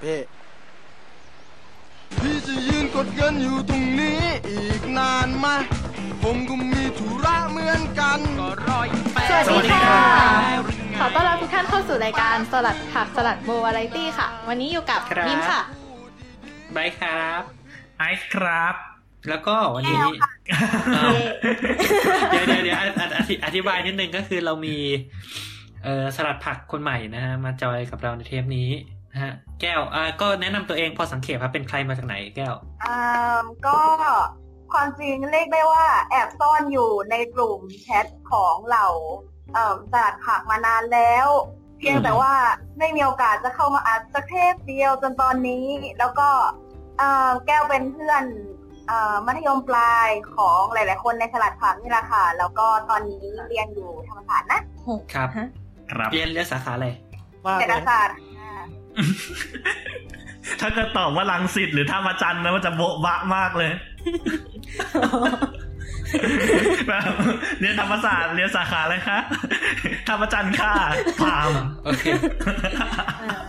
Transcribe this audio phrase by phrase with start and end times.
[0.00, 0.16] เพ่
[2.20, 5.46] พี่จะยืนกดเงินอยู่ตรงนี้อีกนานไหม
[6.22, 8.20] ผมก็มีธุระเหมือนกัน
[9.48, 10.04] สวัสดีค่ะ
[10.98, 15.60] ขอต้อนรับทุกท่านเข้าสู่รายการสลัดผักสลัดโบวาไรตี้ค่ะ วันนี้อยู่กับครับ ยิ้มค่ะ
[16.72, 17.42] ไบร์ทครับ
[17.98, 18.74] ไอซ์ครับ
[19.28, 19.96] แล้วก็วันนี้
[20.96, 21.14] อ้าว
[22.30, 24.76] เดี๋ยวเดี๋ยวเดี๋ยวอธิอธิอธิบายนิดนึงก็คือเรามี
[25.84, 32.98] เอ่อสลัดผักคนใหม่นะฮะมาจอยกับเราในเทปนี้นะ ฮะแก้วอ่าก็แนะนำตัวเองพอสังเขปครับเป็นใครมาจากไหนแก้วอ่า
[33.66, 33.78] ก็
[34.72, 38.88] ความจริงเรียกได้ว่า แอบซ่อนอยู่ในกลุ่มแชทของเหล่า
[39.54, 41.28] เอ่อตลาดผักมานานแล้ว
[41.78, 42.32] เพียงแต่ว่า
[42.78, 45.66] ไม่มีโอกาสจะเข้ามาอัดสักเทปเดียวจนตอนนี้
[45.98, 46.28] แล้วก็
[46.98, 48.24] เอ่อแก้วเป็นเพื่อน
[48.86, 54.60] เอ่อมัธยมปลายของหลาย ๆ คนในตลาดผักนี่แหละค่ะ แล้วก็ตอนนี้เรียนอยู่ธรรมศาสตร์นะ
[55.14, 55.48] ครับฮะ
[55.92, 56.88] ครับเรียนเรียนสาขาอะไร
[57.44, 58.29] ว่าเศรษฐเลยศาสตร์ค่ะ
[60.60, 63.70] ถ้าเกิดตอบว่าลังสิตหรือท่ามาจันทร์นะมันจะโบ๊ะบะมากเลย
[66.88, 67.12] แบบ
[67.60, 69.18] เรียนธรรมศาสตร์เรียนสาขาอะไรคะ
[70.08, 70.74] ธรรมจันทร์ค่ะ
[71.20, 71.52] พาม
[71.84, 72.04] โอเค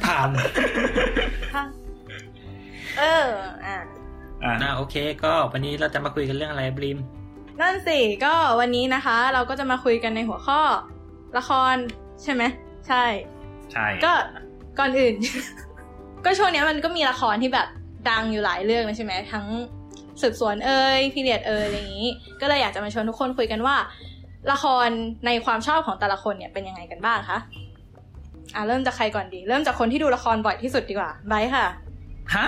[0.05, 0.29] ผ่าน
[2.99, 3.27] เออ
[3.65, 3.77] อะ
[4.43, 6.97] อ่านะโอเค ก็วันนี้เราจะมาคุยกันเรื่องอะไรบลิม
[7.61, 10.61] นั่นสิก็วันนี้นะคะ เราก็จะมาคุยกันในหัวข้อ
[11.37, 11.75] ละคร
[12.23, 12.43] ใช่ไหม
[12.87, 13.03] ใช่
[13.73, 14.13] ใช่ ก็
[14.81, 15.15] ก่อนอื่น
[16.25, 17.67] ก็ช่วงนี้มันก็มีละครที่แบบ
[18.09, 19.45] ดังอยู่หลายเรื่องเลยใช่ไหมทั้ง
[20.21, 22.09] สืบสวนเอ่ยพีเรียดเอ่ยอะไรอย่างนี้
[22.41, 23.75] ก็เลยอยากจะมาชวนทุกคนคุยกันว่า
[24.51, 24.87] ละคร
[25.25, 27.39] ในความชอบของแต่ละคนเนี่ยเป็นยังไงกันบ้างคะ
[28.55, 31.65] อะเริ่มจากใครก่อนดี เริ่มจากคนที่ดูละครบ่อยที่สุดดีกว่าไบค่ะ
[32.35, 32.45] ฮะ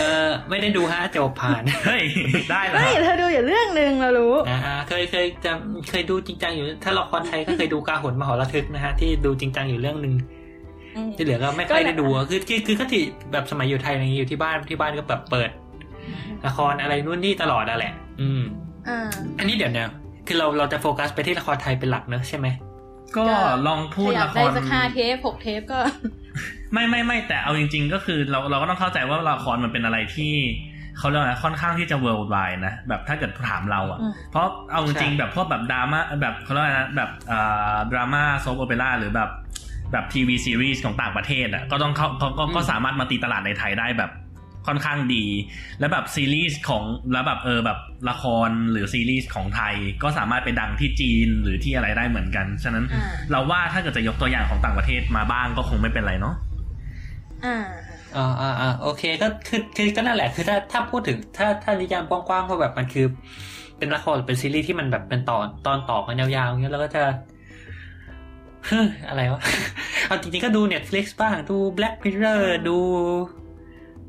[0.00, 2.04] เออไม่ได้ดูฮะจบผ่านเฮ้ย
[2.50, 5.52] ได้เหรอไม่เธอดูอยู่เรื่องหนึ่งเรารู้อ่าเคยเคยจะ
[5.90, 10.14] เคยดูจริงจังอยู่ ถ้าละครไทยก็เคยดูกาหนมหรทึกนะฮะที่ดูจริงจังอยู่เรื่องหนึ่ง
[10.96, 15.50] อืมที่เหลือก็ไม่ค่อยได้ดูอะคือคือคือก็ที่แบบสมัยอยู่ไทยอะไรอย่างงี้อยู่ที่บ้านที่บ้านก็แบบเปิด
[16.46, 18.42] ละครอะไรนู่นนี่ตลอดอะแหละ อืม
[18.88, 19.08] อ่า
[19.38, 19.88] อันนี้เดี๋ยวเนี่ย
[20.26, 22.46] คือเราเราจะโฟกัสไปที่ละครไทยเป็นหลักเนอะใช่ไหม
[23.16, 23.24] ก็
[23.66, 25.80] ลองพูดขยัละบคได้รสักห้าเทปหกเทปก็
[26.72, 30.34] ไม่ไม่ไม่แต่เอาจริง ๆ ก็คือเราเราก็ต้องเข้าใจว่าละครมันเป็นอะไรที่
[30.98, 39.30] เขาเรียกว่าอะไรค่อนข้างที่จะ world wide นะแบบถ้าเกิดถามเราอะอืมเพราะเอาจริงใช่ๆแบบพวกแบบดราม่าแบบเขาเรียกว่าอะไรนะแบบอ่าดราม่าโซฟโอเปร่าหรือแบบ
[39.92, 44.10] แบบทีวีซีรีส์ของต่างประเทศอะก็ต้องเข้าก็ก็ก็สามารถมาตีตลาดในไทยได้แบบ
[44.66, 45.24] ค่อนข้างดี
[45.78, 46.82] แล้วแบบซีรีส์ของ
[47.12, 47.78] แล้วแบบเออแบบ
[48.10, 56.34] ละครหรือซีรีส์ของไทย ก็สามารถไปดังที่จีนหรือที่อะไรได้เหมือนกัน ฉะนั้นอ่าเราว่าถ้าเกิดจะยกตัวอย่างของต่างประเทศมาบ้างก็คงไม่เป็นไรเนาะ
[57.46, 57.56] อ่า
[58.16, 63.06] อ่าอ่าอ่าโอเคก็คือคือก็นั่นแหละคือถ้าถ้าพูดถึงถ้าถ้านิยามกว้างๆว่าแบบมันคือ
[63.78, 67.02] เป็นละครหรือเป็นซีรีส์ที่มันแบบเป็นตอนตอนต่อกันยาวๆอย่างเงี้ยแล้วก็จะ
[68.66, 69.42] เฮ้ยอะไรวะ
[70.06, 72.78] เอาจริงๆก็ดู Netflix บ้างดู Black Mirror ดู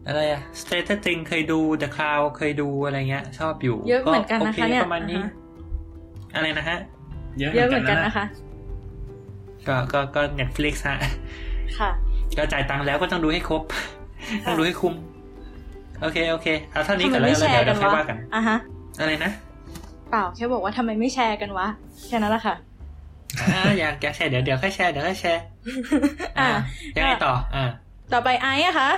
[0.07, 5.31] อะไรอะ Stranger Things เคยดู The Crown เคยดูอะไรเงี้ย ชอบอยู่ เยอะเหมือนกันนะคะโอเนี่ยประมาณนี้อ่าฮะ
[6.35, 6.77] อะไรนะฮะ
[7.39, 8.25] เยอะเหมือนกันนะคะ
[9.67, 10.97] ก็ก็ก็ Netflix ฮะ
[11.79, 11.91] ค่ะ
[12.37, 13.61] ก็จ่ายตังค์แล้วก็ต้องดูให้ครบ
[14.45, 14.93] ต้องดูให้คุ้ม
[16.01, 18.57] โอเคโอเคเอาเท่านี้ก่อนทำไมแล้วไม่แล้วแชเดี๋ยร์วกันวะเดี๋ยวค่อยว่ากันอะฮะ
[18.99, 19.31] อะไรนะ
[20.09, 21.67] เปล่าแค่บอกว่าทำไมไม่แชร์กันวะ
[22.07, 22.55] แค่นั้นแหละค่ะ
[23.53, 25.41] อ่าอยากอยากแชร์เดี๋ยวเดี๋ยวค่อยแชร์เดี๋ยวค่อยแชร์
[26.39, 26.49] อ่า
[26.95, 27.69] ยังไงต่อ อ่า
[28.13, 28.89] ต่อไปไอซ์อะคะ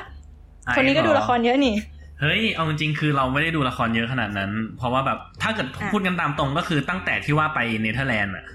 [0.65, 1.75] ไอซ์คนนี้ก็ดูเหรอละครเยอะนี่
[2.21, 8.45] เฮ้ย เอาจริงๆคือเราไม่ได้ดูละครเยอะขนาดนั้น เพราะว่าแบบถ้าเกิดอะพูดกันตามตรงก็คือตั้งแต่ที่ว่าไปเนเธอร์แลนด์อะ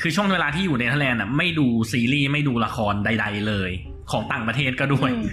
[0.00, 3.70] คือช่วงเวลาที่อยู่เนเธอร์แลนด์อะไม่ดูซีรีส์ไม่ดูละครใด ๆ เลย
[4.10, 5.24] ของต่างประเทศก็ด้วยอืม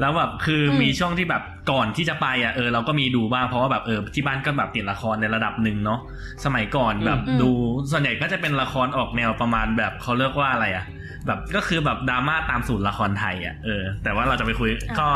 [0.00, 6.00] แล้วแบบคืออมมีช่วงที่แบบก่อนที่จะไปอะเออเราก็มีดูบ้างเพราะว่าแบบเออที่บ้านก็แบบติดละครในระดับหนึ่งเนาะ
[6.44, 7.50] สมัยก่อนแบบอืมดู
[7.90, 10.84] ส่วนใหญ่ก็จะเป็นละครออกแนวประมาณแบบเขาเรียกว่าอะไรอะ
[11.26, 15.08] แบบก็คือแบบดราม่าตามสูตรละครไทยอะเออ แต่ว่าเราจะไปคุยก็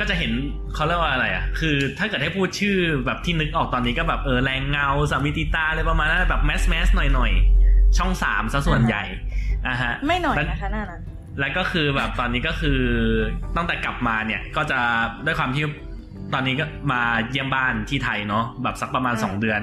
[0.00, 0.32] ก็จะเห็น
[0.74, 9.02] เขาเรียกว่าอะไรอะ คือถ้าเกิดให้พูดชื่อแบบที่นึกออกตอนนี้ก็แบบเออแรงเงาสามิติตาอะไรประมาณนั้นแบบแมสแมสหน่อยหน่อยๆช่องสามซะส่วนใหญ่
[9.66, 11.00] อะฮะไม่หน่อยแล้วนะคะหน้านั้น
[11.40, 12.80] แล้วก็คือแบบตอนนี้ก็คือ
[13.56, 14.78] ตั้งแต่กลับมาเนี่ยก็จะ
[15.26, 15.64] ด้วยความที่
[16.34, 19.62] ตอนนี้ก็มาเยี่ยมบ้านที่ไทยเนาะแบบสักประมาณอืมสองเดือน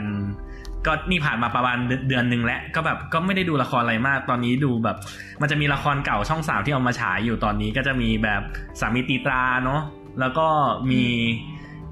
[0.85, 4.97] ก็นี่ผ่านมาประมาณเดือนเดือนหนึ่งแล้วก็แบบก็ไม่ได้ดูละครอะไรมาก ตอนนี้ดูแบบ
[5.41, 8.41] มันจะมีละครเก่าช่องสามที่เอามาฉายอยู่ตอนนี้ก็จะมีแบบ
[8.79, 9.81] สามีตีตราเนาะ
[10.19, 10.47] แล้วก็
[10.91, 11.03] มี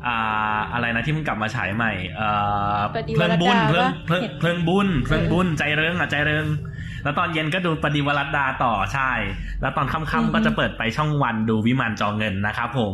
[0.06, 2.30] อ่าอะไรนะที่เพิ่งกลับมาฉายใหม่เอ่
[2.78, 6.46] อปฏิเพลิงบุญวรรดาเพลิงปะเพลิงเห็นเพลิงบุญเพลิงบุญใจเริงอะใจเริง
[7.04, 9.12] แล้วตอนเย็นก็ดูปฏิวรัตดาต่อใช่
[9.62, 12.94] แล้วตอนอืมค่ำๆก็จะเปิดไปช่องวันดูวิมานจอเงินนะครับผม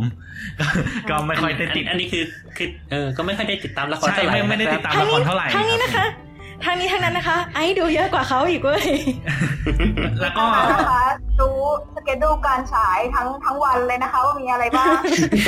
[0.59, 0.65] ก็
[1.09, 2.23] ก็ไม่ค่อยได้ติดอันนี้คือ
[2.57, 6.05] คือเออก็ไม่ค่อยได้ติดตามละครใช่เท่าไหร่ไม่ไม่ได้นะครับติดตามละครเท่าไหร่ครั้งนี้นะคะ
[6.63, 8.87] ทางนี้ทางนั้นนะคะ ไอ้ดูเยอะกว่าเขาอีกเว้ย
[10.21, 11.03] แล้วก็นะคะ
[11.39, 11.59] รู้
[11.95, 14.95] สเกจดูการฉายทั้งทั้งวันเลยนะคะ ว่ามีอะไรบ้าง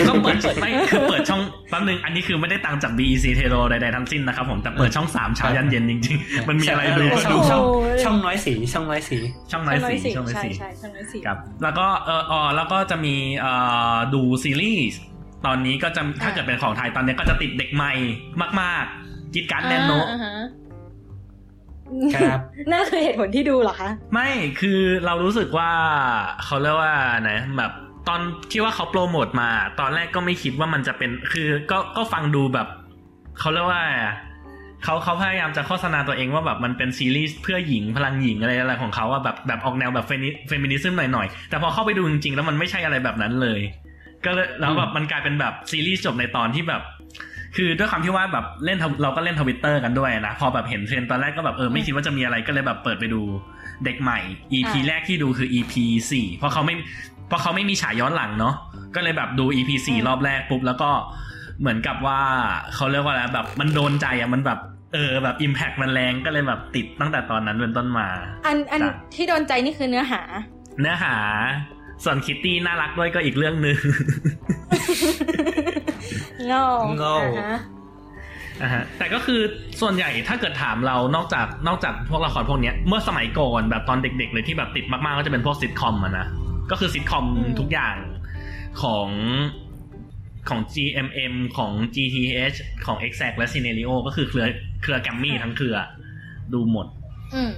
[0.07, 9.17] ก็เปิดไม่คือเปิดช่องแป๊บนึงอันนี้คือไม่ได้ตังค์จาก BEC t e l o ใดๆทั้งสิ้นนะครับผมแต่เปิดช่องสามเช้ายันเย็นจริงๆ มันมีอะไรดูก็ช่อดูงช่องโอ้ยช่องน้อยสีช่องน้อยสี
[9.51, 13.53] ช่องน้อยสีช่องน้อยใช่สีใช่ช่องน้อยสีครับแล้วก็เอออแล้วก็จะมีเอ่
[13.93, 14.99] อดูซีรีส์
[15.45, 17.93] ตอนนี้ก็จะถ้าเกิดเป็นของไทยตอนนี้ก็จะติดเด็กใหม่
[18.61, 20.35] มากๆกิดการแนนโนอ่าฮะ
[22.15, 22.39] ครับ
[22.71, 24.29] นั่นคือเหตุผลที่ดูเหรอคะไม่
[24.61, 25.69] คือเรารู้สึกว่า
[26.45, 27.71] เขาเรียกว่าไหนแบบ
[28.07, 28.19] ตอน
[28.51, 29.49] ที่ว่าเขาโปรโมทมา
[29.79, 32.67] ตอนแรกก็ไม่คิดว่ามันจะเป็น คือก็ก็ฟังดูแบบ
[33.39, 33.83] เขาเรียกว่า
[34.83, 43.59] เขาเขาพยายามจะโฆษณาตัวเองว่าแบบมันเป็นซีรีส์เพื่อหญิงพลังหญิงอะไรอะไรของเขาว่าแบบแบบออกแนวแบบ femi feminism หน่อยๆแต่พอเข้าไปดูจริงๆ แล้วมันไม่ใช่อะไรแบบนั้นเลย
[44.25, 46.81] ก็เลยแล้วแบบมันกลายเป็นแบบซีรีส์จบในตอนที่แบบ
[47.55, 53.21] คือด้วยความที่ว่าแบบเล่นทวิเราก็เล่นทวิตเตอร์กันด้วยนะ พอแบบเห็นเทรนด์ตอนแรกก็แบบเออไม่คิดว่าจะมีอะไรก็เลยแบบเปิดไปดู
[53.85, 54.19] เด็กใหม่
[54.53, 55.73] EP อ่าแรกที่ดูคือ EP
[56.11, 56.75] สี่เพราะเขาไม่
[57.27, 58.55] เพราะเขาไม่มีฉายย้อนหลังเนาะ
[58.95, 60.89] ก็เลยแบบดู EP สี่รอบแรกปุ๊บแล้วก็
[61.59, 62.19] เหมือนกับว่า
[62.75, 64.59] เขาเรียกว่าอะไรแบบมันโดนใจอะมันแบบ
[64.93, 68.07] เออแบบ impact มันแรงก็เลยแบบติดตั้งแต่ตอนนั้นเป็นต้นมา
[68.45, 70.21] อันอันจ้ะที่โดนใจนี่คือเนื้อหา
[70.79, 71.15] เนื้อหา
[72.03, 73.77] ส่วนคิตตี้น่ารักด้วยก็อีกเรื่องหนึ่ง
[76.47, 76.67] เงา
[76.99, 77.61] เงาอ่ฮะ
[78.61, 79.39] อ่าฮะแต่ก็คือ
[79.81, 86.27] ส่วนใหญ่ถ้าเกิดถามเรานอกจากนอกจากพวกละครพวกเนี้ย เมื่อสมัยก่อนแบบตอนเด็ก ๆ เลยที่แบบติดมากๆก็จะเป็นพวกซิทคอมอะนะ
[86.71, 87.25] ก็คือซิทคอม
[87.59, 87.95] ทุกอย่าง
[88.81, 89.09] ของ
[90.49, 94.45] ของ GMM ของ GTH ของ Exact และ Scenario ก็คือเครือ
[94.81, 95.75] เครือแกรมมี่ทั้งเครือ
[96.53, 96.87] ดูหมด
[97.35, 97.51] อืม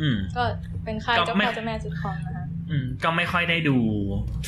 [0.00, 0.44] อืม ก็
[0.84, 2.41] เป็นค่ายก็เจ้าไม่พ่อเจ้าแม่ซิทคอมนะคะอืม
[3.04, 3.76] ก็ไม่ค่อยได้ดู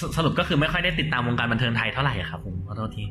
[0.00, 3.05] สสรุปก็คือไม่ค่อยได้ติดตามวงการบันเทิงไทยเท่าไหร่อะครับผมขอโทษที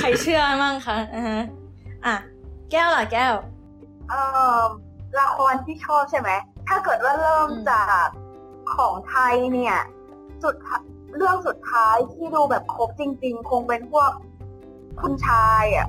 [0.00, 1.42] ใครเชื่อมั่งคะอ่าฮะ
[2.06, 2.14] อะ
[2.70, 3.34] แก้วล่ะแก้ว
[4.08, 4.20] เอ่
[4.60, 4.64] อ
[5.18, 6.30] ละครที่ชอบใช่ไหม
[6.68, 8.06] ถ้าเกิดว่าเริ่มอืมจาก
[8.74, 9.76] ของไทยเนี่ย
[10.44, 10.82] สุดท้าย
[11.16, 14.10] เรื่องสุดท้ายที่ดูแบบครบจริง ๆ คงเป็นพวก
[15.00, 15.88] คุณชายอะ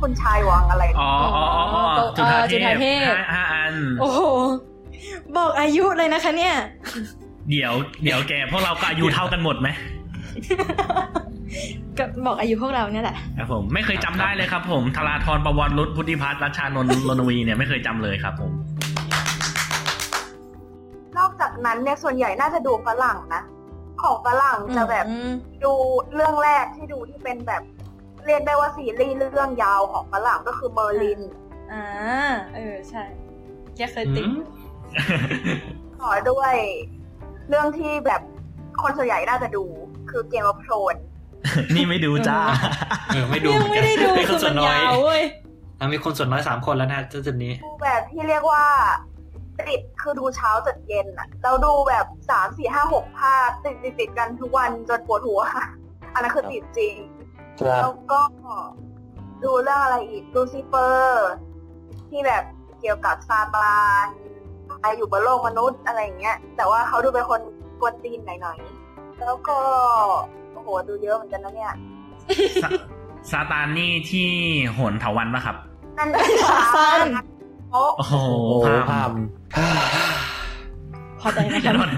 [0.00, 4.20] คุณชายวังอะไร อ๋ออ๋ออ๋ออ๋อเออจุฬาจุฬาเทเทพพห้าห้าอัน โอ้โห
[5.36, 6.54] บอกอายุเลยนะคะ เนี่ย
[7.50, 7.72] เดี๋ยว
[8.04, 9.68] เดี๋ยวแกพวกเราก็อายุเท่ากันหมดไหม
[11.98, 18.52] ก็บอกอายุพวกเราเนี่ยแหละครับผมไม่เคยจำได้เลยครับ ผมธราธรประวัติรุษพุทธิพัฒน์รัชชานนท์รณวีเนี่ยไม่เคยจำเลยครับผม
[21.18, 23.42] นอกจากนั้นเนี่ยส่วนใหญ่น่าจะดูฝรั่งนะ
[24.02, 25.30] ของฝรั่งจะแบบอืม
[25.64, 25.72] ดู
[26.14, 27.62] เรื่องแรกที่ดูที่เป็นแบบ
[28.26, 31.20] เรียกได้ว่าซีรีส์เรื่องยาวของฝรั่งก็คือเมอร์ลิน
[31.72, 31.84] อ่า
[32.54, 33.04] เออใช่
[33.76, 34.38] แกเคยติดอืม
[36.00, 36.54] ต่อด้วย
[37.48, 38.20] เรื่องที่แบบ
[38.82, 39.64] คนส่วนใหญ่น่าจะดู
[40.10, 41.00] คือเกม of Thrones
[41.74, 42.38] นี่ไม่ดูจ้า
[43.08, 45.22] เออไม่ดูยังไม่ได้ดูมีคคืนอส่มัวนนน้อยยาวเว้ย
[45.78, 48.64] อะมีคนส่วนน้อยสามคนแล้วนะจุดนี้ดูแบบที่เรียกว่า
[49.68, 55.42] ติดคือดูเช้าจนเย็นอะเราดูแบบสามสี่ห้าหกภาคติดติดติดกันทุกวันจนปวดหัว
[56.14, 56.96] อันนั้นคือติดจริง
[57.80, 58.20] แล้วก็
[59.44, 61.30] ดูเรื่องอะไรอีก ดูซิเฟอร์
[62.10, 62.44] ที่แบบ
[62.80, 64.33] เกี่ยวกับซาตานอะ
[64.84, 67.40] ไรอยู่บนโลกมนุษย์อะไรอย่างเงี้ย แต่ว่าเขาดูเป็นคน
[67.80, 69.56] กวนตีนหน่อยๆ แล้วก็
[70.52, 71.72] โอ้โหดูเยอะเหมือนกันนะเนี่ย
[72.62, 72.68] ซา
[73.30, 74.28] ซาตานนี่ที่
[74.74, 75.56] โหนเถาวันปะครับ
[75.98, 76.08] นั่น
[76.76, 77.06] สั้น
[77.72, 78.14] โอ้โอ้โห
[78.62, 79.10] โอ้ภาพ
[79.54, 79.86] ภาพ
[81.20, 81.90] พอใจนะอย่าคะถอน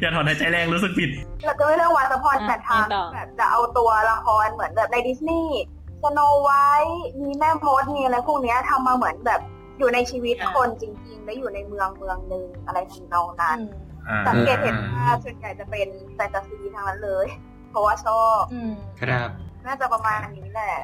[0.00, 1.10] อย่าถอนหายใจแรงรู้สึกผิด
[1.44, 5.62] เราจะไม่เรื่องวายสปอนอะแต่ทางไปต่อแบบจะเอาตัวละครเหมือนแบบในดิสนีย์
[6.02, 6.50] สโนไว
[6.84, 9.40] ท์มีแม่มดมีอะไรพวกเนี้ยทำมาเหมือนแบบ
[9.78, 13.70] อยู่ในชีวิตคนจริงๆ และอยู่ในเมืองเมืองหนึ่งอะไรทำนองนั้นอืม
[14.08, 17.26] อ่าสังเกตเห็นว่าส่วนใหญ่จะเป็นแฟนตาซีทั้งนั้นเลย
[17.70, 19.30] เพราะว่าชอบอืมครับ
[19.66, 20.74] น่าจะประมาณนี้แหละ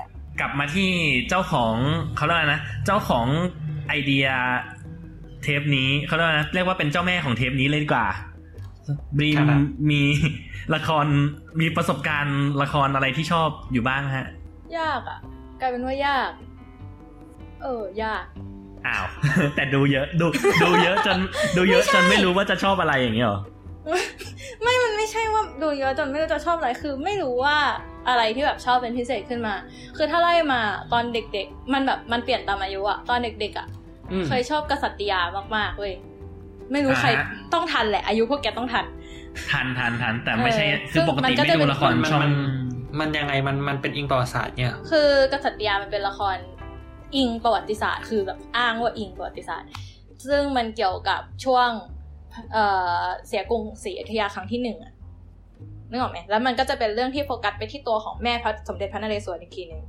[0.41, 0.91] กลับมาที่
[1.29, 1.75] เจ้าของ
[2.17, 3.27] เขาเรียกว่าอะไรนะ เจ้าของ
[3.89, 4.27] ไอเดีย
[5.43, 8.07] เทปนี้เขาเรียกว่านะเรียกว่าเป็นเจ้าแม่ของเทปนี้เลยดีกว่า
[9.17, 10.03] บรีมครับมี
[10.75, 11.07] ละคร
[11.61, 14.27] มีประสบการณ์ละครอะไรที่ชอบอยู่บ้างฮะ
[14.79, 15.19] ยากอะ
[15.61, 16.31] กลายเป็นว่ายาก
[17.63, 18.25] เออ ยาก
[18.87, 19.05] อ้าว
[19.55, 20.27] แต่ดูเยอะดู
[20.63, 21.19] ดูเยอะจน
[21.57, 23.41] ดูเยอะจนไม่รู้ว่าจะชอบอะไรอย่างเงี้ยหรอ
[24.63, 27.57] ไม่ มันไม่ใช่ว่าดูเยอะจนไม่รู้จะชอบอะไร คือไม่รู้ว่า
[28.09, 29.55] อะไรที่แบบชอบเป็นพิเศษขึ้นมา
[29.97, 30.61] คือถ้าไล่มา
[30.93, 33.67] ตอนเด็ก ๆ มันแบบมันเปลี่ยนตามอายุอะตอนเด็กๆอะ
[34.13, 35.21] อืมเคยชอบกษัตริยา
[35.57, 35.95] มากๆเว้ย
[36.73, 38.85] ไม่รู้ใครอ่าต้องทันแหละ อายุพวกแกต้องทัน
[39.51, 42.33] ทันทันทันแต่ไม่ใช่เออคือปกติซึ่งมันก็ไม่จะดูเป็นละครมันช่องมัน
[43.01, 46.37] มันยังไงมันมันเป็นอิงประวัติศาสตร์เนี่ย คือกษัตริยามันเป็นละคร
[47.17, 49.69] อิงประวัติศาสตร์ คือแบบอ้างว่าอิงประวัติศาสตร์
[50.29, 51.69] ซึ่งมันเกี่ยวกับช่วง
[52.53, 52.65] เอ่
[53.01, 54.93] อเสียกรุงศรีอยุธยาครั้งที่หนึ่งอะ
[55.91, 59.83] นึกออกไหมแล้วมันก็จะเป็นเรื่องที่โฟกัสไปที่ตัวของแม่พระสมเด็จพระนเรศวรอีกทีหนึ่ง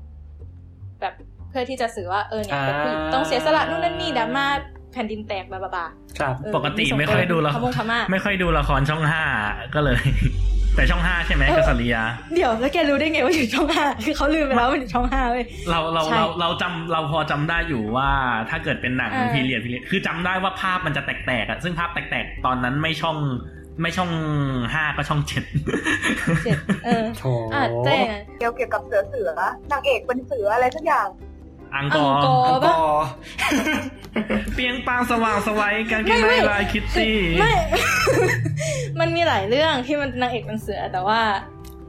[1.01, 1.13] แบบ
[1.49, 4.45] เพื่อที่จะสื่อว่าเออเนี่ยเป็นผู้หญิงต้องเสียสละนู่นนั่นนี่ดราม่า
[4.91, 5.85] แผ่นดินแตกบลาบลาบลา
[6.19, 9.23] ครับเออปกติไม่ค่อยดูละพมงพม่าไม่ค่อยดูละครช่องห้า
[9.75, 10.01] ก็เลย
[10.75, 12.03] แต่ช่องห้าใช่ไหมกษัตริยา
[12.35, 18.09] เดี๋ยวแล้วแกรู้ได้ไงว่าอยู่ช่องห้าคือเขาลืมไปแล้วว่ามันอยู่ช่องห้าเว้ยเราเราใช่เราเราจำเราพอจำได้อยู่ว่า
[18.49, 23.17] ถ้าเกิดเป็นหนังเออพีเรียดพีเรียดคือจำได้ว่าภาพมันจะแตกๆอะซึ่งภาพแตกๆตอนนั้นไม่ช่อง
[23.81, 24.11] ไม่ช่อง
[24.73, 25.43] ห้าก็ช่องเจ็ด
[26.43, 27.23] เจ็ดเออโถ
[27.53, 29.29] อะแต่อย่างนั้นเกี่ยวเกี่ยวกับเสือเสือ
[29.71, 31.07] นางเอกเป็นเสืออะไรสักอย่าง
[31.75, 33.05] อังกอัองร์กออัร์งกปะอร์
[34.53, 37.53] เปียงปางสว่างสวัยการกินไม่ไม่ไม่ลายคิตตี้ไม่
[38.99, 41.19] มันมีหลายเรื่องที่มันนางเอกเป็นเสือแต่ว่า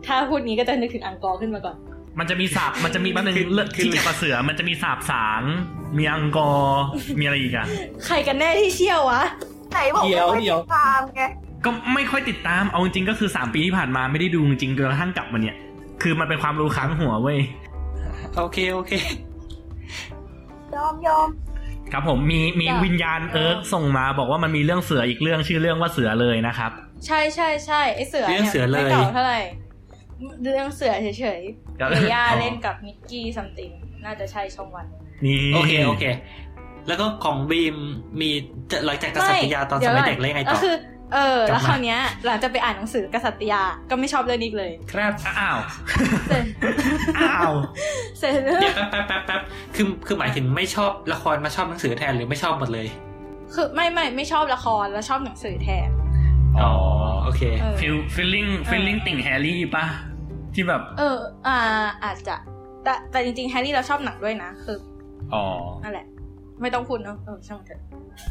[0.07, 1.77] ถ้าพูดนี้ก็จะนึกถึงอังกอร์ขึ้นมาก่อน
[2.19, 5.43] มันจะมีสาบมันจะมีบ้านหนึ่งเลือกที่เกี่ยวกับเสือ มันจะมีสาบสาง
[5.99, 6.83] มีอังกอร์
[7.19, 7.67] มีอะไรอีกอะ
[8.07, 9.23] ใครกันแน่ที่เชี่ยววะ
[9.71, 11.23] ไหนบอกว่าไม่ติดตามไง
[11.65, 15.57] ก็ไม่ค่อยติดตามเอาจริงๆก็คือสามปีที่ผ่านมาไม่ได้ดูจริงๆจนกระทั่งกลับมาเนี่ย
[16.03, 17.39] คือมันเป็นความรู้ค้างหัวเว้ย
[18.37, 18.93] โอเคโอเค
[20.75, 21.29] ยอมยอม
[21.93, 26.71] ครับผมมีมีจ้ะวิญญาณเอิร์กส่งมาบอกว่ามันมีเรื่องเสืออีกเรื่องชื่อเรื่องว่าเสือเลยนะครับ
[27.07, 29.41] ใช่ใช่ใช่ไอเสือเรื่องเนี่ยเสือเลยไม่เก่าเท่าไหร่
[30.43, 31.41] เรื่องเสือเฉย
[31.81, 33.71] ก็ๆเอย่าเล่นกับมิกกี้ซัมติง
[34.05, 34.87] น่าจะใช่ช่องวัน
[35.25, 36.05] นี่โอเคโอเค
[36.89, 37.77] แล้วก็ของบีม
[38.21, 38.31] มี
[38.71, 40.77] จะหลังจากกษัตริยาตอนสมัยเด็กเล่นไงต่ก็อคือ
[41.15, 45.59] เออกลับมาแล้วคราวเนี้ยหลังจากไปอ่านหนังสือกษัตริยาก็ไม่ชอบเรื่องนี้อีกเลย ครับอ้าว
[46.29, 46.45] เสร็จ
[47.21, 47.53] อ้าว
[48.19, 49.41] เสร็จแล้วเดี๋ยวแป๊บแป๊บแป๊บแป๊บ
[49.77, 52.87] คือคือหมายถึงไม่ชอบละครมาชอบหนังสือแทนหรือไม่ชอบหมดเลย
[53.55, 55.89] คือไม่ไม่ไม่ชอบละครแล้วชอบหนังสือแทน
[56.63, 56.73] อ๋อ
[57.25, 59.85] โอเคเออ feel feeling feeling ติ่งแฮร์รี่ปะ
[60.55, 61.57] ที่แบบ เออ อ่า
[62.05, 62.35] อาจจะ
[62.85, 64.79] แต่แต่จริงๆแฮร์รี่เราชอบหนังด้วยนะคือ
[65.35, 65.45] อ๋อ
[65.83, 66.07] นั่นแหละ
[66.61, 67.81] ไม่ต้องพูดเนอะเออช่างมันเถอะ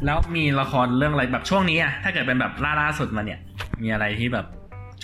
[0.06, 3.40] แล้วมีละครเรื่องอะไรแบบช่วงนี้อะถ้าเกิดเป็นแบบล่าล่าสุดมาเนี่ย
[3.82, 4.46] มีอะไรที่แบบ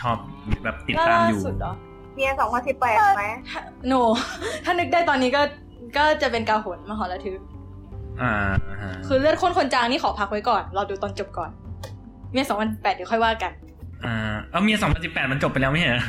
[0.02, 0.18] ชอบ
[0.64, 1.74] แบบติดตามอยู่ล่สุดเหรอ
[2.16, 3.94] เมียสองพันสิบแปดไหมถ้าโน
[4.66, 5.42] ถ้านึกได้ตอนนี้ก็
[5.98, 7.40] ก็จะเป็นกาหนมหรทึก
[8.22, 8.34] อ่า
[8.82, 11.50] ฮะคือเลือดข้นคนจางนี่ขอพักไว้ก่อนรอดูตอนจบก่อน
[12.32, 13.52] เมียสองพันแปดเดี๋ยวค่อยว่ากัน
[14.06, 14.16] อ่า
[14.52, 16.04] เอาเมียสองพันสิบแปดมันจบไปแล้วไม่ใช่เหรอ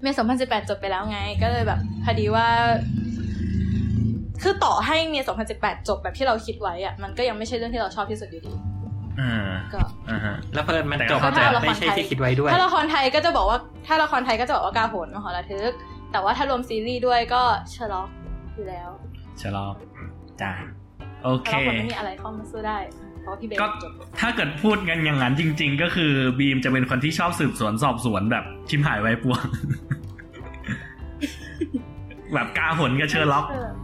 [0.00, 2.46] เมียสองพันสิบแปดจบไปแล้วไง ก็เลยแบบพอดีว่า
[4.44, 8.52] คือต่อให้เมียสองพันสิบแปดจบแบบที่เราคิดไว้อะมันก็ยังไม่ใช่เรื่องที่เราชอบที่สุดอยู่ดี
[9.20, 9.32] อ่า
[9.74, 15.70] ก็อ่าฮะแล้วเพลินมันแต่จก็บเข้าใจแบบไม่ใช่ที่คิดไว้ด้วย ถ้าละครไทยก็จะบอกว่า ถ้าละครไทยก็จะบอกว่ากาโหนมหรทึก
[16.12, 18.08] แต่ว่าถ้ารวมซีรีส์ด้วยก็เชอร์ล็อก
[18.54, 18.88] อยู่แล้ว
[19.40, 19.66] เชอร์ล็อก
[20.40, 20.52] จ้า
[21.24, 22.78] โอเคแต่ละคนไม่มีอะไรเข้ามาสู้ได้
[23.22, 29.44] เพราะว่าพี่เบนก็จบถ้าเกิดพูดกันอย่างนั้นจริง ๆ ก็คือบีมจะเป็นคนที่ชอบสืบสวนสอบสวนแบบชิบหายวายป่วง
[32.34, 33.83] แบบโคนันกับเชอร์ล็อกเอออือหือ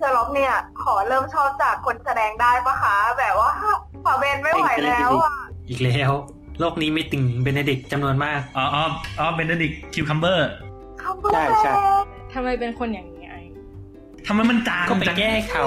[0.00, 3.50] เชอร์ล็อกเนี่ย ขอเริ่มชอบจากคนแสดงได้ปะคะ แบบว่า
[4.04, 5.34] ฝาเบนไม่ไหวแล้วอะ
[5.68, 6.12] อีกแล้ว
[6.60, 8.84] โลกนี้มีติ่งเบเนดิกต์จำนวนมาก อ๋ออ๋อ
[9.18, 10.48] อ๋อเบนเดดิกคิวคัมเบอร์
[11.02, 11.72] คำเบอร์ใช่ใช่
[12.32, 13.34] ทำไมเป็นคนอย่างนี้ไอ
[14.26, 15.66] ทำไมมันจางก็ไปจังแก้เขา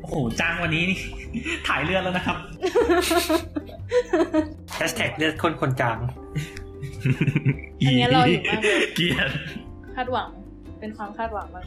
[0.00, 0.98] โอ้โหจางวันนี้นี่
[1.66, 2.38] ถ่ายเลือดแล้วนะครับ
[4.76, 5.98] แฮชแท็กเลือดคนคนจาง
[7.86, 9.30] อันนี้เราอยู่มากเลยเกลียด
[9.96, 10.28] คาดหวัง
[10.80, 11.64] เป็นความคาดหวังมาก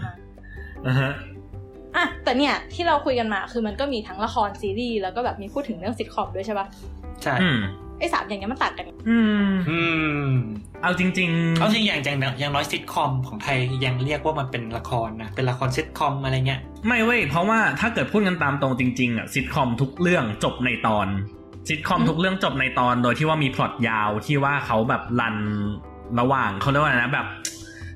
[0.87, 1.40] อ่าฮะๆ
[1.95, 6.67] อะแต่เนี่ยที่เราคุยกันมาคือมันก็มีทั้งละครซีรีส์แล้วก็แบบมีพูดถึงเรื่องซิทคอมด้วยใช่ปะ
[7.23, 7.59] ใช่อืม
[7.99, 9.79] ไอ้สามอย่างเงี้ยมันต่างกันยังไงอืม อื
[10.25, 10.29] ม
[10.81, 21.07] เอาจริง ๆเขาจริงอย่างอย่างอย่างน้อยซิทคอมของไทยยังเรียกว่ามันเป็นละครนะ เป็นละครซิทคอมอะไรเงี้ย ไม่เว้ย เพราะว่าถ้าเกิดพูดกันตามตรงจริง ๆ อะซิทคอมทุกเรื่องจบในตอน
[21.67, 25.37] ซิทคอมทุกเรื่องจบในตอนโดยที่ว่ามีพล็อตยาวที่ว่าเขาแบบรัน
[26.19, 27.27] ระหว่างเขาเรียกว่าอะไรนะแบบ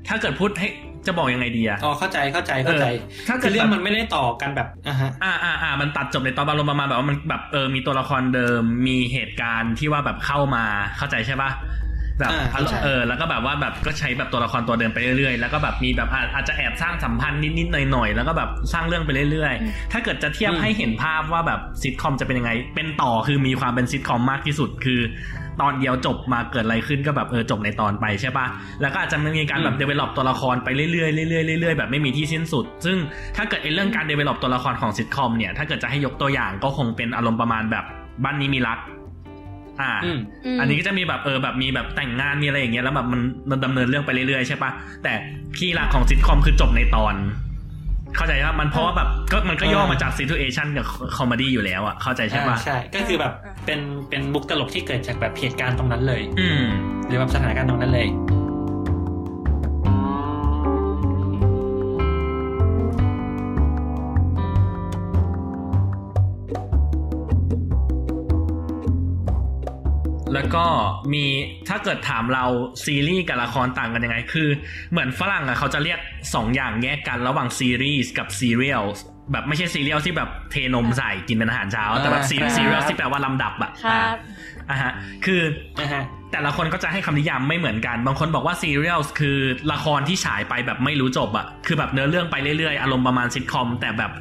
[0.08, 0.70] ถ้าเกิดพูดให้
[1.08, 10.64] จะบอกยังไงดีอะอ๋อเข้าใจเข้าใจเข้าใจเออถ้าเกิคืดอเรื่องแบบมันไม่ได้ต่อกันแบบอะฮะอ่าอ่าอ่ามันตัดจบในตอนบารมณ์ประมาณแบบว่ามันแบบเออมีตัวละครเดิมมีเหตุการณ์ที่ว่าแบบเข้ามา
[10.98, 11.52] เข้าใจใช่ปะ
[12.20, 25.02] แบบอ่าเข้าใจเออแล้วก็แบบว่าแบบก็ใช้แบบตัวละครตัวเดิมไปเรื่อยๆแล้วก็แบบมีแบบอาอาจจะแอบสร้างสัมพันธ์นิดๆหน่อยๆแล้วก็แบบสร้างเรื่องไปเรื่อยอืมๆถ้าเกิดจะเทียบให้เห็นภาพว่าแบบซิทคอมจะเป็นยังไง เป็นต่อคือมีความเป็นซิทคอมมากที่สุดคือ
[25.62, 28.46] ตอนเดียวจบมาเกิดอะไรขึ้นก็แบบเออจบในตอนไปใช่ปะ
[28.82, 31.04] แล้วก็อาจจะมีการแบบอืม develop ตัวละครไปเรื่อยๆเรื่
[31.40, 32.98] อยๆเรื่อยๆแบบไม่มีที่สิ้นสุด ซึ่ง
[33.36, 37.86] ถ้าเกิดไอ้เรื่องการ develop ตัวละครของซิทคอมเนี่ยถ้าเกิดจะให้ยกตัวอย่างก็คงเป็นอารมณ์ประมาณแบบ
[38.24, 38.80] บ้านนี้มีรัก
[39.82, 40.20] อ่าอืม
[40.56, 44.72] มอันนี้ก็จะมีแบบเออแบบมีแบบแต่งงานมีอะไรอย่างเงี้ยแล้วแบบมันมันดำเนินเรื่องไปเรื่อยๆใช่ปะ
[45.04, 45.14] แต่
[45.58, 47.14] key หลักของซิทคอมคือจบในตอน
[48.16, 50.86] เข้าใจว่ามันเพราะว่าแบบก็มันก็ย่อมาจาก situation กับ
[51.18, 56.64] คอมเมดี้อยู่แล้วอะเข้าใจใช่ปะอ่าใช่ ก็คือแบบอ่าเป็นเป็นมุกตลกที่เกิดจากแบบเหตุการณ์ตรงนั้นเลย อืม
[57.08, 58.08] หรือแบบสถานการณ์ตรงนั้นเลย
[70.36, 70.66] แล้วก็
[71.14, 71.26] มี
[71.70, 72.46] ถ้าเกิดถามเรา
[72.86, 74.50] ซีรีส์กับละครต่างกันยังไง คือ
[74.92, 76.00] เหมือนฝรั่งอะเขาจะเรียก
[76.36, 78.84] สองอย่างแยกกันระหว่างซีรีส์กับ serial
[79.32, 84.16] แบบไม่ใช่ซีเรียลที่แบบเทนมใส่กินเป็นอาหารเช้า แต่แบบซีอ่า serial ที่แปลว่าลำดับอะครับ
[84.70, 84.92] อะฮะ
[85.26, 85.42] คือ
[85.80, 89.38] นะฮะแต่ละคนก็จะให้คำนิยามไม่เหมือนกัน บางคนบอกว่า serial คือ
[89.74, 94.12] ละครที่ฉายไปแบบไม่รู้จบอะคือแบบเนื้อเรื่องไปเรื่อยๆ อารมณ์ประมาณซิทคอมแต่แบบ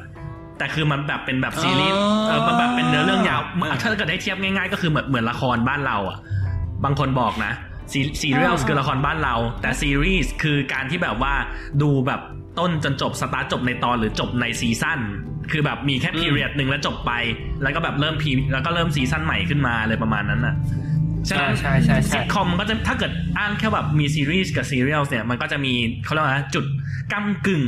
[0.57, 6.17] แต่คือมันแบบเป็นแบบซีรีส์อ๋อเออมันแบบเป็นเนื้อเรื่องยาวอ่าถ้าเกิดให้เทียบง่าย ๆ ก็คือเหมือนเหมือนละครบ้านเราอะ
[6.83, 7.53] บางคนบอกนะ
[7.91, 11.33] ซี serial อ่าคือละครบ้านเรา แต่ซีรีส์คือการที่แบบว่า
[11.81, 12.21] ดูแบบ
[12.59, 14.99] ต้นจนจบสตาร์ทจบในตอนหรือจบในซีซั่น
[15.51, 17.11] คือแบบมีแค่ period หนึ่งแล้วจบไป
[17.63, 20.55] แล้วก็แบบเริ่มพีแล้วก็เริ่มซีซั่นใหม่ขึ้นมาเลยประมาณนั้นน่ะ
[21.29, 26.65] ฉะนั้นใช่ใช่ใช่ซิทคอมมันก็จะถ้าเกิดอ้างแค่แบบมีซีรีส์กับ serial เนี่ยมันก็จะมีเขาเรียกว่าอะไรจุด
[27.13, 27.63] ก้ำกึ่ง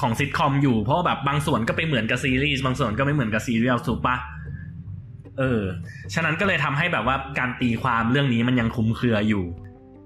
[0.00, 4.16] ของซิทคอมอยู่เพราะว่าแบบบางส่วนก็ไปเหมือนกับซีรีส์บางส่วนก็ไม่เหมือนกับ serial ถูกปะ
[5.38, 5.62] เออ
[6.14, 9.44] ฉะนั้นก็เลยทำให้แบบว่าการตีความเรื่องนี้มันยังคลุมเครืออยู่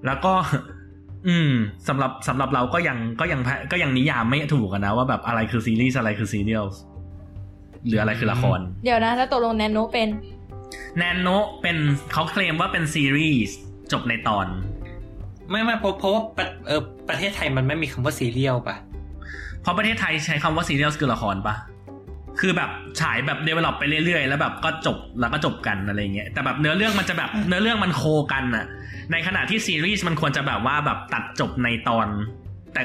[0.06, 0.32] แล้วก็
[1.28, 1.52] อืม
[1.88, 3.40] สำหรับสำหรับเราก็ยังก็ยัง
[3.72, 6.64] ก็ยังนิยามไม่ถูกอะนะว่าแบบอะไรคือซีรีส์อะไรคือซีเรียล
[7.86, 10.08] หรืออะไรคือละคร เดี๋ยวนะ แล้วตกลงแนนโนเป็น
[10.98, 11.28] แนนโน
[11.62, 11.76] เป็น
[12.12, 13.56] เขาเคลมว่าเป็นซีรีส์
[13.92, 14.46] จบในตอน
[15.50, 18.76] ไม่ไม่เพราะเพราะว่าประเออประเทศไทยมันไม่มีคำว่าซีเรียลป่ะ
[19.62, 21.54] เพราะประเทศไทยใช้คำว่าซีเรียลคือละครปะ
[22.40, 28.66] คือแบบฉายแบบ develop ไปเรื่อยๆ แล้วแบบก็จบแล้วก็จบกันอะไรเงี้ยแต่แบบเนื้อเรื่องมันจะแบบเนื้อเรื่องมันโคกันอะ
[29.12, 32.06] ในขณะที่ซีรีส์มันควรจะแบบว่าแบบตัดจบในตอน
[32.74, 32.82] แต่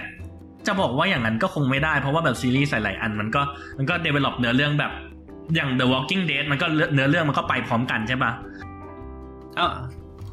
[0.67, 3.41] จะบอกว่าอย่างนั้นก็คงไม่ได้เพราะว่าแบบซีรีส์หลายๆอันมันก็
[3.77, 4.91] มันก็ develop เนื้อเรื่องแบบ
[5.55, 8.31] อย่าง The Walking Dead มันก็เนื้อเรื่องมันก็ไปพร้อมกันใช่ปะ
[9.55, 9.67] เอา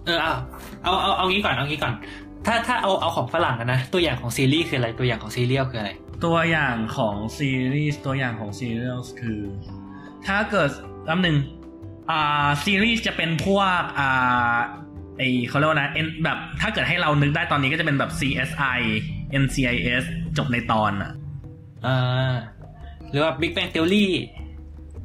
[0.07, 0.35] เออเอา
[0.83, 1.93] เอาเอาเอางี้ก่อนเอางี้ก่อน
[2.47, 5.91] ถ้าถ้าเอาเอาของฝรั่งนะตัวอย่างของซีรีส์คืออะไรตัวอย่างของ serial คืออะไร
[6.25, 9.41] ตัวอย่างของซีรีส์ตัวอย่างของซีเรียลคือ
[10.27, 10.71] ถ้าเกิด
[11.09, 11.37] ลำหนึ่ง
[12.11, 14.57] อ่าซีรีส์จะเป็นพวกอ่า
[15.19, 18.81] ไอเขาเรียกว่านะ N แบบถ้าเกิดให้เรานึกได้ตอนนี้ก็จะเป็นแบบ CSI
[19.43, 20.05] NCIS
[20.39, 21.13] จบในตอนอะ
[21.87, 22.35] อ่า
[23.11, 24.07] หรือว่า Big Bang Theory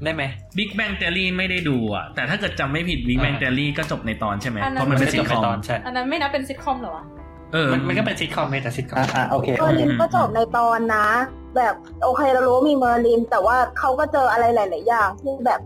[0.03, 0.23] ได้ไหม
[0.57, 7.03] Big Bang Theory ไม่ได้ดูอะแต่ถ้าเกิดจำไม่ผิด Big Bang อ่า Theory ก็จบในตอนใช่ไหมอันนั้นเพราะมันเป็นจซิบทไปคอมตอนใช่อันนั้นไม่นับเป็นซิทคอมเหรอวะ
[7.53, 11.07] เออมันมันก็เป็นซิทคอมไงแต่ซิทคอมอ่าอ่าโอเคเมอร์ลินก็จบในตอนนะ
[11.55, 15.61] แบบโอเคเรารู้ว่ามีเมอร์ลิน แต่ว่าเขาก็เจออะไรหลาย ๆ อย่างที่แบบ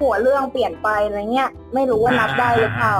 [0.00, 2.96] หัวเรื่องเปลี่ยนไปอะไรเงี้ย ไม่รู้ว่านับได้หรือเปล่า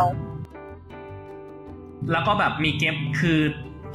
[2.13, 3.41] แล้วก็แบบมีเกมคือ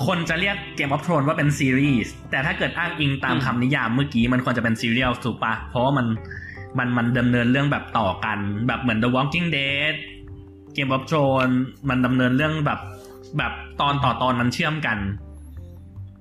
[0.06, 6.08] คนจะเรียก Game of Thrones ว่าเป็นซีรีส์แต่ถ้าเกิดอ้างอิงตามอืมคำนิยามเมื่อกี้มันควรจะเป็น serial ถูกปะเพราะว่ามัน
[6.78, 9.94] มันมันดำเนินเรื่องแบบต่อกัน แบบเหมือน The Walking Dead
[10.74, 11.48] Game of Thrones
[11.90, 12.80] มันดำเนินเรื่องแบบ
[13.38, 15.00] แบบตอนต่อตอนมันเชื่อมกัน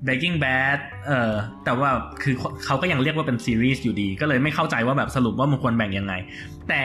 [0.06, 1.32] Breaking Bad เออ
[1.64, 1.90] แต่ว่า
[2.22, 6.12] คือเขาก็ยังเรียกว่าเป็นซีรีส์อยู่ดี ก็เลยไม่เข้าใจว่าแบบสรุปว่ามันควรแบ่งยังไง
[6.68, 6.82] แต่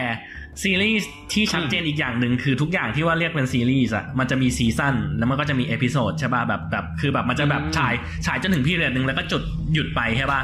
[0.63, 7.93] ซีรีส์ที่ชัดเจนอีกอย่างหนึ่งคือทุกอย่างที่ว่าเรียกเป็นซีรีส์อะมันจะมีซีซั่นแล้วมันก็จะมี episode ใช่ป่ะแบบแบบคือแบบมันจะแบบอืมฉาย
[8.25, 9.41] ฉายจนถึง period หนึ่งแล้วก็จุด
[9.73, 10.41] หยุดไปใช่ป่ะ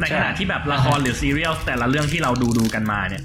[0.00, 3.22] ในขณะใช่ที่แบบละครหรือ serial แต่ละเรื่องที่เราดูดูกันมาเนี่ย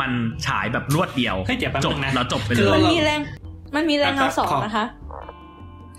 [0.00, 0.10] มัน
[0.46, 3.20] ฉายแบบรวดเดียวเฮ้ยเดี๋ยวแป๊บจบนึงนะแล้วจบไปคืเลอมันยมีแรง
[3.74, 4.86] มันมีแรงเงาสองนะคะ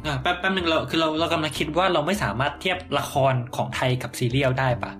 [0.05, 4.91] อ่าแป๊บแป๊บนึงเราคือเราเรากำลังคิดว่าเราไม่สามารถเทียบละครของไทยกับซีเรียลได้ปะ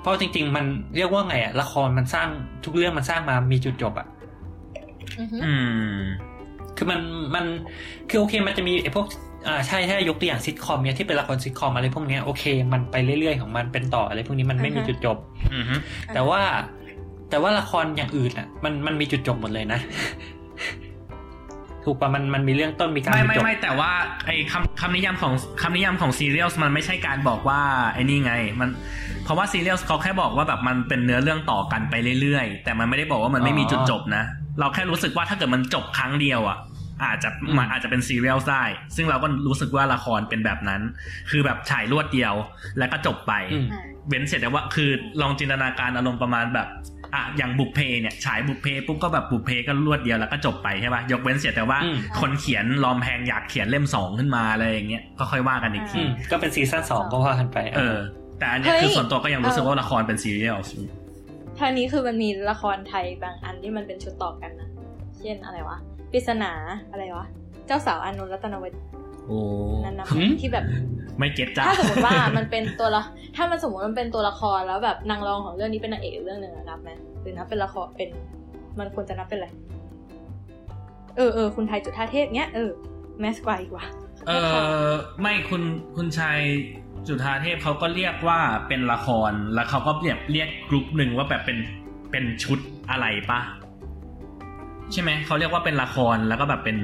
[0.00, 0.64] เพราะจริง ๆ มัน
[0.96, 2.28] เรียกว่าไงอะละครมันสร้าง
[2.64, 4.06] ทุกเรื่องมันสร้างมามีจุดจบอะ
[5.18, 5.52] อือฮึอื
[5.94, 5.98] ม
[6.76, 7.00] คือมัน
[7.34, 7.44] มัน
[8.10, 9.06] คือโอเคมันจะมีไอ้พวก
[9.46, 15.16] อ่าใช่ใช่ยกตัวอย่างซิทคอมเนี่ยที่เป็นละครซิทคอมอะไรพวกเนี้ยโอเค มันไปเรื่อยๆของมันเป็นต่ออะไรพวกนี้มันไม่มีจุดจบ
[15.54, 15.74] อือฮึ
[16.14, 16.40] แต่ว่า
[17.30, 19.80] แต่ว่าละครอย่างอื่นอะ มันมันมีจุดจบหมดเลยนะ
[21.84, 23.90] ถูกปะมันมันมีเรื่องต้นมีการไม่มีไม่จบไม่แต่ว่า
[24.26, 27.60] ไอ้คำคำนิยามของคำนิยามของ serial มันไม่ใช่การบอกว่า
[27.94, 28.70] ไอ้นี่ไง มัน
[29.24, 34.24] เพราะว่า serial เขาแค่บอกว่าแบบมันเป็นเนื้อเรื่องต่อกันไปเรื่อยๆ แต่มันไม่ได้บอกว่ามันไม่มีจุดจบนะ
[34.58, 36.58] เราแค่รู้สึกว่าถ้าเกิดมันจบครั้งเดียวอะ
[37.04, 38.64] อาจจะมันอาจจะเป็น serial ได้
[38.96, 40.82] ซึ่งเราก็รู้สึกว่าละครเป็นแบบนั้น
[41.30, 42.34] คือแบบฉายรวดเดียว
[42.78, 43.66] แล้วก็จบไปอืม
[44.08, 44.90] เว้นเสร็จแต่ว่าคือ
[45.20, 46.68] ลองจินตนาการอารมณ์ประมาณแบบ
[47.14, 57.98] อะอย่างบุพเพเนี่ยฉายบุพเพปุ๊บก็แบบบุพเพก็รวดเดียวแล้วก็จบไปใช่ป่ะยกเว้นเสร็จแต่ว่าอืมคนเขียนลอมแพงอยากเขียนเล่มสองขึ้นมาอะไรอย่างเงี้ยก็ค่อยว่ากันอีกอืทีมก็เป็นซีซั่นสองก็ว่ากันไป เออ
[58.38, 60.58] แต่อันเนี้ยเฮ้ยคือส่วนตัวก็ยังรู้สึกว่าละครเป็นซีเรียล
[61.58, 64.68] ทางนี้คือมันมีละครไทยบางอันที่มันเป็นชุดต่อกันนะ
[65.20, 65.78] เช่นอะไรวะ
[66.12, 66.52] ปริศนา
[66.90, 67.26] อะไรวะ
[67.66, 69.01] เจ้าสาวอานนท์รัตนวโอ้
[69.84, 70.64] นั้นนะหืมที่แบบ
[71.18, 73.02] ไม่เก็ตจ้าถ้าสมมติว่ามันเป็นตัวละ
[73.36, 78.08] ถ้ามันสมมติมันเป็นตัวละครแล้วแบบนางรองของเรื่องนี้เป็นนางเอกอีกเรื่องหนึ่งอะนับไหมหรือนับเป็นละครเป็น
[78.78, 79.48] มันควรจะนับเป็นอะไร
[81.16, 82.70] เออเออคุณไทยจุฑาเทพเนี้ยเออ
[83.20, 83.84] แมสกว่าอีกว่า
[84.26, 84.32] เอ
[84.84, 84.88] อ
[85.20, 85.62] ไม่คุณ
[85.96, 86.38] คุณชาย
[87.06, 91.58] จุฑาเทพเขาก็เรียกว่าเป็นละครแล้วเขาก็เรียกเรียกกลุ่มหนึ่งว่าแบบเป็น
[92.10, 92.58] เป็นชุด
[92.90, 93.40] อะไรปะ
[94.92, 96.78] ใช่ไหมเขาเรียกว่าเป็นละครแล้วก็แบบเป็น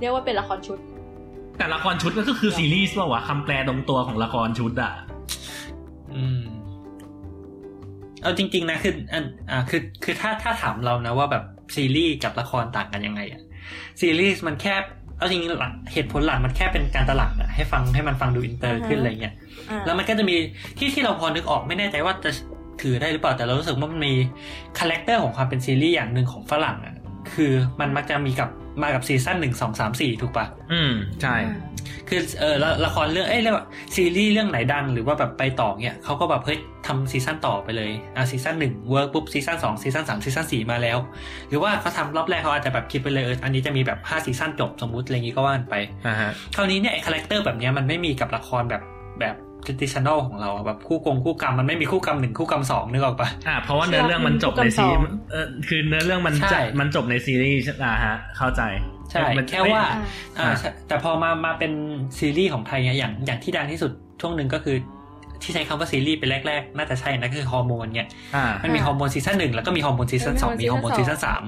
[0.00, 0.78] เรียกว่าเป็นละครชุด
[1.58, 4.92] แต่ละครชุดก็คือซีรีส์ป่าวะคำแปลตรงตัวของละครชุดอะ
[6.14, 6.40] อืม
[8.22, 13.42] เอาจริง ๆ นะคืออันอ่าคือคือถ้าถ้าถามเรานะว่าแบบซีรีส์กับละครต่างกันยังไงอะ
[14.00, 14.74] ซีรีส์มันแค่
[15.18, 19.34] เอาจริงๆหลักเหตุผลหลักมันแค่เป็นการตลาดอะให้ฟังให้มันฟังดูอินเตอร์อ่าฮะขึ้นอะไรเงี้ย
[19.70, 20.36] อ่าแล้วมันก็จะมี
[20.78, 22.30] ที่ที่เราพอนึกออกไม่แน่ใจว่าจะ
[22.82, 24.14] ถือได้หรือเปล่าแต่เรารู้สึกว่ามันมี
[24.78, 26.95] character ของความเป็นซีรีส์อย่างหนึ่งของฝรั่งอะ
[27.34, 28.50] คือมันมักจะมีกับ
[28.82, 31.36] มากับซีซั่นหนึ่งสองสามสี่ถูกปะอืม ใช่
[32.08, 40.98] คือเออละละครเรื่องเอ้ยเรียกว่าซีรีส์เรื่องไหนดังหรือว่าแบบไปต่อเนี่ยเขาก็แบบเฮ้ยทำซีซั่นต่อไปเลยอะซีซั่นหนึ่ง work ปุ๊บซีซั่นสองซีซั่นสามซีซั่นสี่มาแล้ว
[41.48, 45.74] หรือว่าเขาทำรอบแรกเขาอาจจะแบบคิดไปเลยเอออันนี้จะมีแบบห้าซีซั่นจบสมมุติอะไรอย่างงี้ก็ว่ากันไป
[46.06, 48.82] อ่าฮะคราวนี้เนี่ยไอ้ character แบบเนี้ยมันไม่มีกับละครแบบ
[49.20, 49.36] แบบ
[49.66, 54.86] traditional ของเราอะแบบคู่กงคู่กรรมมันไม่มีคู่กรรมหนึ่งคู่กรรมสองนึกออกปะอ่าเพราะว่าเนื้อเรื่องมันจบในซี
[55.32, 58.62] เออคือเนื้อเรื่องมันใช่จะมันจบในซีรีส์ใช่อ่าฮะ เข้าใจ
[59.10, 59.82] ใช่มันแค่ว่า
[60.38, 61.72] อ่าอ่าใช่แต่พอมามาเป็น
[62.18, 64.76] ซีรีส์ของไทยเนี่ยอย่างอย่างที่ดังที่สุดช่วงหนึ่งก็คือ
[65.42, 71.42] ที่ใช้คำว่าซีรีส์เป็นแรกๆ น่าจะใช่นะคือฮอร์โมนเนี่ยอ่ามันมีฮอร์โมนซีซั่นหนึ่งแล้วก็มีฮอร์โมนซีซั่นสองมีฮอร์โมนซีซั่นสาม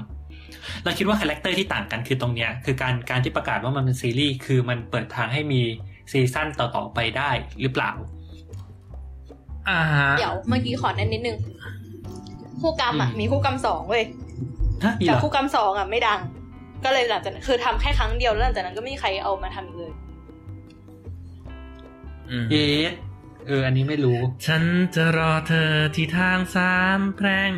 [0.83, 5.61] เราคิดว่า character ที่ต่างกันคือตรงเนี้ยคือการการที่ประกาศว่ามันเป็นซีรีส์คือมันเปิดทางให้มี
[6.11, 7.29] ซีซั่นต่อๆไปได้
[7.61, 7.91] หรือเปล่า
[9.69, 11.37] อ่าฮะเดี๋ยวเมื่อกี้ขอแย้งนิดนึง
[12.61, 14.03] คู่กรรมอะอืมมีคู่กรรมสองเว้ย
[14.83, 16.19] ฮะมีแต่เหรอคู่กรรมสองอะไม่ดัง
[16.83, 19.93] ก็เลยหลังจากนั้นคือทำแค่ครั้งเดียวแล้วหลังจากนั้นก็ไม่มีใครเอามาทำอีกเลย
[22.29, 22.93] อืม yes
[23.47, 24.63] เออ อันนี้ไม่รู้ ฉัน
[24.95, 27.53] จะรอเธอที่ทางสามแพร่ง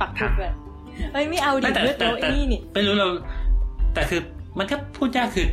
[0.00, 0.54] ปักทุกแบบ
[1.12, 3.08] เอ้ยไม่เอาดิไม่แต่เลือกแต่เราแต่ไอ้นี่นี่ไม่รู้เรา
[3.94, 4.20] แต่คือ
[4.58, 5.48] มันก็พูดยากคือ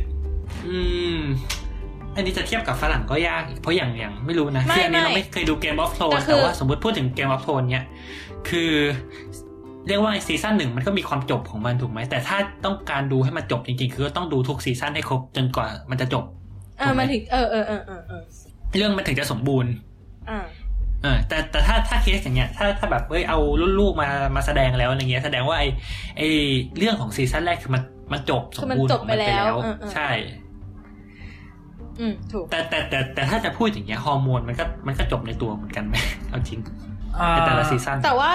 [0.66, 0.76] อื
[1.16, 1.18] ม
[2.14, 7.86] อันนี้จะเทียบกับฝรั่งก็ยากอีกเพราะอย่างอย่างไม่รู้นะคืออันนี้เราไม่เคยดูเกมออฟโ r นแต่ว่าสมมติพูดถึงเกมออฟโ r นเนี่ย
[8.48, 8.72] คือ
[9.86, 16.24] เรียกว่าซีซั่นหนึ่งมันก็มีความจบของมันถูกไหมแต่ถ้าต้องการดูให้มันจบจริงๆ คือก็ต้องดูทุกซีซั่นให้ครบจนกว่ามันจะจบ
[16.78, 18.22] เออมันถึงเออเออเออเออเออ
[18.76, 19.72] เรื่องมันถึงจะสมบูรณ์
[20.30, 20.38] อ่า
[21.02, 25.64] เออแต่แต่ถ้าถ้าเคสอย่างเงี้ยถ้าถ้าแบบเอ้ยเอารุ่นลูกมามาแสดงแล้วอะไรเงี้ยแสดงว่าไอ
[26.18, 26.22] ไอ
[26.78, 27.82] เรื่องของซีซั่นแรกคือมัน
[28.12, 30.10] มันจบสมบูรณ์คือมันจบของมันไปไปแล้แล้ววเออเออใช่
[32.00, 35.94] อืมถูก แต่แต่แต่แต่ถ้าจะพูดอย่างเงี้ยฮอร์โมนมันก็มันก็จบในตัวเหมือนกันไหม
[36.28, 36.60] เอาจริง
[37.20, 38.30] อ่าในแต่ละซีซั่นแต่ว่า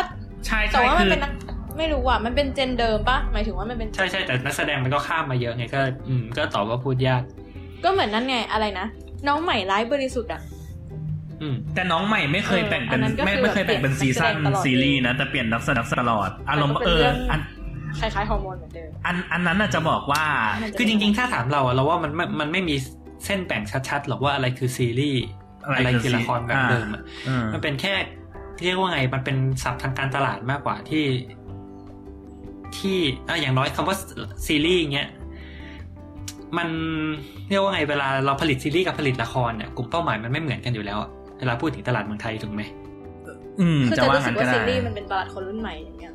[0.48, 1.32] ใช่แต่ใช่ว่ามัคืนอเป็นนัก
[1.78, 7.22] ไม่รู้อะมันเป็น gen เดิมปะหมายถึงว่ามันเป็นใช่ใช่แต่นักแสดงมันก็ข้ามมาเยอะไงก็ อืม ก็ตอบว่าพูดยาก
[7.84, 8.86] ก็เหมือนนั่นไงอะไรนะ
[9.28, 10.42] น้องใหม่ร้ายบริสุทธิ์อะ
[11.42, 17.40] อืมแต่น้องใหม่ไม่เคยเออแบ่งอัเป็นนนั้นก็ไม่คือไม่เคยแบ่งเป็นแบบซีซั่นเปลี่ยนนักแสดงตลอดซีรีส์นะแต่เปลี่ยนนักแสดงตลอดอารมณ์แต่ก็เป็นเออเรื่องอัน
[18.00, 20.24] คล้ายๆฮอร์โมนเหมือนเดิมอันอันนั้นน่ะจะบอกว่า
[20.78, 22.76] คือจริงๆ ถ้าถามเราอะเราว่ามันไม่มันไม่มี
[23.26, 25.24] เส้นแบ่งชัดๆหรอกว่าอะไรคือซีรีส์
[25.64, 27.94] อะไรอะไรคือคือละครแบบอ่าเดิมอะอืมมันเป็นแค่
[28.64, 31.06] เรียกว่าไงมันเป็นศัพท์ทางการตลาดมากกว่าที่
[32.78, 33.98] ที่อะอย่างน้อยคำว่า
[34.46, 35.10] ซีรีส์เงี้ย
[36.58, 36.70] มัน
[37.50, 42.62] เรียกว่าไงเวลาเราผลิตซีรีส์กับผลิตละครเนี่ยกลุ่มเป้าหมายมันไม่เหมือนกันอยู่แล้วอะเวลาพูดถึงตลาดเมืองไทยถูกไหม
[43.62, 46.13] อืมคือจะจะว่ารู้สึงั้กนก็ว่าได้ซีรีส์มันเป็นตลาดคนรุ่นใหม่อย่างเงี้ย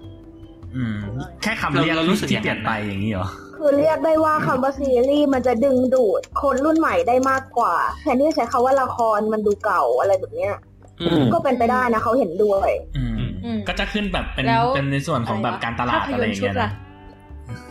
[0.76, 0.96] อืม
[1.42, 3.28] แค่คำเรียกเรารู้สึกที่อย่างเปลี่ยนนั้นไปอย่างนี้เหรอ
[3.58, 10.54] คือเรียกได้ว่าคำว่าซีรีส์มันจะดึงดูดคนรุ่นใหม่ได้มากกว่าแทนที่จะใช้คำว่าละครมันดูเก่าอะไรแบบเนี้ย
[11.00, 13.12] อืมก็เป็นไปได้นะเขาเห็นด้วยอืม
[13.44, 16.72] อืมก็จะขึ้นแบบเป็นแล้วเป็นในส่วนของแบบการตลาดภพอะไรยอนย่างชุดเงี้ยล่ะนะ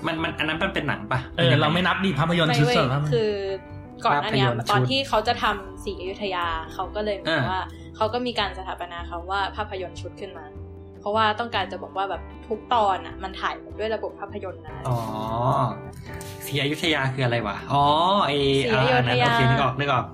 [0.05, 3.31] มันมันอันนั้นมันเป็นหนังปะเออเราไม่นับดิภาพยนตร์ไม่ชุดเว้ยสดภาพยนตร์คือ
[4.05, 7.63] ก่อนหน้าเนี้ยภาพยนตร์ตอนชุดที่เขาจะทำสีอยุธยาเขาก็เลยเหมือนอ่าว่า
[7.95, 10.66] เขาก็มีการสถาปนาคำว่าภาพยนตร์ชุดขึ้นมาเพ
[11.07, 14.97] ราะว่าต้องการจะบอกว่าแบบทุกตอนอะมันถ่ายด้วยระบบภาพยนตร์นะอ๋อ
[16.45, 17.85] ศรีอยุธยาคืออะไรวะอ๋อ
[18.25, 18.31] ไอ
[18.63, 20.05] ศรีอยุธยาโอเคนึกออกนึกออก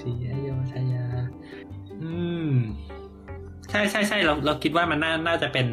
[0.00, 1.04] ศรีอยุธยา
[2.02, 2.12] อื
[2.48, 2.50] ม
[3.70, 5.66] ใช่ใช่ใช่เราเราคิดว่ามันน่าน่าจะเป็น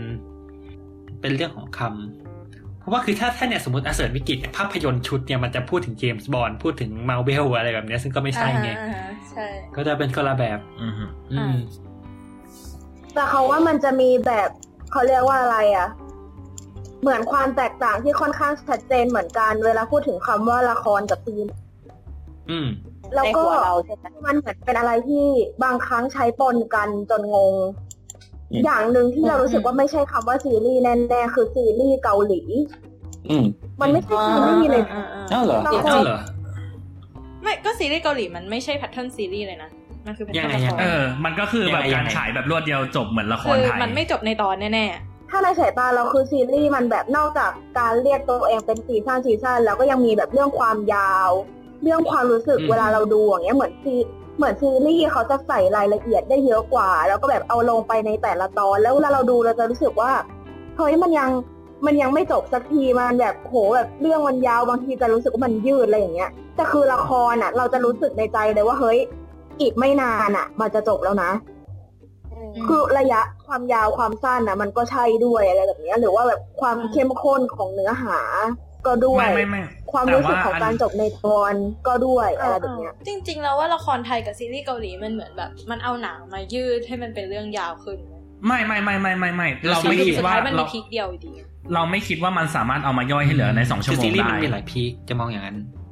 [1.22, 9.46] เป็นเรื่องของคำเพราะว่าคือถ้าถ้าเนี่ยสมมติอาเสิร์ตวิกฤตเนี่ยภาพยนตร์ชุดเนี่ยมันจะพูดถึงเจมส์บอนด์พูดถึงมาเวลอะไรแบบเนี้ยซึ่งก็ไม่ใช่ไงอ่าฮะใช่
[9.76, 10.94] ก็จะเป็นคนละแบบ อืม
[11.32, 11.56] อืม
[13.16, 14.50] แต่เขาว่ามันจะมีแบบ
[14.92, 15.88] เขาเรียกว่าอะไรอะ
[17.02, 21.56] เหมือนความแตกต่างที่ค่อนข้างชัดเจนเหมือนกัน เวลาพูดถึงคำว่าละครกับซีรีส์
[22.50, 22.68] อืม
[23.14, 25.26] แล้วในก็หัวเราใช่ไหมมันเหมือนเป็นอะไรที่
[25.64, 27.56] บางครั้งใช้ปนกันจนงง
[28.66, 32.42] อย่างหนึ่งที่เรารู้สึกว่าไม่ใช่คำว่าซีรีส์แน่ๆคือซีรีส์เกาหลี
[33.30, 33.46] อืม
[33.82, 36.20] มันไม่ใช่ซีรีส์เลยอ่าอ่าเอ้าเหรอเราเอ้าเหรอ
[37.42, 39.70] ไม่ก็ซีรีส์เกาหลีมันไม่ใช่ pattern ซีรีส์เลยนะ
[40.06, 44.88] มันคือแพทเทิร์นยังไงละครเออ มันก็คือแบบยังไงการยังไงฉายแบบรวดเดียวจบเหมือนละครคือไทยมันไม่จบในตอนแน่
[45.30, 51.30] ถ้าในสายตาเราคือซีรีส์มันแบบนอกจากการเรียกตัวเองเป็นซีซั่นซีซั่นแล้วก็ยังมีแบบเรื่องความยาว
[51.84, 53.96] เรื่องความรู้สึกอืมเวลาเราดูอย่างเงี้ยเหมือนซี
[54.38, 60.12] เหมือนซีรีส์เขาจะใส่รายละเอียดได้เยอะกว่า แล้วก็แบบเอาลงไปในแต่ละตอน แล้วเวลาเราดูเราจะรู้สึกว่า
[60.78, 61.30] เฮ้ยมันยัง
[61.86, 69.00] มันยังไม่จบสักทีมันแบบโหแบบเรื่องมันยาวบางทีจะรู้สึกว่ามันยืดอะไรอย่างเงี้ยแต่คือละครอะ เราจะรู้สึกในใจเลยว่าเฮ้ย
[69.62, 78.20] อีกไม่นานอะ มันจะจบแล้วนะๆคือระยะความยาวความสั้นนะมันก็ใช่ด้วยอะไรแบบเนี้ยหรือว่าแบบความอืมเข้มข้นของเนื้อหา
[78.88, 81.54] ก็ด้วยไม่ไม่ไม่ความรู้สึกแต่ของการนจบในตอน
[81.88, 88.00] ก็ด้วยอะไรแบบเนี้ย จริง ๆ แล้วว่าละครไทยกับซีรีส์เกาหลีมันเหมือนแบบ มันเอาหนังมายืดให้มันเป็นเรื่องยาวขึ้น
[88.48, 91.32] ไม่ไม่ไม่ไม่ไม่ไม่เราซึ่งไม่คิดสุดว่าท้ายมันมีเราพีคเดียวอยู่ดี
[91.74, 95.85] เราไม่คิดว่ามันสามารถเอามาย่อยให้เหลือในสองชั่วโมคืซีงรีส์ได้มันมีหลายพีคจะมองอย่างนั้นอืม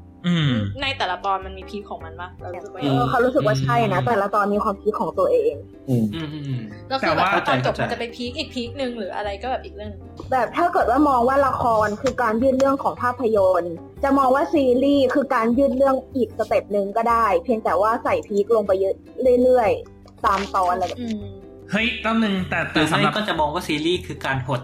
[0.81, 5.53] ในแต่ละตอนมันมีพีคของมันปะเรารู้สึกว่าเออเขารู้สึกว่าใช่นะ แต่ละตอนมีความคิดของตัวเอง
[5.89, 18.95] อืมอืมอืมอืมก็คือแบบแต่ว่าตอนจบเข้าใจมันจะไปพีคอีกพีคหนึ่งหรืออะไรก็แบบอีกเรื่องหนึงแบบถ้าเกิดว่ามองว่าละครคือการยืดเรื่องของภาพยนตร์ จะมองว่าซีรีส์คือการยืดเรื่องอีกสเต็ปหนึ่งก็ได้ เพียงแต่ว่าใส่พีคลงไปเยอะ
[19.43, 21.23] เรื่อยๆตามตอนอะไรแบบอืม
[21.71, 24.61] เฮ้ยตั้งหนึ่งแต่หแต่รือสำไม่หรับก็จะมองว่าซีรีส์คือการหด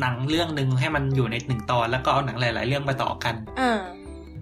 [0.00, 3.80] หนังเรื่องหนึ่งให้มันอยู่ในหนึ่งตอนแล้วก็เอาหนังหลาย ๆ เรื่องมาต่อกันอ่า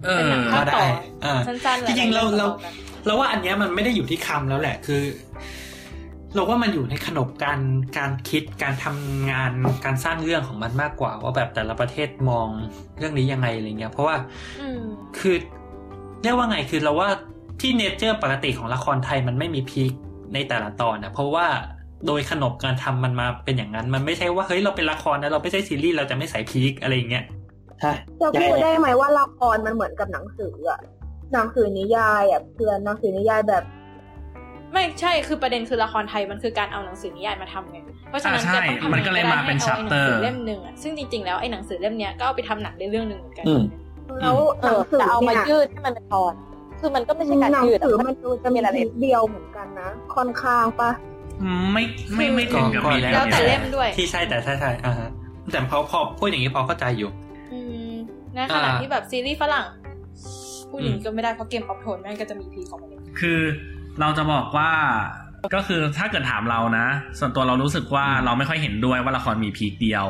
[0.05, 0.85] เอเป็นอหนังภาคก็ได้ต่อ
[1.25, 2.73] อ่าสั้นๆจริงๆเราเราต่อกัน
[3.05, 5.01] เราว่าอันเนี้ยมันไม่ได้อยู่ที่คำแล้วแหละคือ
[6.35, 7.59] เราว่ามันอยู่ในขนบการ
[7.97, 9.51] การคิดการทำงาน
[9.85, 12.47] การสร้างเรื่องของมันมากกว่า ว่าแบบแต่ละประเทศมอง
[12.99, 14.15] เรื่องนี้ยังไงอะไรเงี้ย เพราะว่า
[14.61, 14.81] อืม
[15.19, 15.35] คือ
[16.23, 17.09] เรียกว่าไงคือเราว่า
[17.61, 19.93] ที่ nature ปกติของละครไทยมันไม่มี peak
[20.33, 21.47] ในแต่ละตอนนะเพราะว่า
[22.07, 27.23] โดยขนบการทำมันมาเป็นอย่างนั้น มันไม่ใช่ว่าเฮ้ยเราเป็นละครนะเราไม่ใช่ซีรีส์เราจะไม่ใส่ peak อะไรอย่างเงี้ย
[27.83, 30.79] ใช่จะพูดยังไงได้ไหมว่าละครมันเหมือนกับหนังสืออะ
[31.33, 33.63] หนังสือนิยายอะเพื่อนหนังสือนิยายแบบ
[34.73, 37.77] ไม่ใช่คือประเด็นคือละครไทยมันคือการเอาหนังสือนิยายมาทำไง
[38.09, 43.63] เพราะฉะนั้นอ่าใช่จะต้องทำมันก็เลยมาเป็นให้อไอ้หนังสือ chapter เล่มหนึ่งอะซึ่งจริงๆแล้วไอ้หนังสือเล่มเนี้ยก็เอาไปทำหนังได้เรื่องหนึ่งเหมือนกันอืม
[44.21, 46.33] แล้วหนังสือแต่เอามาเนี่ยยืดให้มันเป็นตอน
[46.79, 50.91] คือมันก็ไม่ใช่การหนังยืดสืออะมันดูจะมีนิดเดียวเหมือนกันนะค่อนข้างปะ
[51.73, 51.83] ไม่
[52.15, 55.09] ไม่ไม่ถึงกับก็มีก็แล้วแต่เล่มด้วยที่ใช่แต่ใช่ใช่อ่าฮะ
[55.51, 57.32] แต่พอพอพูดอย่างนี้พอเข้าใจอยู่อืม
[58.35, 59.67] ในขณะอ่าที่แบบซีรีส์ฝรั่ง
[60.69, 63.39] พูดอย่างนี้ก็ไม่ได้เพราะเกมออฟโทนแม่งก็จะมีพีคของมันเองคือ
[63.99, 64.71] เราจะบอกว่า
[65.55, 66.85] ก็คือถ้าเกิดถามเรานะ
[67.19, 70.05] ส่วนตัวเรารู้สึกว่าเราไม่ค่อยเห็นด้วยว่าละครมีพีคเดียว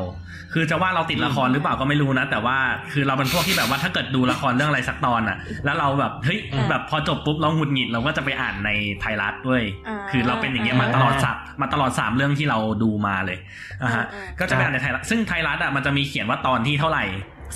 [0.52, 2.56] คือจะว่าเราติดละครหรือเปล่าก็ไม่รู้นะ แต่ว่า
[2.92, 6.38] คือเราเป็นพวกที่แบบว่าถ้าเกิดดูละครเรื่องอะไรสักตอนอะ แล้วเราแบบเฮ้ย
[6.70, 13.38] แบบพอจบปุ๊บเราหงุดหงิดเราก็จะไปอ่านในไทยรัฐด้วยาคือเราเป็นอย่างเงี้ยมาตลอดสับมาตลอดสามเรื่องที่เราดูมาเลย
[13.82, 17.04] อะฮะอ่าๆก็จะไปอ่านในไทยรัฐซึ่งไทยรัฐอะมันจะมีเขียนว่าตอนที่เท่าไหร่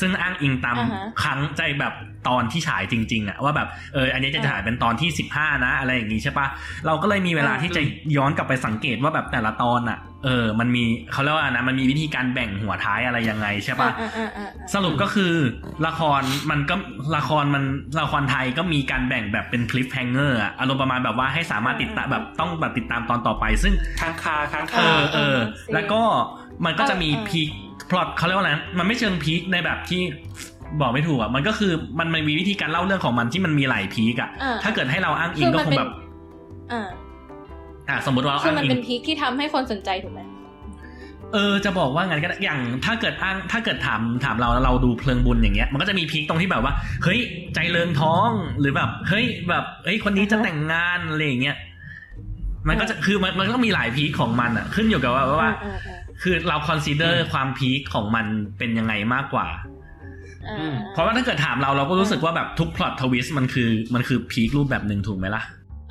[0.00, 1.94] ซึ่งอ้างอิงตามอ่าฮะครั้งใจแบบ
[2.28, 6.46] ตอนที่ฉายจริงๆอะว่าแบบเอออันนี้จะฉายเป็นตอนที่สิบห้านะ อะไรอย่างงี้ใช่ปะ
[6.86, 7.82] เราก็เลยมีเวลาที่จะ
[8.16, 15.32] ย้อนกลับไปสังเกตว่าแบบแต่ละตอนอะเออ มันมีเขาเรียกว่านะมันมีวิธีการแบ่งหัวท้ายอะไรยังไงใช่ปะอ่าอ่าอ่าสรุปก็คือ
[15.86, 16.74] ละครมันก็
[17.16, 17.64] ละครมัน
[18.00, 25.38] ละครไทยก็มีการแบ่งแบบเป็นคลิปแฮงเกอร์อะอารมณ์ประมาณแบบว่าให้สามารถติดตามแบบต้องแบบติดตามตอนต่อไป ซึ่งค้างคาค้างเอคาอเออ
[25.74, 26.02] แล้วก็
[26.64, 27.48] มันก็จะมีเออพีค
[27.90, 30.02] พล็อตเขาเรียกว่าอะไรนะมันไม่เชิงพีคในแบบที่
[30.80, 35.90] บอกไม่ถูกอะมันก็คือมันมีวิธีการเล่าเรื่องของมันที่มันมีหลายพีคอะอ่าถ้าเกิดให้เราอ้างอิคืงอก็มันคงเป็นแบบ
[36.72, 36.88] อ่า
[37.88, 40.20] อะสมมติว่าเราคืออ้างมันอิเป็งนพีคที่ทำให้คนสนใจถูกไหม
[41.32, 46.72] เออจะบอกว่างั้นก็ได้อย่างถ้าเกิดอ้างถ้าเกิดถามถามเราแล้วเราดูเพลิงบุญอย่างเงี้ย มันก็จะมีพีคตรงที่แบบว่า
[47.04, 47.20] เฮ้ย
[47.54, 48.28] ใจเริงท้อง
[48.60, 51.56] หรือแบบเฮ้ยแบบเฮ้ยคนนี้จะแต่งงานอะไรอย่างเงี้ย
[52.68, 58.26] มันก็จะคือมันมันก็มีหลาย peak ของมันอะ ขึ้นอยู่กับว่าว่าอ่าอ่า คือเรา consider ความ peak ของมัน
[58.58, 59.48] เป็นยังไงมากกว่า
[60.46, 65.42] อ่าอืมเพราะว่าถ้าเกิดถามเราเราก็รู้สึกว่าแบบทุก plot twist มันคือมันคือ peak รูปแบบหนึ่งถูกไหมล่ะ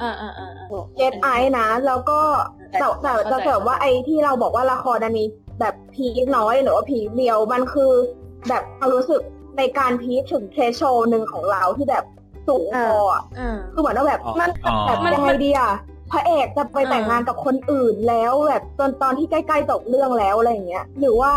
[0.02, 1.28] อ่าอ่าอ่าอ่าเจ็ดไอ
[1.60, 2.20] นะแล้วก็
[2.72, 5.28] แต่แต่เข้าใจจะเสริมว่าไอที่เราบอกว่าละครอันนี้
[5.60, 7.92] แบบ peak น้อยหรือว่า peak เดียวมันคือ
[8.50, 9.22] แบบความรู้สึก
[9.58, 12.04] ในการพีคถึงเทโชหนึ่งของเราที่แบบ
[12.48, 15.72] สูงพออะอ่าคือเหมือนว่าแบบอ๋อมันอ๋อแบบมันยังไงดีอะ
[16.12, 21.32] พระเอกจะไปแต่งงานกับคนอื่นแล้วแบบจนตอนที่ใกล้ๆจบเรื่องแล้วอะไรอย่างเงี้ย หรือว่า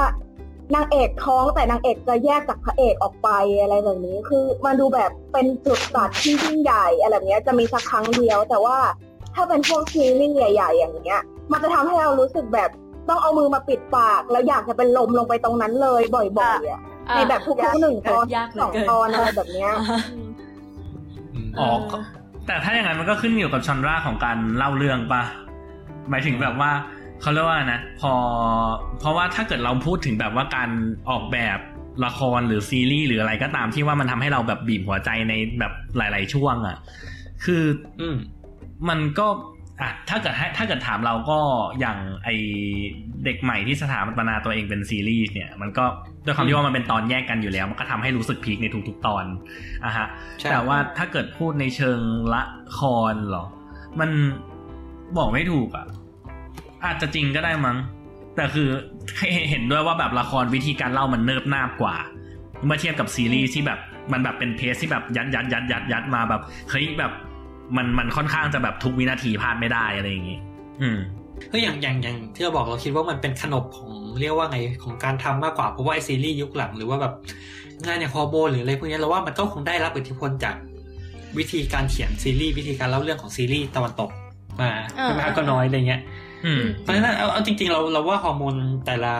[0.74, 3.28] นางเอกท้องแต่นางเอกจะแยกจากพระเอกออกไป
[3.60, 8.78] อะไรแบบนี้ คือมันดูแบบเป็นจุดตัดที่ยิ่งใหญ่อะไรแบบเนี้ยจะมีสักครั้งเดียว แต่ว่า
[9.34, 12.70] ถ้าเป็นพวกซีรีส์ใหญ่ๆอย่างเงี้ย มันจะทำให้เรารู้สึกแบบ
[13.08, 16.80] ต้องเอามือมาปิดปาก แล้วอยากจะเป็นลมลงไปตรงนั้นเลยบ่อยๆอะ
[17.14, 20.30] ในแบบทุกๆหนึ่งตอนยากเหลืสอองเกินตอนอะไรแบบเนี้ยอ่าอืม
[21.58, 21.98] อ๋อก็
[22.50, 25.22] แต่ถ้าอย่างนั้นมันก็ขึ้นอยู่กับชอนราของการเล่าเรื่องปะ
[26.10, 26.70] หมายถึงแบบว่า
[27.20, 28.12] เขาเรียกว่านะพอ
[29.00, 30.70] เพราะว่าถ้าเกิดเราพูดถึงแบบว่าการ
[31.10, 31.58] ออกแบบ
[32.04, 36.76] ละครหรือซีรีส์หรืออะไรก็ตามที่ว่ามันทำให้เราแบบบีบหัวใจในแบบหลาย ๆ ช่วงอะ่ะ
[37.44, 37.64] คือ
[38.00, 38.16] อืม
[38.88, 39.26] มันก็
[39.80, 41.38] อะถ้าเกิดให้ถ้าเกิดถามเราก็
[41.80, 42.28] อย่างไอ
[43.24, 45.86] เด็กใหม่ที่สถาปนาตัวเองเป็นซีรีส์เนี่ย มันก็
[46.24, 49.24] ด้วยความที่ว่ามันเป็นตอนแยกกันอยู่แล้ว มันก็ทำให้รู้สึกพีคในทุกๆตอน
[49.84, 50.06] อะฮะ
[50.38, 52.00] ใช่แต่ว่าถ้าเกิดพูดในเชิง
[52.34, 52.42] ละ
[52.78, 52.80] ค
[53.12, 53.44] รเหรอ
[54.00, 54.10] มัน
[55.16, 55.86] บอกไม่ถูกอะ
[56.84, 57.76] อาจจะจริงก็ได้มั้ง
[58.36, 58.68] แต่คือ
[59.18, 61.96] ให้เห็นด้วยว่าแบบละครวิธีการเล่ามันเนิบนาบกว่า
[62.66, 63.78] เมื่อเทียบกับซีรีส์ที่แบบ
[64.12, 67.12] มันแบบเป็นเพจที่แบบยัดยัดยัดยัดยัดมาแบบเฮ้ยแบบ
[67.76, 70.38] มันมันค่อนข้างจะแบบทุกวินาทีพลาดไม่ได้อะไรอย่างงี้
[70.82, 70.98] อืม
[71.52, 77.12] ก็อย่างอย่างอย่างที่เราบอกเราคิดว่ามันเป็นขนบของเรียกว่าไงของการทำมากกว่าเพราะว่าไอซีรีส์ยุคหลังหรือว่าแบบ
[77.86, 80.54] งานอย่างฮอร์โมนหรืออะไรพวกนี้เราว่ามันก็คงได้รับอิทธิพลจาก
[81.38, 84.10] วิธีการเขียนซีรีส์วิธีการเล่าเรื่องของซีรีส์ตะวันตก
[84.60, 86.02] มาอ่าไม่มากก็น้อยอะไรเงี้ย
[86.44, 88.54] อืมเพราะฉะนั้นเอาเอาจริง ๆ เราเราว่าฮอร์โมน
[88.86, 89.14] แต่ละ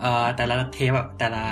[0.00, 1.44] เอ่อแต่ละเทปแบบแต่ละ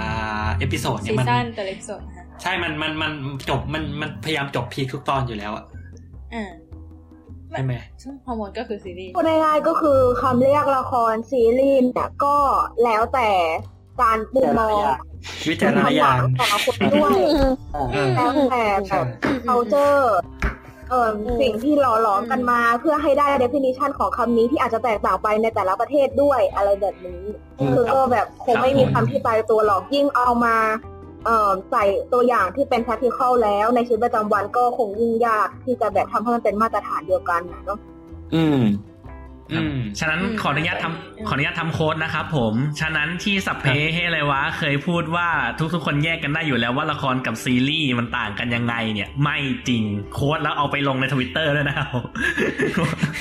[0.58, 3.12] episode เนี่ยมันซีซั่นแต่ละ episode นะคะใช่มันมันมัน
[3.50, 5.64] จบมันมันพยายามจบ peak ทุกตอนอยู่แล้วอะ
[6.34, 6.50] อ่า
[7.50, 12.36] ใช่ไหมซึ่งฮอร์โมนก็คือซีรีส์พูดง่ายๆก็คือคำเรียกละครซีรีส์เนี่ยก็
[12.84, 13.30] แล้วแต่
[14.00, 14.82] การมุมมอง
[15.48, 17.12] วิจารณญาณของแต่ละคนด้วย
[17.92, 19.06] เออแล้วแต่แบบ
[19.46, 20.04] culture
[20.88, 21.10] เอ่อ
[21.40, 27.22] สิ่งที่หล่อหลอมกันมาเพื่อให้ได้ definition ของคำนี้ที่อาจจะแตกต่างไปในแต่ละประเทศด้วยอะไรแบบนี้
[27.58, 30.89] อืมคือก็แบบคงไม่มีคำที่ตายตัวหรอกยิ่งเอามาเอ่อ
[31.70, 37.78] ใส่ตัวอย่างที่เป็น practical แล้วในชีวิตประจำวันก็คงยิ่งยากที่จะแบบทำให้มันเป็นมาตรฐานเดียวกันนะเนาะ
[38.34, 38.62] อืม
[39.52, 45.28] อืมฉะนั้นอืมขออนุญาตทำขออนุญาตทำโค้ดนะครับผม ฉะนั้นที่สัพเพเฮเลยวะ เคยพูดว่า
[45.74, 49.82] ทุกๆ คนแยกกันได้อยู่แล้วว่าละครกับซีรีส์มันต่างกันยังไงเนี่ย ไม่จริง
[50.14, 51.88] โค้ดแล้วเอาไปลงในทวิตเตอร์ด้วยนะครับ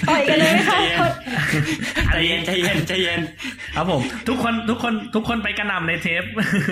[0.10, 0.80] ปล่อยกันเลยไหมคะ
[2.12, 3.20] ใจเย็นใจเย็นใจเย็น
[3.76, 6.24] ครับผม ทุกคนทุกคนทุกคนไปกระหน่ำในเทป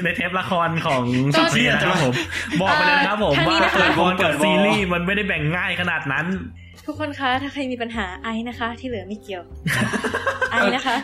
[0.03, 1.03] ในเทปละครของ
[1.37, 2.13] สัพเพนะครับผม
[2.61, 6.25] บอกไปเลยนะครับผมทางนี้ว่านะคะละครกับซีรีส์มันไม่ได้แบ่งง่ายขนาดนั้น
[6.87, 9.43] ทุกคนคะ ถ้าใครมีปัญหาไอนะคะ ที่เหลือไม่เกี่ยว
[10.51, 10.97] ไอนะคะ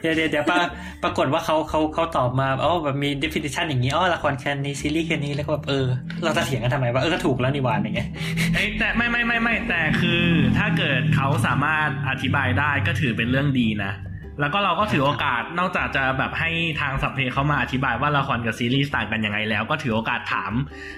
[0.00, 0.58] เดี๋ยวเดี๋ยวเดี๋ยวปา
[1.02, 5.86] ปรากฏว่าเขาเขาเขาตอบมาอ๋อแบบมี definition อย่างนี้อ๋อละครแค่นี้ซีรีส์แค่นี้แล้วก็แบบเออ
[6.24, 8.08] เราจะเถียงกันทำไมว่าเออก็ถูกแล้วนี่หวานอย่างเงี้ย
[8.54, 10.22] เอ้ยแต่ไม่ไม่ไม่ไม่แต่คือ
[10.58, 13.92] ถ้าเกิดเขาสามารถอธิบายได้ก็ถือเป็นเรื่องดีนะ
[14.40, 20.52] แล้วก็เราก็ถือโอกาสนอกจากจะแบบให้ทางสัพเพเขามาอธิบายว่าละครกับซีรีส์ต่างกันยังไงแล้ว ก็ถือโอกาสถาม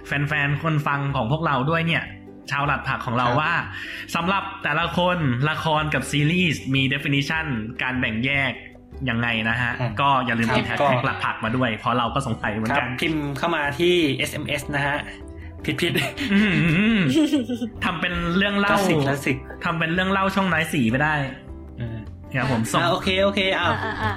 [0.07, 2.05] แฟนๆ คนฟังของพวกเราด้วยเนี่ย
[2.51, 3.53] ชาวหลัดผักของเราครับว่า
[4.15, 5.19] สำหรับแต่ละคน
[5.51, 7.47] ละครกับซีรีส์มี definition
[7.83, 8.53] การแบ่งแยก
[9.09, 13.95] ยังไงนะฮะ ก็อย่าลืมติดแฮชแท็กหลัดผักมาด้วย เพราะเราก็สงสัยเหมือคนรับกันพิมพ์เข้ามาที่
[14.31, 14.97] SMS นะฮะ
[15.65, 15.93] ผิดผิด
[16.33, 16.39] อื
[16.97, 16.99] ม
[17.85, 21.15] ทำเป็นเรื่องคลาเล่าสสิกคลาสสิกทำเป็นเรื่องเล่าช่องน้อยสีไปได้
[21.81, 21.97] อืม
[22.35, 24.13] ครับผมส่งอะโอเคโอเคอ้าวอ่าอ่า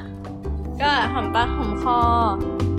[0.82, 1.98] ก็หอมปากหอมคอ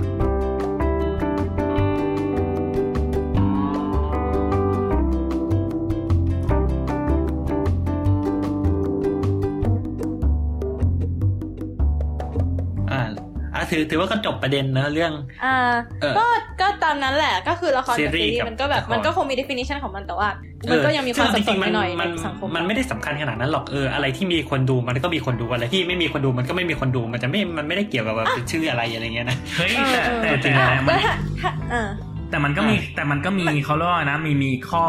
[13.71, 15.11] ถือถือว่าก็จบประเด็นนะเรื่อง
[15.45, 15.55] อ่า
[16.01, 16.25] เออก็
[16.61, 20.29] ก็ตามนั้นแหละก็คือละครกับซีซีรีรีส์ส์กับมันก็แบบละครมันก็คงมี definition ของมันแต่ว่า
[20.71, 31.89] มันก็ยังมีความเออสับสจรินงๆไปหน่อยมันในสังคมมันไม่ได้สำคัญขนาดนั้นหรอกเอออะไรที่มีคนดูมันก็มีคนดูอะไรที่ไม่มีคนดูมันก็ไม่มีคนดูมันจะไม่มันไม่ได้เกี่ยวกับแบบเป็นชื่ออะไรอะไรเงี้ยนะเฮ้ยเออแต่เออแต่จริแต่งๆแต่มันก็ถ้าถ้าอ่า
[32.29, 34.85] แต่มันก็มีอะแต่มันก็มีเขาเรียกว่านะมีมีข้อ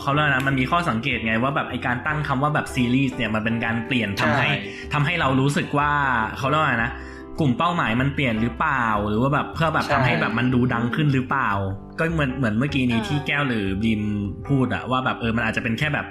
[0.00, 4.48] เขาเรียกว่านะมันมีข้อสังเกตไงว่าแบบไอการตั้งคำว่าแบบซีรีส์เนี่ยมันเป็นการเปลี่ยนทำให้
[4.92, 5.90] ทำให้เรารู้สึกว่า
[6.38, 6.92] เขาเรียกว่านะ
[7.40, 11.50] กลุ่มเป้าหมายมันเปลี่ยนหรือเปล่า หรือว่าแบบเพื่อแบบใช่ทำให้แบบมันดูดังขึ้นหรือเปล่า
[11.98, 14.02] ก็เหมือนเหมือนเมื่อกี้นี้อ่าที่แก้วหรือบีม
[14.48, 16.08] พูดอะว่าแบบเออมันอาจจะเป็นแค่แบบ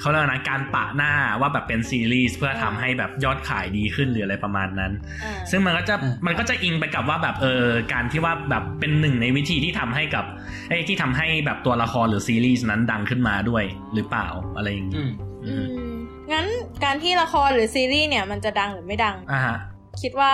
[0.00, 4.92] เขาเรียกว่านะการปะหน้าว่าแบบเป็นซีรีส์เพื่อทำให้แบบยอดขายดีขึ้นหรืออะไรประมาณนั้น
[5.24, 10.24] อ่าซึ่งมันก็จะอืมมันก็จะอิงไปกับว่าแบบเออการที่ว่าแบบเป็นหนึ่งในวิธีที่ทำให้กับ
[10.68, 15.10] ไอ้ยที่ทำให้แบบตัวละครหรือซีรีส์นั้นดังขึ้นมาด้วยหรือเปล่าอะไรอย่างอืนี้ม
[15.46, 15.54] อื
[15.90, 15.94] ม
[16.32, 16.46] งั้น
[16.84, 19.56] การที่ละครหรือซีรีส์เนี่ยมันจะดังหรือไม่ดังอ่าฮะ
[20.02, 20.32] คิดว่า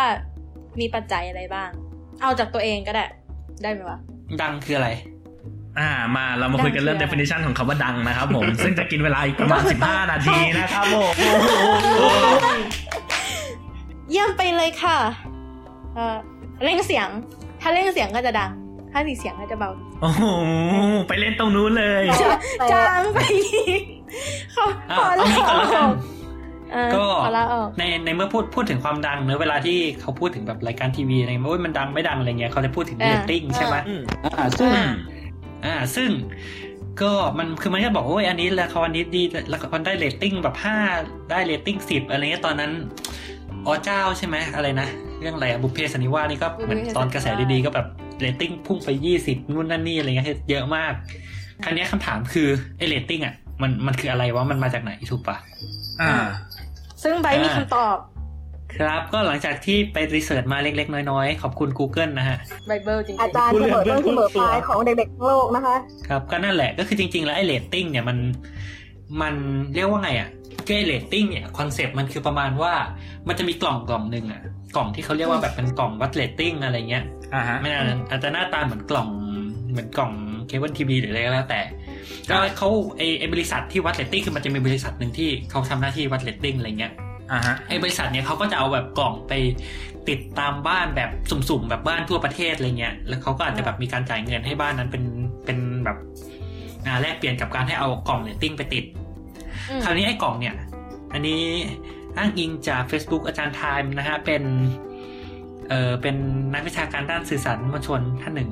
[0.81, 1.71] มีปัจจัยอะไรบ้าง
[2.21, 3.05] เอาจากตัวเองก็ได้
[3.63, 3.99] ได้ไหมวะ
[4.41, 4.89] ดังคืออะไร
[5.79, 11.15] อ่า มาเรามาคุยกันเรื่องดังคืออะไร definition ของคำว่าดังนะครับผม ซึ่งจะกินเวลาอีกประมาณ 15 นาทีนะครับผม
[14.11, 14.99] เยี่ยมไปเลยค่ะ
[15.95, 16.17] เออ
[16.65, 17.09] เร่งเสียง
[17.61, 18.51] ถ้าเร่งเสียงก็จะดัง
[18.93, 19.71] ถ้าสีเสียงก็จะเบา
[20.03, 20.23] โอ้โห
[21.09, 22.29] ไปเล่นตรงนู้นเลยจะ
[22.73, 23.83] จางไปอีก
[24.57, 25.45] ขออะขอเอาลางี้
[26.75, 33.77] ก่อนอแล้วกัอนกเออก็ขอลาออกในในเมื่อพูดพูดถึงความดังเนอะเวลาที่เขาพูดถึงแบบรายการทีวีอะไรเงี้ยว่ามันดังไม่ดังอะไรเงี้ยเขาจะพูดถึงอ่าเรตติ้งใช่ไหม
[34.25, 34.87] อ่าซึ่งอ่า
[35.65, 36.11] อ่าซึ่ง
[37.03, 40.77] ก็มันคือมันก็บอกว่าโอ้ยอันนี้ละครนี้ดีละครได้เรตติ้งแบบห้า
[41.31, 42.71] ได้เรตติ้งสิบอะไรเงี้ยตอนนั้น
[43.67, 44.89] อ๋อเจ้าใช่ไหมอะไรนะ
[45.21, 47.87] เรื่องอะไรอะบุพเพสันนิวาสนี่ก็เหมือนตอนกระแสดีๆก็แบบ
[48.21, 50.93] เรตติ้งพุ่งไปยี่สิบนู่นนั่นนี่อะไรเงี้ยเยอะมาก
[51.65, 52.49] ครั้งนี้ยคำถามคือ
[52.79, 55.37] ไอเรตติ้งอะมันมันคืออะไรวะมันมาจากไหนถูกปะ
[56.01, 56.13] อ่า
[57.03, 57.97] ซึ่งไบร์ทมีอ่าคำตอบ
[58.79, 62.37] ครับก็หลังจากที่ไป research มาเล็ก ๆ น้อยๆ ขอบคุณ Google นะฮะ
[62.67, 65.77] ไบเบิลจริงอาจารย์เสมอต้นเสมอปลายของเด็กๆทั้งโลกนะคะ
[66.09, 68.19] ครับก็นั่นแหละก็คือจริง ๆ แล้วไอ้เรตติ้งเนี่ยมัน
[69.23, 69.35] มัน
[69.75, 70.29] เรียกว่าไงอะ
[70.67, 72.73] ก็ไอ้เรตติ้งเนี่ยคอนเซปต์มันคือประมาณว่า
[73.29, 74.43] มันจะมีกล่องกล่องหนึ่งอะ
[74.77, 79.09] กล่องที่เขาเรียกว่าแบบเป็นกล่องวัดเรตติ้งอะไรเงี้ยอ่าฮะไม่อาจอาจจะหน้าตาเหมือนกล่อง
[79.71, 80.13] เหมือนกล่อง
[80.47, 81.61] เคเบิลทีวีหรืออะไรก็แล้วแต่
[82.31, 86.93] ก็เขาไอ้ไอ้บริษัทที่วัดเรตติ้งคือมันจะมีบริษัทหนึ่งที่เขาทำหน้าที่วัดเรตติ้งอะไรเงี้ย
[87.33, 89.33] อ่าฮะไอ้บริษัทเนี่ยเขาก็จะเอาแบบกล่องไป
[90.09, 95.05] ติดตามบ้านแบบสุ่มๆแบบบ้านทั่วประเทศอะไรเงี้ย แล้วเขาก็อาจจะแบบมีการจ่ายเงินให้บ้านนั้นเป็น
[95.45, 95.97] เป็นแบบ
[96.87, 98.85] อ่าแลกเปลี่ยนกับการให้เอากล่องเรตติ้งไปติด
[99.71, 100.55] อืมคราวนี้ไอ้กล่องเนี่ย
[101.13, 101.43] อันนี้
[102.17, 104.43] อ้างอิงจาก Facebook อาจารย์ไทม์นะฮะ เป็น
[105.69, 106.17] เออเป็น
[106.55, 108.51] นักวิชาการด้านสื่อสารมวลชนท่านหนึ่ง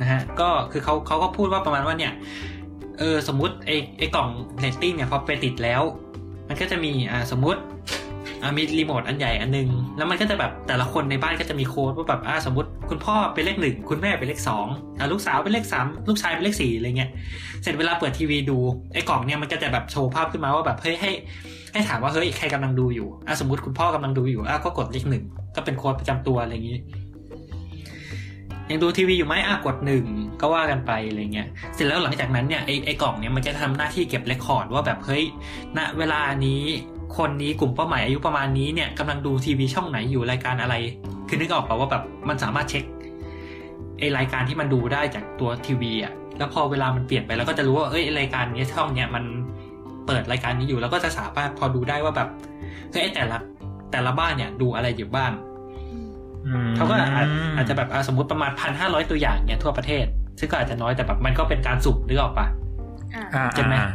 [0.00, 2.12] นะฮะ ก็คือเขาเขาก็พูดว่าประมาณว่าเนี่ย
[3.02, 4.28] เออสมมติไอไอกล่อง
[4.58, 5.82] เรตติ้งเนี่ยพอไปติดแล้ว
[6.48, 7.60] มันก็จะมีอ่าสมมติ
[8.42, 14.66] อ่ามีรีโมทอันใหญ่อันหนึ่ง แล้วมันก็จะแบบแต่ละคนในบ้านก็จะมีโค้ดว่าแบบอ่าสมมติคุณพ่อเป็นเลขหนึ่งคุณแม่เป็นเลขสอง
[14.98, 17.10] อ่าลูกสาวเป็นเลขสามลูกชายเป็นเลขสี่อะไรเงี้ย
[17.62, 18.58] เสร็จเวลาเปิดทีวีดู
[18.92, 21.10] ไอกล่องเนี่ยมันก็จะแบบโชว์ภาพขึ้นมาว่าแบบเฮ้ยให้
[21.72, 25.24] ให้ถามว่าเฮ้ยใครกำลังดูอยู่อะสมมติคุณพ่อกำลังดูอยู่อะก็กดเลขหนึ่ง
[25.56, 26.78] ก็เป็นโค้ดประจำตัวอะไรอย่างนี้
[28.72, 30.04] ยังดูทีวีอยู่ไหมอะกดหนึ่ง
[30.40, 35.24] ก็ว่ากันไปอะไรเงี้ยเสร็จแล้วหลังจากนั้นเนี่ยไอ้ไอ้กล่องเนี่ยมันจะทำหน้าที่เก็บเรคคอร์ดว่าแบบเฮ้ย
[35.78, 36.62] ณเวลานี้
[37.16, 40.74] คนนี้กลุ่มเป้าหมายอายุประมาณนี้เนี่ยกำลังดูทีวีช่องไหนอยู่รายการอะไร
[41.28, 42.84] คือนึกออกป่าว่าแบบมันสามารถเช็ค
[43.98, 49.24] ไอ้รายการที่มันดูได้จากตัวทีวีอะแล้วพอเวลามันเปลี่ยนไปแล้วก็จะรู้ว่าเอ้ยรายการนี้ช่องเนี้ยมัน
[50.06, 52.28] เปิดรายการนี้อยู่แล้วก็จะสามารถพอดูได้ว่าแบบ
[52.92, 53.36] เฮ้ยแต่ละ
[53.92, 55.30] แต่ละบ้านเนี่ยดูอะไรอยู่บ้าง
[56.76, 57.26] เขาก็อาจ
[57.56, 60.04] อาจจะแบบอะสมมติประมาณพันห้าร้อยตัวอย่างเนี่ยทั่วประเทศ
[60.38, 62.46] ซึ่งก็อาจจะน้อยแต่แบบมันก็เป็นการสุ่มนึกออกปะ
[63.14, 63.88] อ่าอ่าเจ็บไหมอ่า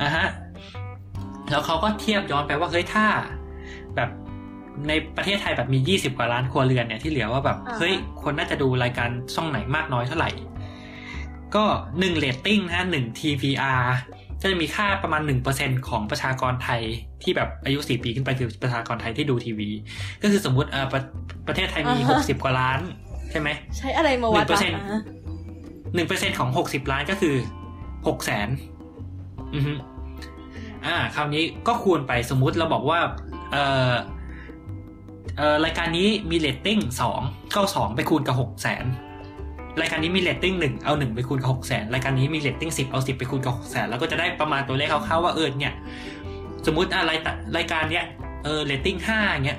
[0.00, 0.26] อะฮะ
[1.50, 3.06] แล้วเขาก็เทียบย้อนไปว่าเฮ้ยถ้า
[3.96, 4.10] แบบ
[4.88, 10.30] ในประเทศไทยแบบมียี่สิบกว่าล้านครัวเรือนเนี่ยที่เหลือว่าแบบเฮ้ยคนน่าจะดูรายการช่องไหนมากน้อยเท่าไหร่
[11.54, 11.64] ก็
[11.98, 13.82] หนึ่งเรตติ้งนะหนึ่ง TVR
[14.40, 16.82] ก็จะมีค่าประมาณหนึ่งเปอร์เซ็นของประชากรไทย
[17.22, 19.70] ที่แบบอายุสี่ปีขึ้นไปคือประชากรไทยที่ดูทีวี
[20.22, 21.00] ก็คือสมมุติเอ่อประ
[21.46, 22.80] ประเทศไทยมีหกสิบกว่าล้าน
[23.30, 25.00] ใช่ไหม ใช้อะไรมาวัดวะ1%อ่า
[25.94, 27.34] หนึ่งเปอร์เซ็นของหกสิบล้านก็คือ
[28.06, 28.48] หกแสน
[29.54, 29.72] อือฮึ
[30.86, 32.98] อ่า คราวนี้ก็คูณไปสมมุติเราบอกว่า
[33.52, 33.92] เอ่อ
[35.36, 37.20] เอ่อรายการนี้มีเรตติ้งสอง
[37.54, 38.84] ก็เอาสองไปคูณกับหกแสน
[39.80, 45.74] รายการนี้มีเรตติ้งหนึ่งเอาหนึ่งไปคูณกับหกแสนรายการนี้มีเรตติ้งสิบเอาสิบไปคูณกับหกแสนแล้วก็จะได้ประมาณตัวเลขคร่าวๆว่าเออเนี่ย
[46.66, 47.18] สมมุติอะไราย
[47.56, 48.04] รายการเนี้ย
[48.44, 49.58] เออเรตติ้งห้าเงี้ย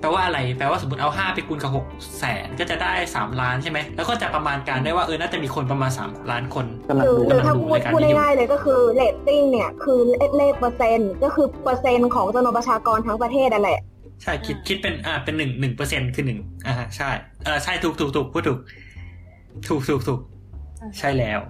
[0.00, 1.86] แปลว่าอะไร แปลว่าสมมติเอาห้าไปคูณกับหก
[2.18, 9.98] แสนก็จะได้สามล้านใช่ไหม แล้วก็จะประมาณการได้ว่าเออ น่าจะมีคนประมาณสามล้านคนกำลังหรือดูหรือกำลังถ้าดูพูดรายการพูดนี้อยู่ง่ายๆเลยก็คือเรตติ้งเนี่ย คือ
[10.36, 13.78] เลขเปอร์เซ็นต์ ก็คือเปอร์เซ็นต์ของจำนวนประชากรทั้งประเทศนั่นแหละ
[14.22, 17.10] ใช่ คิดคิดเป็นอ่าเป็นหนึ่งหนึ่งเปอร์เซ็นคือหนึ่งอ่าใช่
[17.44, 18.58] เออใช่ถูกถูกถูกพูดถูก
[19.68, 20.20] ถูกถูกถูก
[20.98, 21.40] ใช่แล้ว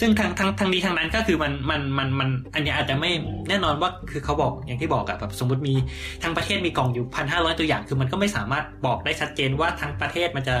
[0.00, 3.10] ซึ่งทางทางทางนี้ทางนั้นก็คือมันมันมันมันอันเนี้ยอาจจะไม่
[3.48, 5.74] แน่นอนว่าคือเขาบอกอย่างที่บอกอะแบบสมมติมี
[6.22, 10.54] ทั้งประเทศมีกล่องอยู่พันห้าร้อยตัวอย่าง คือมันก็ไม่สามารถบอกได้ชัดเจนว่าทั้งประเทศมันจะ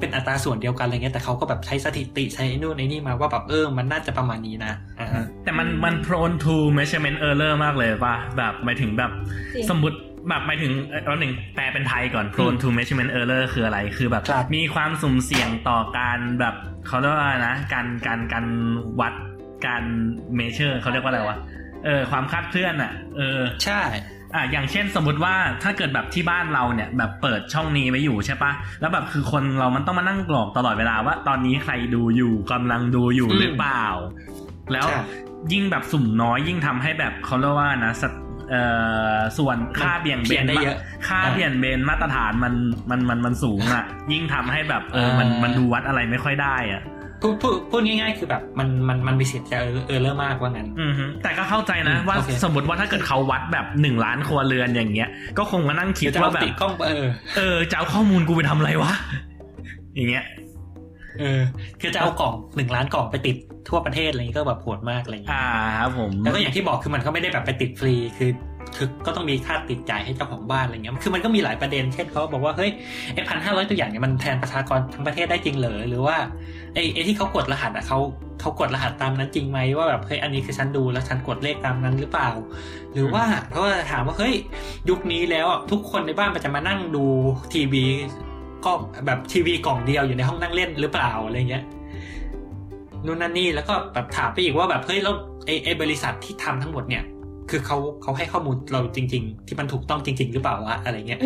[0.00, 9.10] เป็นอัตราส่วนเดียวกันอะไรเงี้ยแต่เขาก็แบบใช้สถิติใช้ไอ้นู่นไอ้นี่มาว่าแบบเออมันน่าจะประมาณนี้นะอ่าฮะแต่มันมัน prone to measurement error มากเลยป่ะแบบหมายถึงแบบ
[9.54, 9.98] จริงสมมติ
[10.28, 16.54] แบบหมายถึงเอ่อเอาหนึ่งแปลเป็นไทยก่อน prone to measurement error คืออะไรคือแบบครับมีความสุ่มเสี่ยงต่อการแบบ
[16.86, 18.46] เขาเรียกว่านะ การการการ
[19.00, 19.14] วัด
[19.66, 19.84] การ
[20.38, 21.38] measure เขาเรียกว่าอะไรวะ
[21.84, 23.82] เออความคาดเคลื่อนอะ เออใช่
[24.34, 33.86] อะอย่างเช่นสมมติว่าถ้าเกิดแบบที่บ้านเราเนี่ย แบบเปิดช่องนี้ไว้อยู่ใช่ปะแล้วแบบคือคนเรามันต้องมานั่งกรอกตลอดเวลาว่า ตอนนี้ใครดูอยู่กำลังดูอยู่อืมหรือเปล่า
[34.72, 35.00] แล้วใช่
[35.52, 37.92] ยิ่งแบบสุ่มน้อยยิ่งทำให้แบบเขาเรียกว่านะ
[38.52, 38.64] สัดเอ่
[39.14, 40.76] อส่วนค่าเบี่ยงเปลี่เบยนนได้เยอะ
[41.08, 42.54] ค่าอ่าเบี่ยงเบนมาตรฐานมัน
[42.90, 46.82] มันมันมันสูงอะ ยิ่งทำให้แบบเออมันอ่ามัมันดูวัดอะไรไม่ค่อยได้อะ
[47.22, 57.04] พูดพูดพูดง่ายๆคือแบบมันมันมันมีสิทธิ์จะเออเออเลอร์มากว่างั้นอือฮึแต่ก็เข้าใจนะอืมว่าโอเคสมมติว่าถ้าเกิดเขาวัดแบบหนึ่งล้านครัวเรือนอย่างเงี้ย ก็คงมานั่งคิดจะว่าเอาแบบติดกล้องเออ
[57.36, 58.92] เออจะเอาข้อมูลกูไปทำอะไรวะ
[59.96, 60.24] อย่างเงี้ย
[61.20, 61.40] เออ
[61.80, 63.36] คือจะเอากล่องหนึ่งล้านกล่องไปติด
[63.68, 65.44] ทั่วประเทศอะไรอย่างนี้ก็แบบโหดมากอะไรอย่างนี้อ่า
[65.78, 68.30] ครับผมแล้วก็อย่างที่บอกคือมันก็ไม่ได้แบบไปติดฟรีคือ
[68.76, 72.70] คือก็ต้องมีค่าติดจ่ายให้เจ้าของบ้านอะไรเงี้ย คือมันก็มีหลายประเด็น เช่นเขาบอกว่าเฮ้ย
[73.14, 76.16] ไอ้พันห้าร้อยตัวอย่างเนี่ยมันแทนประชากรทั้งประเทศได้จริงเหรอ หรือว่า
[76.74, 77.98] ไอ้ไอ้ที่เขากดรหัสอะเขา
[78.40, 82.30] เขากดรหัสตามนั้นจริงไหมว่าแบบเฮ้ยอันนี้คือฉันดูแล้วฉันกดเลขตามนั้นหรือเปล่า
[82.92, 84.34] หรือว่าเขาก็จะถามว่าเฮ้ย
[84.88, 87.04] ยุคนี้แล้วอะทุกคนในบ้านมันจะมานั่งดู
[87.52, 87.84] ทีวี
[88.64, 88.72] ก็
[89.06, 91.64] แบบทีวีกล่องเดียวอยู่ในห้องนั่งเล่นหรือเปล่าอะไรเงี้ย
[93.06, 95.14] นู่นนั่นนี่แล้วก็แบบถามไปอีกว่าแบบเฮ้ยแล้ว
[95.46, 97.04] ไอ้ไอ้บริษัทที่ทำทั้งหมดเนี่ย
[97.50, 101.20] คือเขาเขาให้ข้อมูลเราจริง ๆ ที่มันถูกต้องจริง ๆ หรือเปล่าวะอะไรเงี้ย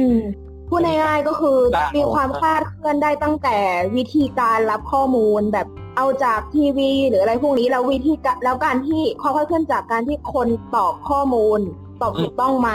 [0.69, 1.59] พูดง่ายๆก็คือ
[1.97, 3.57] มีความคลาดเคลื่อนได้ตั้งแต่
[3.97, 5.67] วิธีการรับข้อมูลแบบ
[5.97, 8.15] เอาจากทีวี หรืออะไรพวกนี้แล้ววิธี
[8.45, 11.61] แล้วการที่ความคลาดเคลื่อนจากการที่คนตอบข้อมูล
[12.03, 12.71] ตอบถูกต้องไหม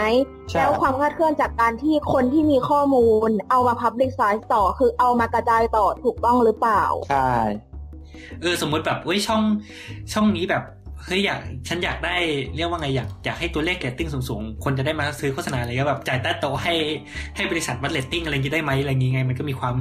[0.50, 7.32] ใช่แล้วความคลาดเคลื่อนจากการที่คนที่มีข้อมูล เอามา publicize ต่อ คือเอามากระจายต่อถูกต้องหรือเปล่า ใช่
[8.42, 9.42] เออสมมติแบบเว้ยช่อง
[10.14, 10.64] ช่องนี้แบบ
[11.06, 12.16] เฮ้ยอยากฉันอยากได้
[12.56, 16.74] เรียกว่าไงอยากอยากให้ตัวเลขเรตติ้งสูงๆ คนจะได้มาซื้อโฆษณาอะไรก็แบบจ่ายใต้โต๊ะให้
[17.36, 19.76] ให้บริษัทวัดเรตติ้งอะไรอย่างนี้ได้ไหมอะไรอย่างงี้ไง มันก็มีความ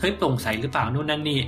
[0.00, 1.40] เฮ้ยโปร่งใสหรือเปล่านู่นนั่นนี่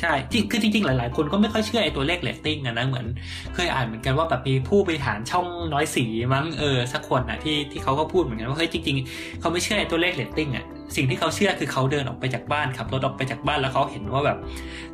[0.00, 3.06] ใช่จริงคือจริงๆ หลายๆ คนก็ไม่ค่อยเชื่อไอ้ตัวเลขเรตติ้งอะนะเหมือน
[3.54, 10.64] เคยอ่านเหมือนกันว่าแบบมีผู้บริหารช่องน้อยสีมั้งเออสักคนอะที่ที่เขาก็พูดเหมือนกันว่าเฮ้ยจริง ๆ เขาไม่เชื่อไอ้ตัวเลขเรตติ้งอะ
[10.96, 14.38] สิ่งที่เขาเชื่อคือเขาเดินออกไปจากบ้านขับรถออกไปจากบ้านแล้วเขาเห็นว่าแบบ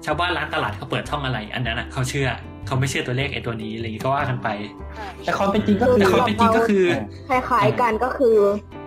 [0.05, 2.29] ชาวบ้านร้านตลาดเขาเปิดช่องอะไร อันนั้นอะเขาเชื่อ
[2.67, 4.49] เขาไม่เชื่อตัวเลขไอ้ตัวนี้อะไรอย่างงี้ก็ว่ากันไป
[5.25, 6.85] แต่ความเป็นจริงก็คือแต่ความเป็นจริงก็คือ
[7.29, 8.37] คล้ายๆกันก็คือ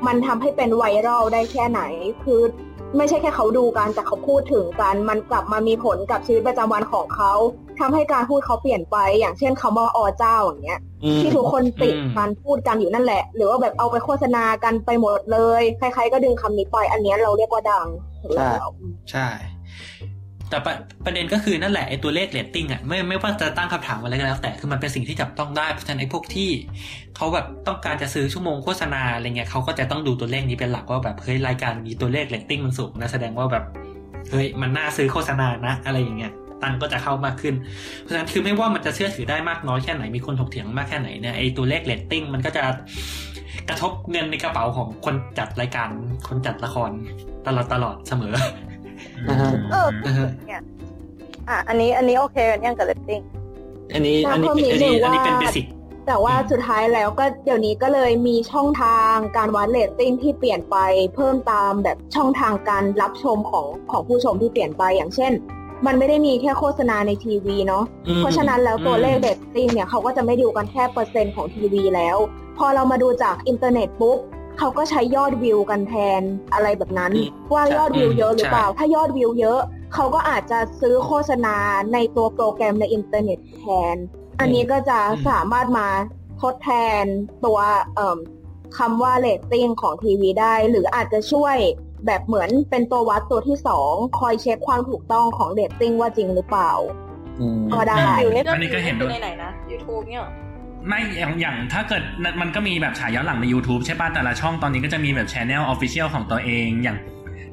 [0.08, 1.82] มันทำให้เป็นไวรัลได้แค่ไหน
[2.24, 2.42] คือ
[2.98, 7.34] ไม่ใช่แค่เขาดูกันแต่เขาพูดถึงกัน มันกลับมามีผลกับชีวิตประจำวันของเขา
[7.80, 17.88] ทำให้การพูดเขาเปลี่ยนไป อย่างเช่นคำว่าออเจ้าอย่างเงี้ยอืมที่ทุกคนติดอืมการพูดกันอยู่นั่นแหละ หรือว่าแบบเอาไปโฆษณากันไปหมดเลย ใครๆก็ดึงคำนี้ไป อันเนี้ยเราเรียกว่าดัง
[18.36, 18.50] ใช่
[19.12, 19.28] ใช่
[20.50, 20.74] แต่ประ
[21.06, 26.50] ประเด็นก็คือนั่นแหละไอ้ตัวเลขเรตติ้งอะไม่ไม่ว่าจะตั้งคำถามอะไรก็แล้ว แต่คือมันเป็นสิ่งที่จับต้องได้เพราะฉะนั้นไอ้พวกที่
[27.16, 33.64] เขาแบบต้องการจะซื้อชั่วโมงโฆษณาอะไรเงี้ยเขาก็จะต้องดูตัวเลขนี้เป็นหลักว่าแบบเฮ้ยรายการนี้ตัวเลขเรตติ้งมันสูงนะแสดงว่าแบบ
[34.32, 36.32] เฮ้ยมันน่าซื้อโฆษณานะ อะไรอย่างเงี้ย
[36.64, 37.56] ตังก็จะเข้ามากขึ้น
[38.02, 42.64] เพราะฉะนั้นคือไม่ว่ามันจะเชื่อถือได้มากน้อยแค่ไหน มีคนถกเถียงมากแค่ไหนเนี่ยไอ้ตัวเลขเรตติ้งมันก็จะ
[43.70, 45.90] กระทบเงินในกระเป๋าของคนจัดรายการ
[46.28, 46.92] คนจัดละคร
[47.48, 48.34] ตลอดตลอดเสมอ
[49.72, 50.30] เออนะฮะ
[51.50, 53.22] อะอันนี้อันนี้โอเคกันยังกับเรตติ้ง
[53.94, 55.66] อันนี้แล้วอันนี้ก็มีอันนี้อันนี้เป็นเบสิก
[56.08, 60.76] แต่ว่าสุดท้ายแล้วก็เดี๋ยวนี้ก็เลยมีช่องทางการวัดเรตติ้งที่เปลี่ยนไป
[61.16, 65.32] เพิ่มตามแบบช่องทางการรับชมของของผู้ชมที่เปลี่ยนไปอย่างเช่น
[65.86, 72.18] มันไม่ได้มีแค่โฆษณาในทีวีเนาะอืมเพราะฉะนั้นแล้วตัวอืมเลขเรตติ้งเนี่ยเขาก็จะไม่ดูกันแค่เปอร์เซ็นต์ของทีวีแล้ว
[72.58, 74.18] พอเรามาดูจากอินเทอร์เน็ตปุ๊บ
[74.60, 76.22] เขาก็ใช้ยอดวิวกันแทน
[76.54, 79.60] อะไรแบบนั้นอืมว่ายอดวิวเยอะหรือเปล่าใช่ถ้ายอดวิวเยอะ
[79.94, 81.56] เขาก็อาจจะซื้อโฆษณา
[81.94, 83.96] ในตัวโปรแกรมในอินเทอร์เน็ตแทน
[84.40, 85.00] อันนี้ก็จะ
[85.30, 85.88] สามารถมา
[86.42, 87.04] ทดแทน
[87.46, 87.60] ตัว
[87.96, 88.18] เอิ่ม
[88.78, 91.56] คำว่าเรตติ้งของทีวีได้ หรืออาจจะช่วย
[92.06, 96.72] แบบเหมือนเป็นตัววัดตัวที่สองคอยเช็คความถูกต้องของเรตติ้งว่าจริงหรือเปล่า
[97.40, 100.32] อืมก็ได้วิวนี่อันนี้ก็เห็นด้วยในไหนนะ YouTube เนี่ยเหรอ
[100.88, 102.04] ไม่อย่างอย่างถ้าเกิด
[102.42, 106.98] มันก็มีแบบฉายย้อนหลังใน YouTube ใช่ป่ะแต่ละช่องตอนนี้ก็จะมีแบบช anel official ของตัวเองอย่าง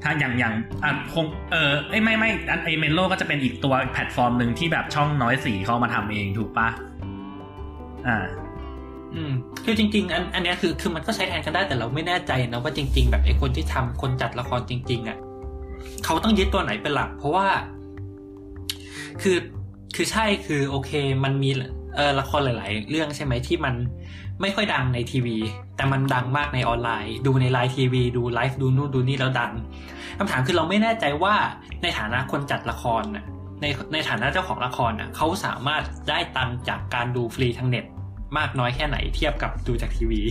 [0.03, 0.55] ถ้าอย่างอย่าง
[0.85, 6.68] อะคงเออเอ้ไม่ไม่อันไอ Mello ก็จะเป็นอีกตัวแพลตฟอร์มหนึ่งที่แบบช่องน้อยสีเขามาทำเองถูกปะ
[8.07, 8.16] อ่า
[9.14, 9.33] อืม
[9.64, 15.18] คือจริง ๆ อันอันเนี้ยคือคือมันก็ใช้แทนกันได้แต่เราไม่แน่ใจนะว่าจริง ๆ แบบไอ้คนที่ทำคนจัดละครจริง ๆอะ
[16.05, 17.47] เขาต้องยึดตัวไหนเป็นหลัก เพราะว่า
[19.22, 19.37] คือ
[19.97, 20.91] คือใช่คือโอเค
[21.24, 21.51] มันมี
[21.97, 23.74] เออละครหลาย ๆ เรื่องใช่ไหมที่มัน
[24.40, 25.36] ไม่ค่อยดังในทีวี
[25.76, 29.53] แต่มันดังมากในออนไลน์ ดูในไลน์ทีวี ดูไลฟ์ดูนู่นดูนี่แล้วดัง
[30.18, 31.34] คำถามคือเราไม่แน่ใจว่า
[31.82, 33.24] ในฐานะคนจัดละครน่ะ
[33.61, 37.84] ในในฐานะเจ้าของละครน่ะเขาสามารถได้ตังจากการดูฟรีทางเน็ต
[38.38, 40.22] มากน้อยแค่ไหนเทียบกับดูจากทีวี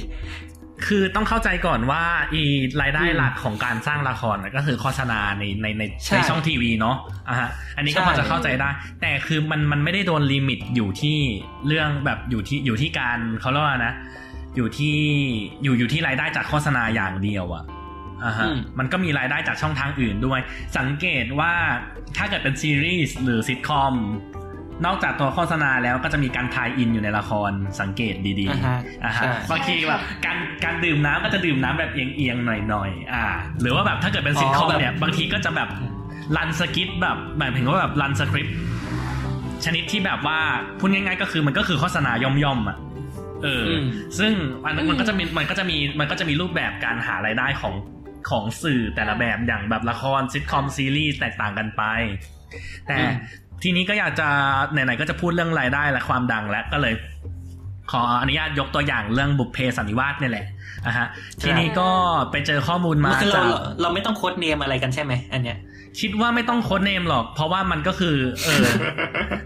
[0.87, 2.03] คือต้องเข้าใจก่อนว่า
[2.33, 2.43] อี
[2.81, 6.97] รายได้อืมหลักของการสร้างละครน่ะก็คือโฆษณาในในในใช่ในช่องทีวีเนาะ
[7.29, 8.69] อะฮะอันนี้ก็ใช่พอจะเข้าใจได้
[9.01, 11.17] แต่คือมันมันไม่ได้โดนลิมิตอยู่ที่
[11.67, 13.93] เรื่องแบบอยู่ที่อยู่ที่การเขาเรียกว่านะ
[14.55, 14.97] อยู่ที่
[15.63, 17.63] อยู่อยู่ที่รายได้จากโฆษณาอย่างเดียวอะ
[18.23, 20.39] อ่าฮะอืมมันก็มีรายได้จากช่องทางอื่นด้วย
[20.77, 21.53] สังเกตว่า
[22.17, 23.93] ถ้าเกิดเป็นซีรีส์หรือซิทคอม
[24.85, 27.51] นอกจากตัวโฆษณาแล้วก็จะมีการ tie-in อยู่ในละคร
[27.81, 33.25] สังเกตดีอ่าฮะๆอ่าฮะใช่บางทีแบบการการดื่มน้ำก็จะดื่มน้ำแบบเอียงๆหน่อยๆอ่า
[33.61, 35.69] หรือว่าแบบถ้าเกิดเป็นซิทคอมอ๋อแบบเนี่ยบางทีก็จะแบบ
[36.37, 38.57] run script แบบหมายถึงว่าแบบ run script
[39.65, 40.39] ชนิดที่แบบว่า
[40.79, 42.77] พูดง่ายๆก็คือมันก็คือโฆษณาย่อมๆอะ
[43.43, 43.85] เอออม
[44.19, 44.33] ซึ่ง
[44.65, 47.73] อันนั้นมันก็จะมีมันก็จะมีมันก็จะมีรูปแบบการหารายได้ของ
[48.29, 51.83] ของสื่อแต่ละแบบอย่างแบบละครซิทคอมซีรีส์แตกต่างกันไป
[52.87, 53.13] แต่อืม
[53.63, 54.27] ทีนี้ก็อยากจะ
[54.71, 56.93] ไหนๆก็จะพูดเรื่องรายได้และความดังแล้วก็เลย
[57.91, 60.45] ขออนุญาตยกตัวอย่างเรื่องบุพเพสันนิวาสเนี่ยแหละ
[60.85, 61.07] อะฮะ
[61.41, 61.89] ทีนี้ก็
[62.31, 65.59] ไปเจอข้อมูลมาคือเราจากเราเราไม่ต้องโค้ดเนมอะไรกันใช่ไหมอันเนี้ย
[66.01, 68.65] คิดว่าไม่ต้องโค้ดเนมหรอก เพราะว่ามันก็คือเออ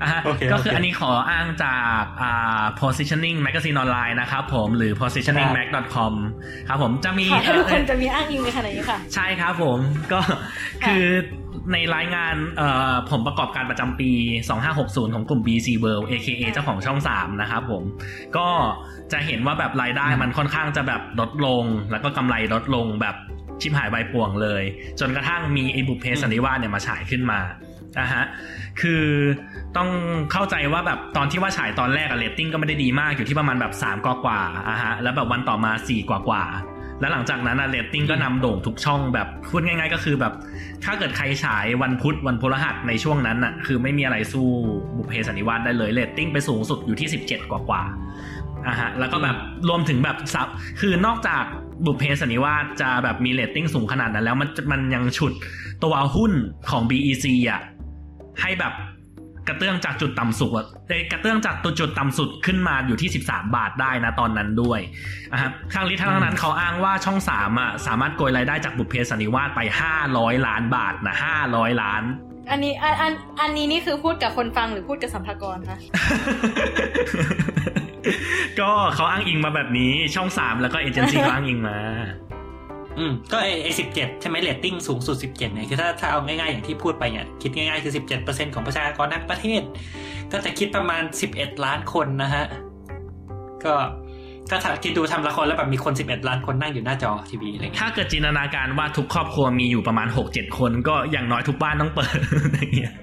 [0.02, 6.14] อะฮะโอเคก็คือโอเคอันนี้ขออ้างจากอ่า positioning magazine ออนไลน์นะครับผมหรือ positioningmag.com
[6.68, 9.80] ครับผมจะมีค่ะถ้าทุกคนเอ่อจะมีอ้างอิงในขนาดนี้ค่ะ ใช่ครับผม
[10.12, 10.20] ก็
[10.88, 11.06] คือ
[11.74, 14.12] ในรายงานเอ่อผลประกอบการประจำปี
[14.64, 17.84] 2560 ของกลุ่ม BEC World AKA เจ้าของช่อง 3 นะครับผม
[18.38, 18.48] ก็
[19.12, 23.16] จะเห็นว่าแบบรายได้มันค่อนข้างจะแบบลดลง แล้วก็กำไรลดลงแบบ
[23.62, 24.64] ชิบหายวายป่วงเลย
[25.00, 27.40] จนกระทั่งมีไอ้บุพเพสันนิวาสเนี่ยมาฉายขึ้นมา
[28.00, 28.24] อะฮะ
[28.82, 29.04] คือ
[29.78, 29.90] ต้อง
[30.32, 40.34] เข้าใจว่าแบบตอนที่ว่าฉายตอนแรกอะเรตติ้งก็ไม่ได้ดีมากอยู่ที่ประมาณแบบ 3กว่ากว่าๆอะฮะ แล้วแบบวันต่อมา 4 กว่ากว่าๆ แล้วหลังจากนั้นอะเรตติ้งก็นำโด่งทุกช่องแบบพูดง่าย ๆ ก็คือแบบ
[40.84, 44.48] ถ้าเกิดใครฉายวันพุธวันพฤหัสในช่วงนั้นอะคือไม่มีอะไรสู้
[44.98, 49.38] บุพเพสันนิวาสได้เลยเรตติ้งไปสูงสุดอยู่ที่ 17 กว่ากว่าๆอะฮะแล้วก็แบบ
[49.70, 50.48] รวมถึงแบบซับ
[50.82, 51.44] คือนอกจาก
[51.86, 55.34] บุพเพสันนิวาสจะแบบมีเรตติ้งสูงขนาดนั้นแล้วมันมันยังฉุด
[55.84, 56.34] ตัวหุ้น
[56.70, 57.62] ของ BEC อะ
[58.42, 58.74] ให้แบบ
[59.50, 64.80] กระเตื้องจากจุดต่ำสุดอะเอ้ยกระเตื้องจากตัวจุดต่ำสุดขึ้นมาอยู่ที่ 13 บาทได้นะตอนนั้นด้วย
[65.32, 69.60] นะครับทางลิทางนั้นเขาอ้างว่าช่องสามอะสามารถโกยรายได้จากบุพเพสันนิวาสไป
[70.04, 71.16] 500 ล้านบาทนะ
[71.50, 72.04] 500 ล้าน
[72.52, 75.78] อันนี้อันอันอันนี้นี่คือพูดกับคนฟังหรือพูดกับสรรพากรคะ
[78.60, 81.78] ก็เขาอ้างอิงมาแบบนี้ช่องสามแล้วก็เอเจนซี่ก็อ้างอิงมา
[82.98, 89.62] อืมก็ไอ้ไอ้สิบเจ็ดใช่ไหมเรตติ้งสูงสุดสิบเจ็ดเนี่ยคือถ้าถ้าเอาง่ายๆอย่างที่พูดไปเนี่ยคิดง่ายๆคือสิบเจ็ดเปอร์เซ็นต์ของประชากรทั้งประเทศ
[90.32, 92.46] ก็จะคิดประมาณสิบเอ็ดล้านคนนะฮะ
[93.66, 93.74] ก็
[94.50, 102.18] ถ้าถ้าคิดดูทำละครแล้วแบบมีคนสิบเอ็ดล้านคนนั่งอยู่หน้าจอทีวีอะไรเงี้ยถ้าเกิดจินตนาการว่าทุกครอบครัวมีอยู่ประมาณหกเจ็ดคน ก็อย่างน้อยทุกบ้านต้องเปิด
[102.60, 102.94] อย่างเงี้ย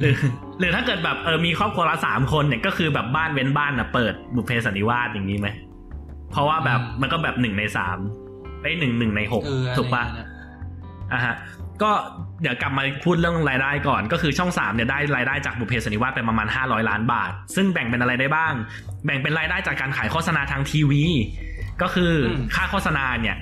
[0.00, 0.14] หรือ
[0.60, 5.48] หรือถ้าเกิดแบบเออมีครอบครัวละสามคนเนี่ยก็คือแบบบ้านเว้นบ้านนะเปิดบุพเพสันนิวาสอย่างนี้ไหม
[6.30, 7.98] เพราะว่าแบบมันก็แบบหนึ่งในสาม
[8.66, 10.28] ไอ้ยหนึ่งหนึ่งในหกเอออะไรถูกปะเงี้ย
[11.12, 11.34] อะฮะ
[11.82, 11.90] ก็
[12.42, 18.52] เดี๋ยวกลับมาพูดเรื่องรายได้ก่อน ก็คือช่อง3เนี่ยได้รายได้จากบุพเพสันนิวาสไปประมาณ 500 ล้านบาท ซึ่งแบ่งเป็นอะไรได้บ้าง
[19.04, 21.02] แบ่งเป็นรายได้จากการขายโฆษณาทางทีวี
[21.82, 23.36] ก็คืออมค่าโฆษณาเนี่ย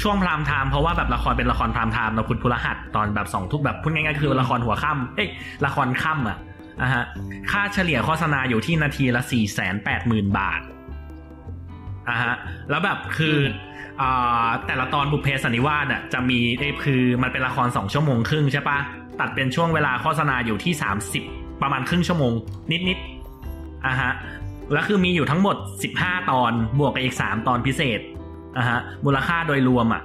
[0.00, 5.28] ช่วง prime time เพราะว่าแบบละครเป็นละคร prime time เราพุธพฤหัสตอนแบบสองทุ่มแบบพูดง่ายๆคือละครหัวค่ำเอ้ย
[5.66, 6.38] ละครค่ำอะ
[6.82, 7.04] อะฮะ
[7.50, 10.60] ค่าเฉลี่ยโฆษณาอยู่ที่นาทีละ4 8 0 0 0 0บาท
[12.08, 12.34] อะฮะ
[12.70, 13.71] แล้วแบบคือออ่า
[14.66, 18.78] แต่ละตอนบุพเพสันนิวาสอะจะมีเอ้คือมันเป็นละครสองชั่วโมงครึ่งใช่ปะ
[19.20, 21.22] ตัดเป็นช่วงเวลาโฆษณาอยู่ที่สามสิบ
[21.62, 22.32] ประมาณครึ่งชั่วโมง
[22.88, 24.12] นิดๆอะฮะ
[24.72, 28.00] แล้วคือมีอยู่ทั้งหมดสิบห้าตอนบวกกับอีกสามตอนพิเศษ
[28.56, 30.02] อะฮะมูลค่าโดยรวมอะ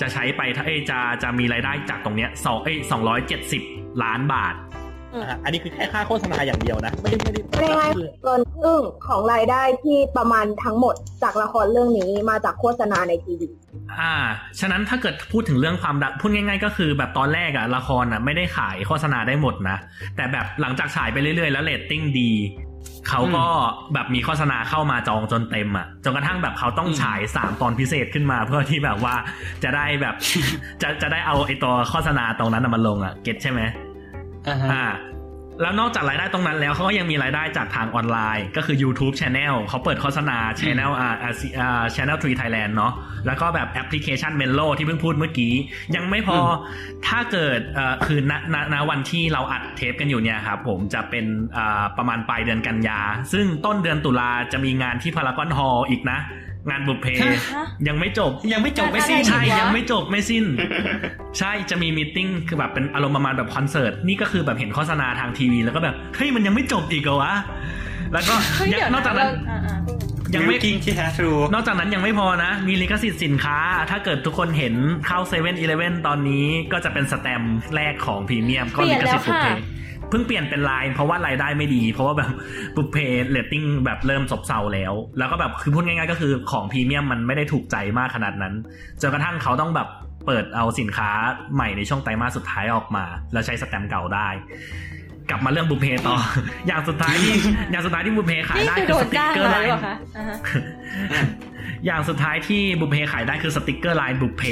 [0.00, 3.62] จะใช้ไปถ้าเอจะจะมีรายได้จากตรงเนี้ยสองเอ้สองร้อยเจ็ดสิบ
[4.02, 4.54] ล้านบาท
[5.22, 13.48] อะอันนี้คือแค่ค่าโฆษณาอย่างเดียวนะ ไม่ได้ไม่ได้ไม่ง่ายๆเกินครึ่งของรายได้ที่ประมาณทั้งหมดจากละครเรื่องนี้มาจากโฆษณาในทีวี
[14.00, 14.14] อ่า
[14.60, 19.76] ฉะนั้นถ้าเกิดพูดถึงเรื่องความดังพูดง่าย ๆ ก็คือแบบตอนแรกอะละครอะไม่ได้ขายโฆษณาได้หมดนะ
[20.16, 22.32] แต่แบบหลังจากฉายไปเรื่อยๆ แล้วเรตติ้งดี
[23.08, 23.46] เขาก็
[23.94, 29.14] แบบมีโฆษณาเข้ามาจองจนเต็มอะจนกระทั่งแบบเขาต้องฉายสามตอนพิเศษขึ้นมาเพื่อที่แบบว่า
[29.64, 30.14] จะได้แบบ
[30.82, 33.60] จะจะได้เอาไอตัวโฆษณาตรงนั้นน่ะมาลงอะเก็ตใช่ไหม
[34.48, 34.86] อ่าฮะอ่า
[35.60, 42.92] แล้วนอกจากรายได้ตรงนั้นแล้วเขาก็ยังมีรายได้จากทางออนไลน์ ก็คือ YouTube Channel เขาเปิดโฆษณา Channel อ่าอ่าอ่า Channel 3 Thailand เนาะ
[43.26, 45.52] แล้วก็แบบแอปพลิเคชัน Menlo ที่เพิ่งพูดเมื่อกี้
[45.96, 46.44] ยังไม่พออ
[47.06, 51.26] ถ้าเกิดเอ่อคือณณณวันที่เราอัดเทปกันอยู่เนี่ยครับผมจะเป็น
[51.56, 53.00] อ่าประมาณปลายเดือนกันยา
[53.32, 56.18] ซึ่งต้นเดือนตุลาจะมีงานที่พารากอนฮอลอีกนะ
[56.70, 57.06] งานบุพเพ
[57.54, 60.44] ฮะยังไม่จบยังไม่จบไม่สิ้นอะไรใช่อีกวะยังไม่จบไม่สิ้น
[61.38, 67.34] ใช่จะมี meeting คือแบบเป็นอารมณ์ประมาณแบบคอนเสิร์ตนี่ก็คือแบบเห็นโฆษณาทางทีวี แล้วก็แบบเฮ้ยมันยังไม่จบอีกเหรอวะ
[68.12, 69.76] แล้วก็เฮ้ยยังเดี๋ยวนอกจากนั้นอ่าอ่า
[70.34, 73.58] ยังไม่กิ้งที่แท้ true นอกจากนั้นยังไม่พอนะ มีลิขสิทธิ์สินค้า
[73.90, 74.74] ถ้าเกิดทุกคนเห็น
[75.06, 79.46] เข้าเซเว่นอีเลฟเว่นตอนนี้ก็จะเป็นสแตมป์แรกของพรีเมียมก็ลิขสิทธิ์บุพเพ
[80.10, 82.30] เพิ่งเปลี่ยนเป็นไลน์เพราะว่ารายได้ไม่ดี เพราะว่าแบบ
[82.76, 82.96] บุพเพ
[83.30, 88.54] เรตติ้งแบบเริ่มซบเซาแล้ว แล้วก็แบบคือพูดง่ายๆก็คือของพรีเมียมมันไม่ได้ถูกใจมากขนาดนั้น
[89.00, 89.88] จนกระทั่งเขาต้องแบบ
[90.26, 91.10] เปิดเอาสินค้า
[91.54, 94.28] ใหม่ในช่วงไตรมาสสุดท้ายออกมา แล้วใช้สแตมป์เก่าได้
[95.30, 96.16] กลับมาเรื่องบุพเพต่อ
[96.66, 97.34] อย่างสุดท้ายที่
[97.70, 100.36] อย่างสุดท้ายที่บุพเพขายนี่ได้คือคือสติ๊กจ้างเกอร์มาหรือเปน์ล่าคะอ่าฮะ
[101.86, 104.44] อย่างสุดท้ายที่บุพเพขายได้คือสติกเกอร์ไลน์บุพเพ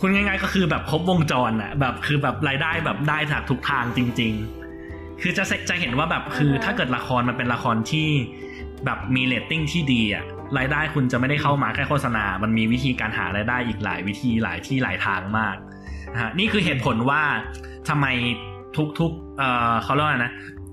[0.00, 4.32] คุณง่ายๆก็คือแบบครบวงจรอะแบบคือแบบรายได้แบบได้จากทุกทางจริง
[4.78, 8.08] ๆ คือจะจะเห็นว่าแบบคือถ้าเกิดละครมันเป็นละครที่
[8.84, 10.24] แบบมีเรตติ้งที่ดีอะ
[10.58, 15.56] รายได้คุณจะไม่ได้เข้ามาแค่โฆษณา มันมีวิธีการหารายได้อีกหลายวิธีหลายที่หลายทางมาก
[16.12, 17.22] นะฮะนี่คือเหตุผลว่า
[17.88, 18.06] ทำไม
[18.98, 20.32] ทุกๆเอ่อเขาเรียกว่าไงนะ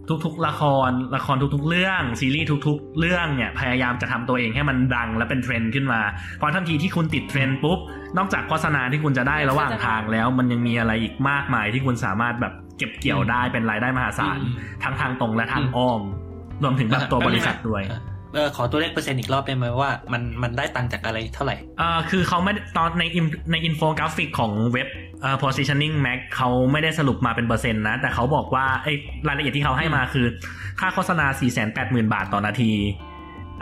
[0.10, 6.02] ทุกๆ ละคละครทุก ๆ เรื่อง ซีรีส์ทุก ๆ เรื่องเนี่ยพยายามจะทำตัวเองให้มันดังและเป็นเทรนด์ขึ้นมา
[6.38, 7.80] เพราะทันทีที่คุณติดเทรนด์ปุ๊บ
[8.18, 16.02] นอกจากโฆษณาที่คุณจะได้ระหว่างทางแล้ว มันยังมีอะไรอีกมากมายที่คุณสามารถแบบเก็บเกี่ยวได้เป็นรายได้มหาศาลอืมทั้งทางตรงและทางอืมอ้อม
[16.64, 17.84] รวมถึงแบบตัวบริษัทด้วย
[18.34, 24.88] เออขอตัวเลขเปอร์เซ็นต์อีกรอบได้ไหมว่ามันมันได้ตังค์จากอะไรเท่าไหร่อ่าคือเขาไม่ได้ตอนในอินในอินโฟกราฟิกของเว็บ
[25.22, 28.94] เอ่อ Positioning Mag เขาไม่ได้สรุปมาเป็นเปอร์เซ็นต์นะ แต่เขาบอกว่าไอ้
[29.28, 30.26] รายละเอียดที่เขาให้มาคือ
[30.80, 31.26] ค่าโฆษณา
[31.70, 32.74] 480,000 บาทต่อนาที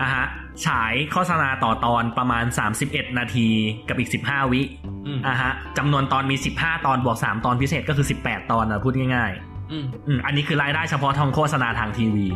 [0.01, 0.25] อะฮะ
[0.65, 2.45] ฉายโฆษณาต่อตอนประมาณ
[2.81, 3.47] 31 นาที
[3.89, 4.61] กับอีก 15 วิ
[5.07, 9.77] อืมอะฮะจำนวนตอนมี 15 ตอนบวก 3 ตอนพิเศษก็คือ 18 ตอนนะพูดง่ายอืมๆ อื
[10.15, 12.27] มอันนี้คือรายได้เฉพาะทางโฆษณาทางทีวี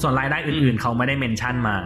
[0.00, 1.76] ส่วนรายได้อื่นๆ เขาไม่ได้เมนชั่นมา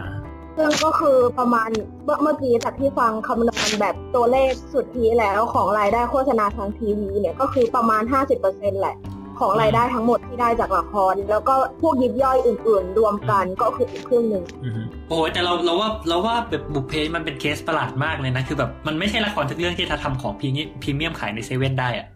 [0.57, 1.69] ซึ่งก็คือประมาณ
[2.03, 8.03] เมื่อเมื่อกี้จากที่ฟังคำนวณแบบตัวเลขสุดทีแล้วของรายได้โฆษณาทางทีวีเนี่ยก็คือประมาณ
[8.41, 8.95] 50%แหละ
[9.39, 22.07] ของรายได้ทั้งหมดที่ได้จากละคร แล้วก็พวกยิบย่อยอื่น ๆ รวมกันก็คืออีกครึ่งหนึ่งอือฮึโอ้ยแต่เราเราว่าเราว่าแบบบุพเพมันเป็นเคสประหลาดมากเลยนะ คือแบบมันไม่ใช่ละครทุกเรื่องที่จะทำของพรีเมียมพรีเมียมขายในเซเว่นได้อะ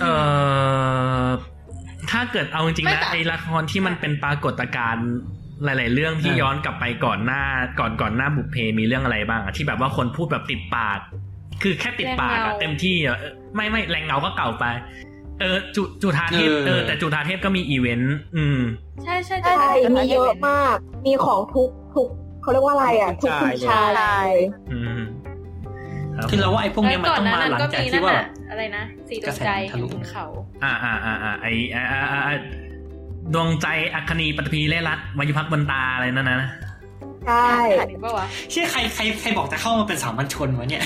[0.00, 0.06] เอ
[1.26, 1.28] อ
[2.10, 5.08] ถ้าเกิดเอาจริงๆไม่นะแต่ไอละครที่มันเป็นปรากฏการณ์
[5.64, 7.42] หลาย ๆ เรื่องที่ย้อนกลับไปก่อนหน้า
[7.80, 10.98] ก่อนก่อนหน้าบุพเพมีเรื่องอะไรบ้างอะที่แบบว่าคนพูดแบบติดปาก
[11.62, 14.64] คือแค่ติดปากอะเต็มที่อะเออไม่ไม่แรงเงาก็เก่าไป
[15.40, 18.60] เออจุจุธาเทพเออแต่จุธาเทพก็มีอีเวนต์อืม
[19.02, 19.54] ใช่ใช่ใช่
[19.96, 20.76] มีเยอะมาก
[21.06, 22.08] มีของทุกทุก
[22.42, 24.34] เขาเรียกว่าอะไรอะทุกคุณชายเลย
[24.72, 25.02] อืม
[26.16, 30.26] ครับคือเราว่าไอ้พวกเนี้ยมันก่อนต้องหน้ามานั้นหลังก็จากมีที่นั่นว่าน่ะ อะไรนะสีดวงใจกระแสทะลุแห่งขุนเขา
[30.64, 32.36] อ่าอ่าอ่าอ่าไออ่าอ่าอ่าอ่า
[33.34, 36.50] ดวงใจอัคนีปฐพีเล่รัตวายุพักบนตาอะไรนั่นนะ
[37.26, 40.82] ใช่อ่านถึงปะวะเชื่อใครใครใครบอกจะเข้ามาเป็นสามัญชนวะเนี่ย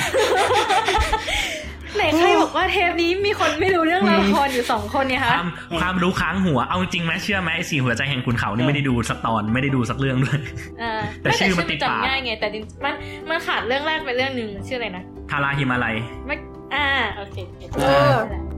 [1.97, 5.49] ไหนใครบอกว่าเทปนี้มีคนไม่รู้เรื่องละครอยู่สองคนเนี่ยคคะวาม
[5.81, 10.39] ความรู้ค้างหัวเอาจริงไหมเชื่อไหมไอสี่หัวใจแห่งคุณเขานี่ไม่ได้ดูสักตอนไม่ได้ดูสักเรื่องด้วย
[10.83, 10.93] อ่า
[11.23, 12.95] แต่ชื่อมันติดปากจำง่ายไงแต่จริงๆมัน
[13.29, 15.95] มันขาดเรื่องแรกไปเรื่องหนึ่งชื่ออะไรนะทาราฮิมาลัย
[16.27, 16.37] ไม่
[16.75, 17.37] อ่าโอเค
[17.77, 18.17] เออ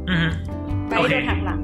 [0.08, 0.28] อือฮึ
[0.88, 1.60] ไปโอเคโดนหักหลัง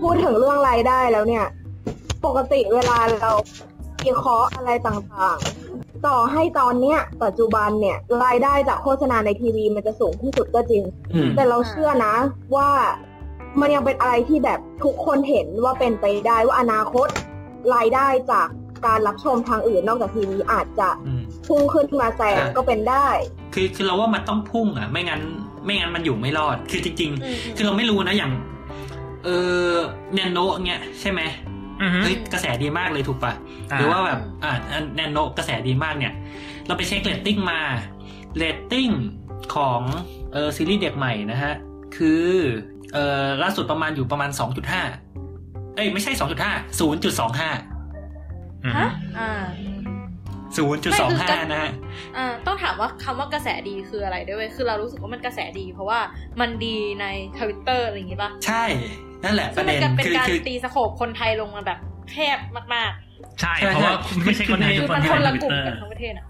[0.00, 1.44] พูดถึงเรื่องรายได้แล้วเนี่ย
[2.24, 3.32] ปกติเวลาเรา
[4.04, 10.82] วิเคราะห์อะไรต่างๆ ต่อให้ตอนเนี้ย ปัจจุบันเนี่ย รายได้จากโฆษณาในทีวีมันจะสูงที่สุดก็จริง
[11.14, 12.14] อืมแต่เราเชื่อนะ
[12.56, 12.70] ว่า
[13.60, 17.08] มันยังเป็นอะไรที่แบบทุกคนเห็นว่าเป็นไปได้ว่าอนาคต
[17.74, 18.48] รายได้จาก
[18.86, 23.06] การรับชมทางอื่นนอกจากทีวีอาจจะอืมพุ่งขึ้นมาแซงใช่ก็เป็นได้
[23.54, 25.22] คือคือเราว่ามันต้องพุ่งอะ ไม่งั้น
[25.64, 28.32] ไม่งั้นมันอยู่ไม่รอด คือจริงอืมๆคือเราไม่รู้นะอย่าง
[29.24, 29.28] เอ
[29.68, 29.70] อ
[30.14, 31.20] แนนโนเงี้ยใช่ไหม
[31.82, 33.32] อือฮึเฮ้ยกระแสดีมากเลยถูกปะ
[33.70, 34.52] อ่าหรือว่าแบบอ่า
[34.96, 36.12] แนนโนกระแสดีมากเนี่ย
[36.66, 37.60] เราไปเช็คเรตติ้งมา
[38.36, 38.88] เรตติ้ง
[39.54, 39.80] ของ
[40.32, 41.54] เออซีรีส์เด็กใหม่นะฮะ
[41.96, 42.26] คือ
[42.94, 44.30] เออล่าสุดประมาณอยู่ประมาณ
[45.02, 46.22] 2.5เอ้ยไม่ใช่2.5
[46.80, 49.30] 0.25อือฮึฮะอ่า
[50.56, 51.70] 0.25นะฮะ
[52.16, 56.00] อ่าต้องถามว่าคำว่ากระแสดีคืออะไรด้วยเวยคือเรารู้สึกว่ามันกระแสดี เพราะว่า
[56.40, 57.06] มันดีใน
[57.38, 58.64] ทวิตเตอร์อะไรอย่างงี้ป่ะใช่
[59.24, 61.78] นั่นแหละปซึ่งระมัเด็นนก็เป็นคือการคือตีสโคปคนไทยลงมาแบบ
[62.10, 62.38] แคบ
[62.74, 62.92] มาก
[63.40, 66.26] ใช่ใช่ เพราะว่าใช่ไม่ใช่คนไทยๆทุคืกอคนมันที่คนเล่ละนทกวิลุ่ตมเตอร์กันทั้งประเทศอะ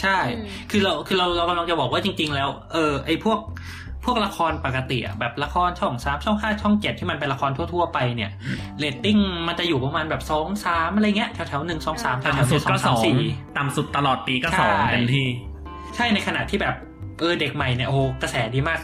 [0.00, 3.38] ใช่อืมคือเราคือเราเรากำลังจะบอกว่าจริง ๆ แล้ว เออไอพวก
[3.87, 8.30] พ วกละครปกติอะแบบละครช่องสามช่องห้าช่องเจ็ดที่มันเป็นละครทั่วๆไปเนี่ย
[8.78, 13.14] เรตติ้งมันจะอยู่ประมาณแบบสองสามอะไรเงี้ยแถวๆหนึ่งสองสามแถวๆต่ำสุดสอก็งสสาอมงสี่
[13.56, 15.26] ต่ำสุดตลอดปีก็ใช่สองเต็มที่
[15.96, 16.74] ใช่ในขณะที่แบบ
[17.20, 18.78] เออเด็กใหม่เนี่ยโอ้โหกระแสดีมาก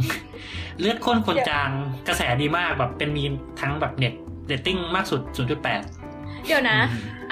[0.00, 1.70] 0.2 เลือดข้นคนจาง
[2.08, 4.14] กระแสดีมากแบบเป็นมีมทั้งแบบเน็ต
[4.46, 6.78] เรตติ้งมากสุด 0.8 เดี๋ยวนะ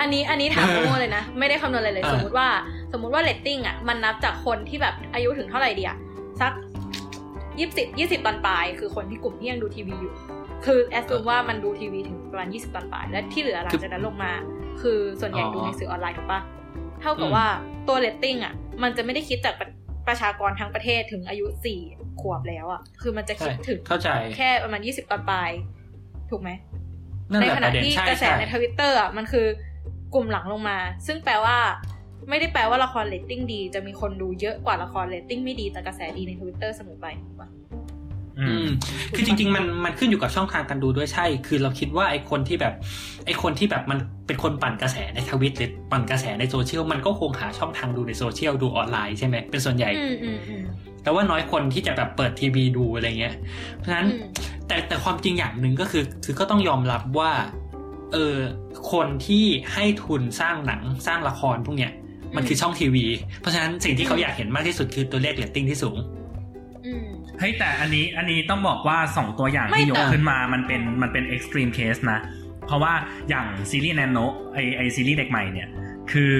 [0.00, 2.48] อันนี้อันนี้ถามโง่ๆเลยนะ ไม่ได้คำนวณอะไรเลยเออสมมติว่า
[2.92, 5.96] สมมติว่าเรตติ้งอะมันนับจากคนที่แบบอายุถึงเท่าไหร่ดีอะ
[6.40, 6.52] สัก
[7.58, 10.12] ยี่สิบยี่สิบตอนปลาย คือคนที่กลุ่มที่ยังดูทีวีอยู่
[10.64, 14.32] คือ assume ว่ามันดูทีวีถึงประมาณยี่สิบตอนปลาย และที่เหลือหลังจากนั้นลงมา
[14.80, 16.40] คือส่วนใหญ่ดูในสื่อออนไลน์ถูกปะ
[17.00, 17.46] เท่ากับว่า
[17.88, 19.68] ตัวเรตติ้งอะ มันจะไม่ได้คิดจากประ
[20.08, 21.80] ประชากรทั้งประเทศถึงอายุสี่
[22.20, 25.50] ขวบแล้วอะ คือมันจะคิดถึงเข้าใจแค่ประมาณยี่สิบตอนปลาย
[26.30, 26.50] ถูกไหม
[27.30, 29.46] นั่นแหละปณะระเด็นใช่ใช่ในขณะที่กระแสในทวิตเตอร์อะมันคือ
[30.14, 31.58] กลุ่มหลังลงมา ซึ่งแปลว่า
[32.28, 37.48] ไม่ได้แปลว่าละครเรตติ้งดี จะมีคนดูเยอะกว่าละครเรตติ้งไม่ดีแต่กระแสดีในทวิตเตอร์เสมอไปถูกปะ
[38.38, 38.68] อืมม
[39.14, 42.74] คือจริง ๆ มันมันขึ้นอยู่กับช่องทางการดูด้วยใช่ คือเราคิดว่าไอ้คนที่แบบ
[43.26, 50.62] ไอคนที่แบบมันเป็นคนปั่นกระแสในทวิตหรือปั่นกระแสในโซเชียลมันก็คงหาช่องทางดูในโซเชียลดูออนไลน์ใช่ไหมเป็นส่วนใหญ่อืมอืมอืม
[51.02, 53.34] แต่ว่าน้อยคนที่จะแบบเปิดทีวีดูอะไรเงี้ย
[53.76, 54.30] เพราะฉะนั้นอืม
[54.66, 57.32] แต่แต่ความจริงอย่างหนึ่งก็คือ คือก็ต้องยอมรับว่า
[58.12, 58.36] เออ
[58.92, 61.92] คนที่ให้ทุนสร้างหนังสร้างละครพวกเนี้ย
[62.36, 63.04] มันคือช่องทีวี
[63.40, 65.96] เพราะฉะนั้นสิ่งที่เขาอยากเห็นมากที่สุดคือตัวเลขเรตติ้งที่สูง
[66.86, 67.06] อืม
[67.38, 72.18] เฮ้ยแต่อันนี้อันนี้ต้องบอกว่าสองตัวอย่างไม่ที่ยกแต่ขึ้นมามันเป็นมันเป็น extreme case นะ
[72.66, 72.92] เพราะว่า
[73.28, 74.18] อย่างซีรีส์แนนโน
[74.54, 75.68] ไอไอซีรีส์เด็กใหม่เนี่ย
[76.12, 76.34] คือ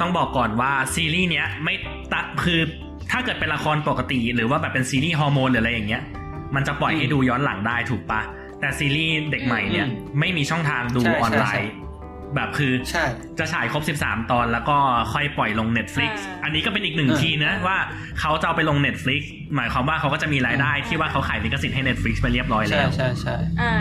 [0.00, 1.74] ต้องบอกก่อนว่าซีรีส์เนี้ยไม่
[2.12, 2.60] ตะคือ
[3.10, 6.02] ถ้าเกิดเป็นละครปกติ หรือว่าแบบเป็นซีรีส์ฮอร์โมนหรืออะไรอย่างเงี้ย
[6.54, 8.20] มันจะปล่อยให้ดูย้อนหลังได้ถูกปะ
[8.60, 11.79] แต่ซีรีส์เด็กใหม่เนี่ยอืมไม่มีช่องทางดูใช่ออนไลใช่น์ใช่
[12.34, 13.04] แบบคือใช่
[13.38, 14.76] จะฉายครบ 13 ตอนแล้วก็
[15.12, 17.78] ค่อยปล่อยลง Netflix อ่าอันนี้ก็เป็นอีกหนึ่งเออทีนะว่า
[18.20, 19.20] เขาจะเอาไปลง Netflix
[19.56, 23.72] หมายความว่าเขาก็จะมีรายได้ที่ว่าเขาขายลิขสิทธิ์ให้ Netflix ไปเรียบร้อยใช่แล้ว ใช่ใช่อ่า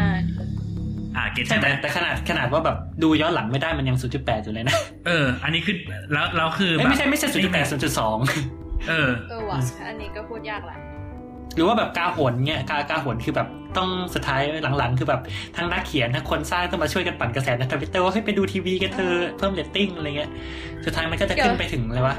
[1.16, 4.76] อ่า get ใช่ใช่ไหมแต่แต่ขนาดขนาดว่าแบบดูย้อนหลังไม่ได้มันยัง 0.8 อยู่เลยนะ
[5.08, 5.76] เออ อันนี้คือ
[6.14, 7.36] แล้วแล้วคือเอ้ยแบบไม่ใช่ไม่ใช่ 0.8
[8.08, 10.78] 0.2 เออเออว่ะอันนี้ก็พูดยากละ
[11.56, 13.48] หรือว่าแบบกาหลเงี้ยกากาหลคือแบบ
[13.78, 14.42] ต้องสุดท้าย
[14.78, 15.22] หลังๆ คือแบบ
[15.58, 20.32] ทั้งนักเขียนทั้งคนสร้างต้องมาช่วยกันปั่นกระแสในทวิตเตอร์ว่าให้ไปดูทีวีกันเถอะเพิ่มเรตติ้งอะไรเงี้ย
[20.86, 22.18] สุดท้ายมันก็จะขึ้นไปถึงอะไรวะ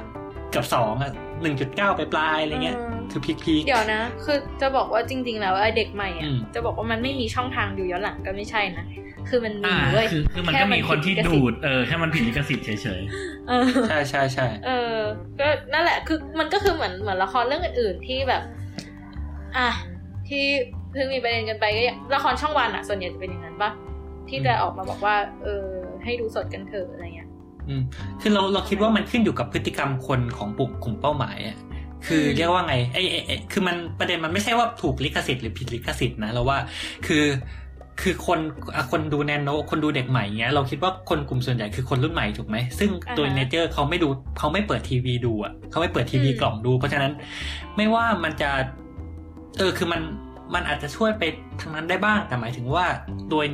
[0.53, 1.13] เกือบสองอะ
[1.43, 2.79] หนึ่งจุดเก้าไปปลายๆอะไรเงี้ย
[3.11, 8.85] คือ peak peak เดี๋ยวนะ คือจะบอกว่าจริง ๆ แล้วไอ้เด็กใหม่อือะมจะบอกว่ามันไม่มีช่องทางดูย้อนหลังก็ไม่ใช่นะ
[9.29, 12.71] คือมันมีอ่าเว้ยคือคือมันแค่ก็มีคนที่ผิลิขดูสิทดธิ์เออแค่มันผิดลิขสิทธิ์เฉ
[13.01, 13.03] ย
[13.49, 14.97] เออใช่ใช่ใช่เออ
[15.41, 18.43] ก็นั่นแหละคือมันก็คือเหมือนเหมือนละครเรื่องอื่นๆที่แบบ
[19.57, 19.71] อะ
[20.29, 20.45] ที่
[20.91, 23.71] เพิ่งมีประเด็นกันไปก็อย่างละครช่องวันอะ ส่วนใหญ่จะเป็นอย่างนั้นปะ
[24.29, 25.67] ที่จะออกมาบอกว่า เออ
[26.05, 27.29] ให้ดูสดกันเถอะอะไรเงี้ย
[27.69, 27.83] อืม
[28.21, 31.57] คือเราเราคิดว่ามันขึ้นอยู่กับพฤติกรรมคนของปุ่มกลุ่มเป้าหมายอะ
[32.07, 36.59] คืออืมเรียกว่าไงไอ้ไอ้ไอ้คือมันประเด็นมันไม่ใช่ว่าถูกลิขสิทธิ์หรือผิดลิขสิทธิ์นะเราว่า
[37.07, 37.25] คือ
[38.01, 38.39] คือคน
[38.75, 47.13] อะคนดูแนนโนคนดูเด็กใหม่เงี้ยเราคิดว่าคนกลุ่มส่วนใหญ่คือคนรุ่นใหม่ถูกไหมซึ่งโดย nature เขาไม่ดูเขาไม่เปิดทีวีดูอะเขาไม่เปิดทีวีกล่องดู เพราะฉะนั้น
[47.77, 48.51] ไม่ว่ามันจะ
[49.59, 50.01] เออคือมัน
[50.55, 51.23] มันอาจจะช่วยไป
[51.61, 52.85] ทางนั้นได้บ้าง แต่หมายถึงว่า
[53.31, 53.47] โดย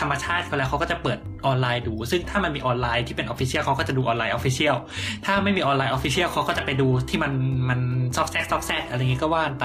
[0.00, 4.76] ธรรมชาติเขาแล้วเขาก็จะเปิดออนไลน์ดู ซึ่งถ้ามันมีออนไลน์ที่เป็น official เขาก็จะดูออนไลน์ official
[5.24, 7.32] ถ้าไม่มีออนไลน์ official เขาก็จะไปดูที่มัน
[7.68, 7.80] มัน
[8.16, 9.64] ซอกแซกซอกแซกอะไรเงี้ยก็ว่ากันไป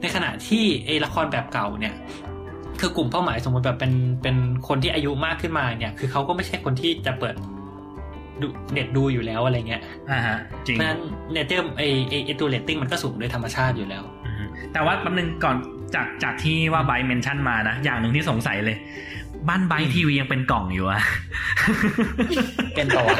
[0.00, 1.94] ในขณะที่ไอละครแบบเก่าเนี่ย
[2.80, 3.92] คือกลุ่มเป้าหมายสมมติแบบเป็น
[4.22, 4.36] เป็น
[4.68, 7.34] คนที่อายุมากขึ้นมาเนี่ย คือเขาก็ไม่ใช่คนที่จะเปิด
[8.40, 10.36] ดูเน็ตดูอยู่แล้วอะไรเงี้ยๆอ่าฮะ
[10.66, 11.00] จริงเพราะฉะนั้น
[11.32, 14.15] nature ไอไอไอตัวเรตติ้งมันก็สูงโดยธรรมชาติอยู่แล้วอืม
[14.72, 15.56] แต่ว่าแป๊บนึงก่อน
[15.94, 18.76] จากจากที่ว่าไบ mention มานะ อย่างหนึ่งที่สงสัยเลย
[19.48, 21.00] บ้านไบทีวียังเป็นกล่องอยู่อะ
[22.74, 23.18] เป็นต่อวะ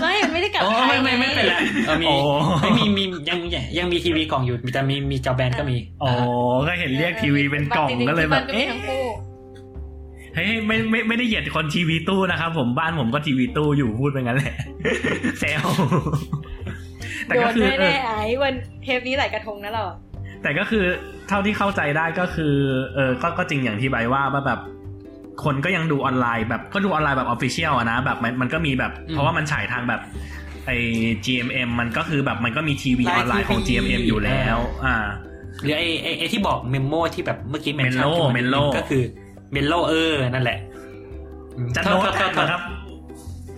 [0.00, 1.54] ไม่มันไม่ได้กลับโอ้ไทไม่ยไม่ไม่เป็นไร
[1.86, 2.16] เออมีโอ้
[2.62, 3.38] ไม่มีมียัง
[3.78, 6.08] ยังมีทีวีกล่องอยู่แต่มีมีจอแบนก็มีโอ้
[6.68, 9.04] ก็เห็นเรียกทีวีเป็นกล่องก็เลยแบบจริงๆที่บ้านก็มีเอ๊ะทั้งคู่
[10.34, 14.54] เฮ้ยไม่ไม่ไม่ได้เหยียดคนทีวีตู้นะครับผมบ้านผมก็ทีวีตู้อยู่พูดไปงั้นแหละ
[15.40, 15.62] แซว
[16.59, 16.59] แต่
[17.36, 19.96] โดก็นคือเอแน่อๆไอ้วันเทปนี้หลายกระทงนะเราอะ
[20.42, 20.84] แต่ก็คือ
[21.28, 22.54] เท่าที่เข้าใจได้ก็คือ
[22.94, 24.60] เออก็ก็จริงอย่างที่ไบว่าว่าแบบ
[25.44, 30.00] คนก็ยังดูออนไลน์แบบก็ดูออนไลน์แบบ official อะนะแบบมันมันก็มีแบบ เพราะว่ามันฉายทางแบบ
[30.66, 30.76] ไอ้
[31.24, 34.96] GMM มันก็คือแบบมันก็มีทีวีออนไลน์ของ GMM อยู่แล้ว อ่า
[35.62, 39.02] หรือไอไอไอที่บอก Mello ที่แบบเมื่อกี้ mention Mello ขึ้นมา Mello ก็คือ
[39.52, 40.58] Mello เออนั่นแหละ
[41.76, 42.62] จะโทโน้ษตโทษโทษนะครับ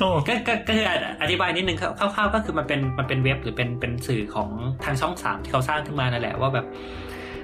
[0.03, 0.87] โตก็ก็ก็คือ
[1.23, 4.51] อธิบายนิดนึงคร่าวๆก็คือมันเป็นมันเป็นเว็บหรือเป็นเป็นสื่อของ
[4.85, 6.67] ทางช่องสามที่เขาสร้างขึ้นมานั่นแหละว่าแบบ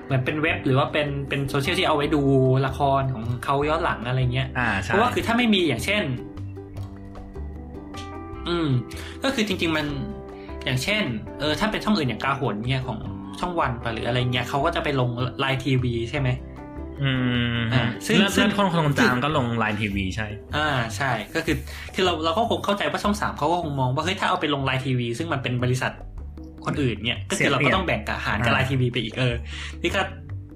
[0.05, 2.23] เหมือนเป็นเว็บหรือว่าเป็นเป็นโซเชียลที่เอาไว้ดู
[2.67, 6.03] ละครของเขาย้อนหลังอะไรเงี้ยอ่าเพใช่ราะว่าคือถ้าไม่มีอย่างเช่น
[8.49, 8.69] อืม
[9.23, 9.87] ก็คือจริง ๆ มัน
[10.65, 11.05] อย่างเช่น
[11.39, 12.99] เออถ้าเป็นช่องอื่นอย่างกาหนเนี่ยของ
[13.41, 16.29] ช่องวันไปหรืออะไรเงี้ยเขาก็จะไปลงไลน์ทีวีใช่ไหม
[17.03, 17.11] อื
[17.57, 20.27] มอ่าซึ่งเลื่อนซึ่เลื่งอนคนคนจางก็ลงไลน์ทีวีใช่
[20.57, 21.57] อ่าใช่ ก็คือ
[21.95, 25.93] คือเราเราก็คงเข้าใจว่าช่องสามเขาก็คงมองว่าเฮ้ยถ้าเอาไปลงไลน์ทีวีซึ่งมันเป็นบริษัท
[26.67, 29.35] คนอื่นเนี่ยก็เสียอเราเปรียบคือเราก็ต้องแบ่งกับหารกับอ่า LINE TV ไปอีกเออ
[29.83, 30.01] นี่ก็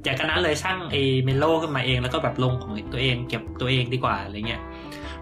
[0.05, 4.63] อย่างกันนั้นเลยสร้างเอ Mello ขึ้นมาเองแล้วก็แบบลงของตัวเองเก็บตัวเองดีกว่าอะไรเงี้ย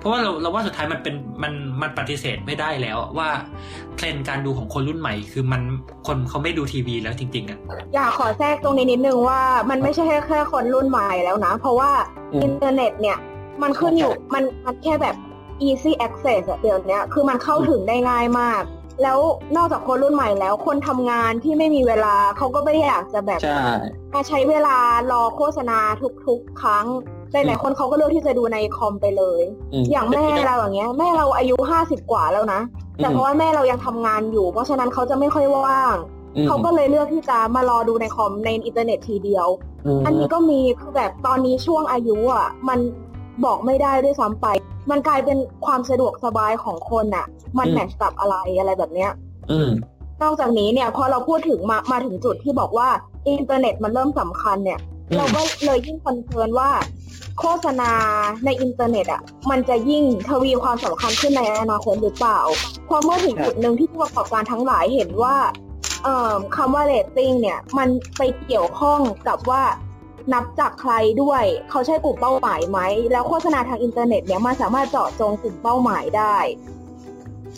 [0.01, 3.29] เพราะว่าเราเราว่าสุดท้ายมันเป็นมันมันปฏิเสธไม่ได้แล้วว่า
[3.97, 5.63] เทรนด์การดูของคนรุ่นใหม่ คือมัน
[6.07, 7.59] คนเขาไม่ดูทีวีแล้วจริง ๆอะ
[7.95, 9.41] อยากขอแทรกตรงนี้นิดนึงว่า
[9.71, 11.91] มันไม่ใช่แค่แค่คนรุ่นใหม่แล้วนะ เพราะว่า
[12.33, 13.19] อืมอินเทอร์เน็ตเนี่ย
[13.63, 15.17] มันขึ้นอยู่มันมันแค่แบบ
[15.69, 18.63] easy access อะเดี๋ยวเนี้ยคือมันเข้าถึงได้ง่ายมาก
[19.03, 19.19] แล้ว
[19.57, 23.63] นอกจากคนรุ่นใหม่แล้ว คนทำงานที่ไม่มีเวลาเขาก็ไม่ได้อยากจะแบบใช่
[24.15, 24.77] มาใช้เวลา
[25.13, 25.79] รอโฆษณา
[26.27, 26.87] ทุกๆ ครั้ง
[27.33, 29.43] หลายๆคนเขาก็เลือกที่จะดูในคอมไปเลย
[29.83, 32.61] มอย่างแม่เราอย่างเงี้ย แม่เราอายุห้าสิบกว่าแล้วนะ
[32.97, 35.97] แต่เพราะว่าแม่เรายังทำงานอยู่ เพราะฉะนั้นเขาจะไม่ค่อยว่าง
[36.37, 39.49] อืมเขาก็เลยเลือกที่จะมารอดูในคอมในอินเทอร์เน็ตทีเดียว
[39.99, 42.78] มอันนี้ก็มีคือแบบตอนนี้ช่วงอายุอะ มัน
[43.45, 44.47] บอกไม่ได้ด้วยซ้ำไป
[44.91, 47.26] มันกลายเป็นความสะดวกสบายของคนอะ
[47.59, 49.11] มัน match กับอะไรอะไรแบบเนี้ย
[49.51, 49.70] อืม
[50.22, 52.89] นอกจากนี้เนี่ยพอเราพูดถึงมามาถึงจุดที่บอกว่า
[53.28, 54.78] อินเทอร์เน็ตมันเริ่มสำคัญเนี่ย
[55.11, 56.70] อืมเราก็เลยยิ่ง concern ว่า
[57.41, 57.93] โฆษณา
[58.45, 62.41] ในอินเทอร์เน็ตอะมันจะยิ่งทวีความสำคัญขึ้นในอนาคตหรือเปล่า
[62.86, 65.36] เพราะเมื่อถึงจุดหนึ่งที่ผู้ประกอบการทั้งหลายเห็นว่า
[66.05, 67.88] เอ่อคำว่าเรตติ้งเนี่ยมัน
[68.18, 69.62] ไปเกี่ยวข้องกับว่า
[70.32, 72.78] นับจากใครด้วย เขาใช่กลุ่มเป้าหมายไหม
[73.12, 76.36] แล้วโฆษณาทางอินเทอร์เน็ตเนี่ยมันสามารถเจาะจงกลุ่มเป้าหมายได้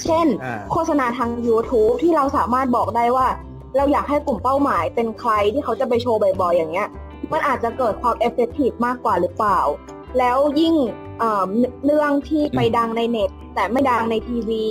[0.02, 3.26] เช่นอ่าโฆษณาทาง YouTube ที่เราสามารถบอกได้ว่า
[3.76, 6.88] เราอยากให้กลุ่มเป้าหมายเป็นใครที่เขาจะไปโชว์บ่อยๆอย่างเงี้ย
[7.32, 9.58] มันอาจจะเกิดความ effective มากกว่าหรือเปล่า
[10.18, 10.74] แล้วยิ่ง
[11.18, 11.48] เอ่อ
[11.84, 14.64] เรื่องที่ไปดังในเน็ต แต่ไม่ดังในทีวี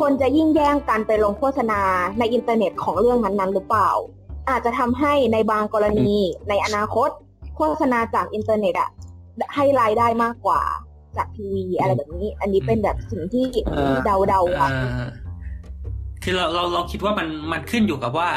[0.00, 1.80] คนจะยิ่งแย่งกันไปลงโฆษณา
[2.18, 3.90] ในอินเทอร์เน็ตของเรื่องนั้นๆหรือเปล่า
[4.50, 6.12] อาจจะทำให้ในบางกรณี
[6.48, 7.08] ในอนาคต
[7.56, 8.90] โฆษณาจากอินเทอร์เน็ตอะ
[9.54, 10.62] ให้รายได้มากกว่า
[11.16, 15.04] จากทีวีอะไรแบบนี้ อันนี้เป็นแบบสิ่งที่เออเดาๆอะเอ่อ
[16.22, 18.28] คือเราเราเราคิดว่ามันมันขึ้นอยู่กับว่า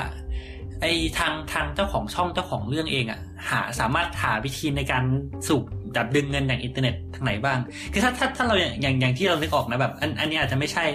[0.81, 0.85] ไอ
[1.17, 3.19] ทางทางเจ้าของช่องเจ้าของเรื่องเองอะ
[3.49, 5.03] หาสามารถหาวิธีในการ
[5.47, 5.63] สูบ
[5.97, 7.57] ดับดึงเงินอย่างอินเทอร์เน็ตทางไหนบ้าง
[7.93, 10.85] คือถ้าถ้าถ้าเราอย่างอย่างอย่างที่เราเลือกออกนะแบบ อันอันนี้อาจจะไม่ใช่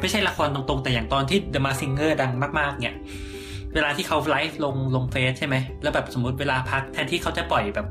[0.00, 2.96] ไม่ใช่ละครตรงๆ แต่อย่างตอนที่ The Masked Singer ดังมากๆ เนี่ย
[3.74, 7.86] เวลาที่เขาไลฟ์ลงลงเฟซใช่ไหม แล้วแบบสมมติเวลาพักแทนที่เขาจะปล่อยแบบ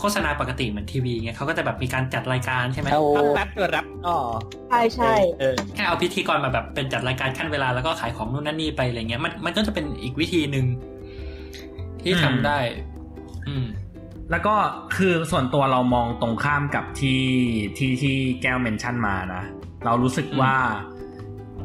[0.00, 4.18] โฆษณาปกติเหมือนทีวีเงี้ยเขาก็จะแบบมีการจัดรายการใช่ไหมเอาปั๊บแป๊บตัวรับอ๋อ
[4.68, 10.66] ใช่ใช่เออแค่เอาพิธีกรมาแบบเป็นจัดรายการขั้นเวลาแล้วก็ขายของนู่นนั่นนี่ไปอะไรเงี้ยมันมันก็จะเป็นอีกวิธีหนึ่ง
[12.02, 12.58] ที่ทำได้
[13.48, 13.66] อืม
[14.30, 14.54] แล้วก็
[14.96, 17.22] คือส่วนตัวเรามองตรงข้ามกับที่
[17.76, 19.42] ที่ที่แก้ว mention มานะ
[19.84, 20.54] เรารู้สึกว่า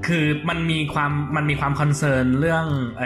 [0.08, 2.66] คือมันมีความมันมีความ concern เรื่อง
[3.00, 3.04] ไอ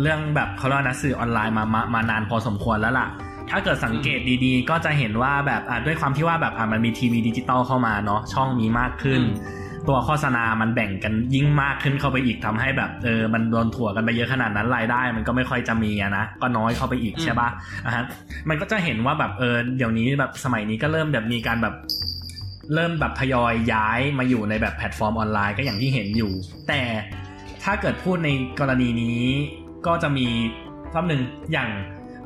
[0.00, 3.08] เรื่องแบบเขาเรียกว่านะสื่อออนไลน์มามามานานพอสมควรแล้วล่ะ
[3.50, 17.48] ถ้าเกิดสังเกตดีๆ ก็จะเห็นว่าแบบอะด้วยความที่ว่าแบบอะมันมีทีวีดิจิตอลเข้ามาเนาะช่องมีมากขึ้นอืมตัวโฆษณามันแบ่งกันยิ่งมากขึ้นเข้าไปอีกทำให้แบบเออมันโดนถัวกันไปเยอะขนาดนั้นรายได้ มันก็ไม่ค่อยจะมีอะนะก็น้อยเข้าไปอีกใช่ปะ
[17.86, 18.04] อะฮะ
[18.48, 21.74] มันก็จะเห็นว่าแบบเออเดี๋ยวนี้แบบสมัยนี้ก็เริ่มแบบมีการแบบ
[22.74, 26.32] เริ่มแบบทยอยย้ายมาอยู่ในแบบแพลตฟอร์มออนไลน์ก็อย่างที่เห็นอยู่
[26.68, 26.82] แต่
[27.64, 28.28] ถ้าเกิดพูดใน
[28.60, 29.20] กรณีนี้
[29.86, 30.26] ก็จะมี
[30.94, 31.22] รอบหนึ่ง
[31.52, 31.68] อย่าง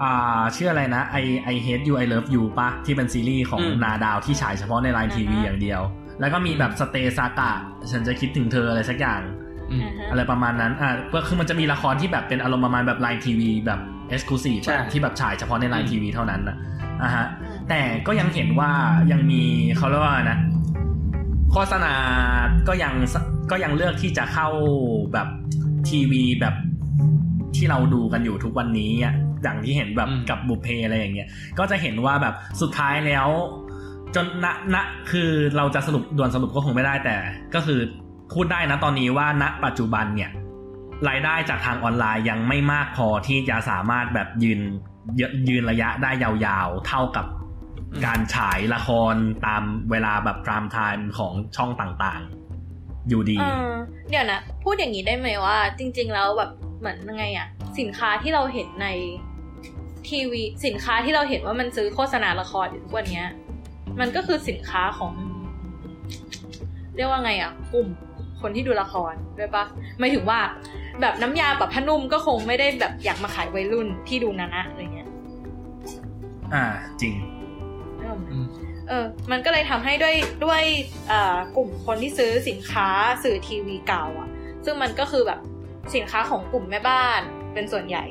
[0.02, 5.80] อ่าชื่ออะไรนะ I I hate you I love you ปะที่เป็นซีรีส์ของอืมนาดาวที่ฉายเฉพาะใน LINE TV อย่างเดียว
[6.20, 7.52] แล้วก็มีแบบ Stay ซากะ
[7.90, 9.20] ฉันจะคิดถึงเธออะไรสักอย่าง
[9.70, 16.56] อืมอะไรประมาณนั้นอ่าก็คือมันจะมีละครที่แบบเป็นอารมณ์ประมาณแบบ LINE TV แบบเอ็กซ์คลูซีฟใช่ที่แบบฉายเฉพาะในไลอืน์มทีวีเท่านั้นนะ
[17.02, 17.26] อะฮะ
[17.68, 18.70] แต่ก็ยังเห็นว่า
[19.12, 19.42] ยังมี
[19.76, 20.38] เขาเรียกว่านะ
[21.52, 21.94] โฆษณา
[22.68, 22.94] ก็ยัง
[23.50, 24.48] ก็ยังเลือกที่จะเข้า
[25.12, 25.28] แบบ
[25.88, 26.54] ทีวีแบบ
[27.56, 31.28] ที่เราดูกันอยู่ทุกวันนี้อะ อย่างที่เห็นแบบอืมกับบุพเพอะไรอย่างเงี้ย
[31.58, 33.28] ก็จะเห็นว่าแบบสุดท้ายแล้ว
[34.14, 34.76] จนณณ
[35.10, 37.16] คือเราจะสรุปด่วนสรุปก็คงไม่ได้แต่
[37.54, 37.80] ก็คือ
[38.32, 40.30] พูดได้นะตอนนี้ว่าณปัจจุบันเนี่ย
[41.08, 44.60] รายได้จากทางออนไลน์ยังไม่มากพอที่จะสามารถแบบยืน
[45.20, 47.26] ยยืนระยะได้ยาวๆ เท่ากับ
[48.06, 49.14] การฉายละคร
[49.46, 53.72] ตามเวลาแบบพรามไทม์ของช่องต่างๆ อยู่ดีเออ
[54.10, 57.48] เดี๋ยวนะ พูดอย่างนี้ได้ไหมว่า จริง ๆ แล้วแบบเหมือนยังไงอะ
[57.80, 58.88] สินค้าที่เราเห็นใน
[60.08, 63.26] ทีวีสินค้าที่เราเห็นว่ามันซื้อโฆษณาละครอยู่ทุกวันเนี้ย
[64.00, 65.12] มันก็คือสินค้าของ
[66.96, 67.88] เรียกว่าไงอะกลุ่ม
[68.40, 69.64] คนที่ดูละครด้วยปะ
[69.98, 70.40] หมายถึงว่า
[71.00, 75.08] แบบน้ำยาแบบผ้านุ่มก็คงไม่ได้แบบอยากมาขายวัยรุ่นที่ดูนานะอะไรเงี้ย
[76.54, 76.64] อ่า
[77.00, 77.14] จริง
[77.98, 78.46] นึกออกไหมอืม
[78.88, 80.14] เออ มันก็เลยทำให้ด้วย
[80.44, 80.62] ด้วย
[81.08, 82.88] เอ่อกลุ่มคนที่ซื้อสินค้า
[83.24, 84.28] สื่อทีวีเก่าอะ
[84.64, 85.40] ซึ่งมันก็คือแบบ
[85.94, 87.22] สินค้าของกลุ่มแม่บ้าน
[87.56, 88.04] เป็นส่วนใหญ่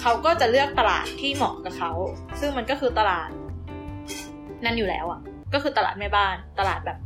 [0.00, 1.92] เขาก็จะเลือกตลาดที่เหมาะกับเขา
[2.40, 3.28] ซึ่งมันก็คือตลาด
[4.64, 5.20] นั่นอยู่แล้วอะ
[5.54, 6.98] ก็คือตลาดแม่บ้าน ตลาดแบบ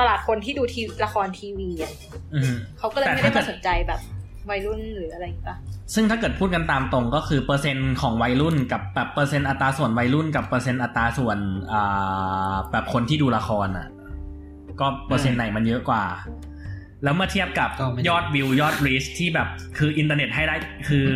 [0.00, 1.92] ตลาดคนที่ดูทีละครทีวีอะ
[2.34, 4.00] อืมเขาก็เลยแต่ไม่ได้ถ้าเกิมาดสนใจแบบ
[4.50, 5.58] วัยรุ่นหรืออะไรอย่างเงี้ยปะ
[5.94, 11.38] ซึ่งถ้าเกิดพูดกันตามตรงก็คือเปอร์เซ็นต์ของวัยรุ่นกับแบบเปอร์เซ็นต์อัตราส่วนวัยรุ่นกับเปอร์เซ็นต์อัตราส่วน
[11.72, 13.88] อ่าแบบคนที่ดูละครอะ
[14.80, 16.04] ก็เปอร์เซ็นต์ไหนมันเยอะกว่า
[17.04, 20.56] แล้วเมื่อเทียบกับก็ไม่ยอดวิวยอด reach ที่แบบคืออินเทอร์เน็ตให้ได้
[20.88, 21.08] คือ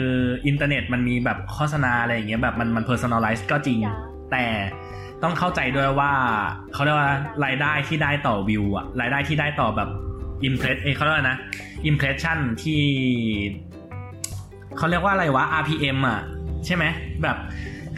[0.47, 3.79] อินเทอร์เน็ตมันมีแบบโฆษณาอะไรอย่างเงี้ยแบบมันมัน personalize ก็จริง
[4.33, 4.45] แต่
[5.23, 6.13] ต้องเข้าใจด้วยว่า
[6.73, 7.13] เขาเรียกว่า
[7.45, 9.89] รายได้ที่ได้ต่อวิวอะรายได้ที่ได้ต่อแบบ
[10.49, 11.39] impress เอยเขาเรียกว่านะ
[11.91, 12.83] impression ที่
[14.77, 16.21] เขาเรียกว่าอะไรวะ RPM อะ
[16.67, 16.85] ใช่ไหม
[17.23, 17.37] แบบ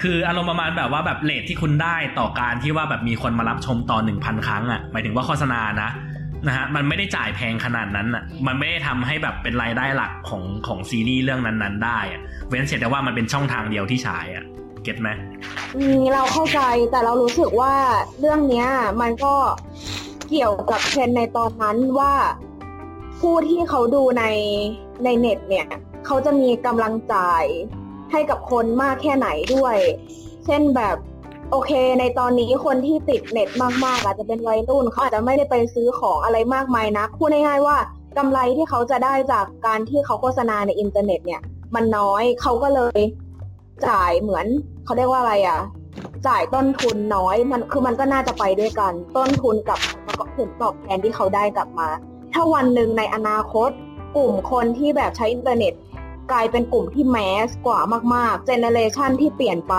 [0.02, 5.88] คืออารมณ์ประมาณแบบว่าแบบ rate ที่คุณได้ต่อการที่ว่าแบบมีคนมารับชมต่อหนึ่งพันครั้งอะหมายถึงว่าโฆษณานะ
[6.46, 14.44] นะฮะมันไม่ได้จ่ายแพงขนาดนั้นอะมันไม่ได้ทำให้แบบเป็นรายได้หลักของของซีรีส์เรื่องนั้นๆ ได้อะเว้นเสียแต่ว่ามันเป็นช่องทางเดียวที่ฉายอะ
[14.82, 15.08] เก็ตไหม
[15.76, 17.74] อืมเราเข้าใจแต่เรารู้สึกว่า
[18.20, 18.68] เรื่องเนี้ย
[19.00, 19.34] มันก็
[20.28, 22.14] เกี่ยวกับเทรนในตอนนั้นว่า
[23.20, 24.24] ผู้ที่เขาดูใน
[25.04, 25.66] ในเน็ตเนี่ย
[26.06, 27.44] เขาจะมีกำลังจ่าย
[28.12, 29.76] ให้กับคนมากแค่ไหนด้วย
[30.46, 30.96] เช่นแบบ
[31.54, 33.48] โอเค ในตอนนี้คนที่ติดเน็ต
[33.84, 37.76] มากๆ อาจจะเป็นวัยรุ่นเขาอาจจะไม่ได้ไปซื้อของอะไรมากมายนะพูดง่ายๆว่า
[38.18, 41.40] กำไรที่เขาจะได้จากการที่เขาโฆษณาในอินเทอร์เน็ตเนี่ย
[41.74, 42.98] มันน้อยเขาก็เลย
[43.86, 44.46] จ่ายเหมือน
[44.84, 45.60] เขาเรียกว่าอะไรอะ
[46.26, 49.78] จ่ายต้นทุนน้อยมันคือมันก็น่าจะไปด้วยกัน ต้นทุนกับ
[50.36, 51.88] ผลตอบแทนที่เขาได้กลับมา
[52.32, 53.70] ถ้าวันหนึ่งในอนาคต
[54.16, 55.72] กลุ่มคนที่แบบใช้อินเทอร์เน็ต
[56.32, 57.80] กลายเป็นกลุ่มที่ mass กว่า
[58.14, 59.76] มากๆ generation ที่เปลี่ยนไป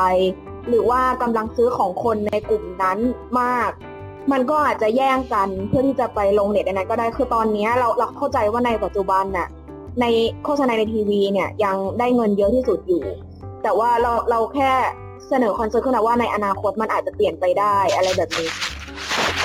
[0.69, 2.97] หรือว่ากำลังซื้อของคนในกลุ่มนั้น
[3.41, 3.71] มาก
[4.31, 9.47] มันก็อาจจะแย่งกันเพื่อที่จะไปลงเน็ตอันนั้นก็ได้คือตอนนี้เราเราเข้าใจว่าในปัจจุบันน่ะ
[10.01, 10.05] ใน
[10.43, 13.03] โฆษณาในทีวีเนี่ยยังได้เงินเยอะที่สุดอยู่
[13.63, 14.71] แต่ว่าเราเราแค่
[15.29, 18.49] เสนอ concern ขึ้นมาว่าในอนาคตมันอาจจะเปลี่ยนไปได้อะไรแบบนี้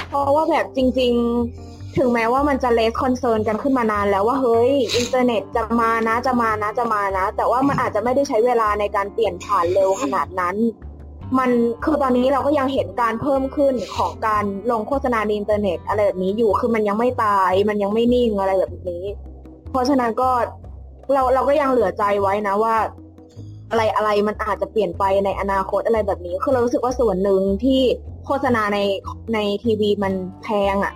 [0.08, 1.12] เพราะว่าแบบจริง
[1.54, 10.56] ๆ ถึงแม้ว่ามันจะ raise concern กันขึ้นมานานแล้วว่าเฮ้ยอินเทอร์เน็ตจะมานะจะมานะจะมานะ แต่ว่ามันอาจจะไม่ได้ใช้เวลาในการเปลี่ยนผ่านเร็วขนาดนั้น
[11.38, 11.50] มัน
[11.84, 19.04] คือตอนนี้เราก็ยังเห็นการเพิ่มขึ้นของการลงโฆษณาในอินเทอร์เน็ตอะไรแบบนี้อยู่คือมันยังไม่ตาย มันยังไม่นิ่งอะไรแบบนี้
[19.70, 20.30] เพราะฉะนั้นก็
[21.12, 22.76] เราเราก็ยังเหลือใจไว้นะว่า
[23.70, 27.80] อะไรอะไรมันอาจจะเปลี่ยนไปในอนาคตอะไรแบบนี้ คือเรารู้สึกว่าส่วนหนึ่งที่
[28.26, 28.78] โฆษณาใน
[29.34, 30.94] ในทีวีมันแพงอะ่ะ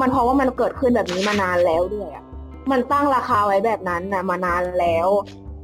[0.00, 2.24] มันเพราะว่ามันเกิดขึ้นแบบนี้มานานแล้วด้วยอะ่ะ
[2.70, 5.08] มันตั้งราคาไว้แบบนั้นนะมานานแล้ว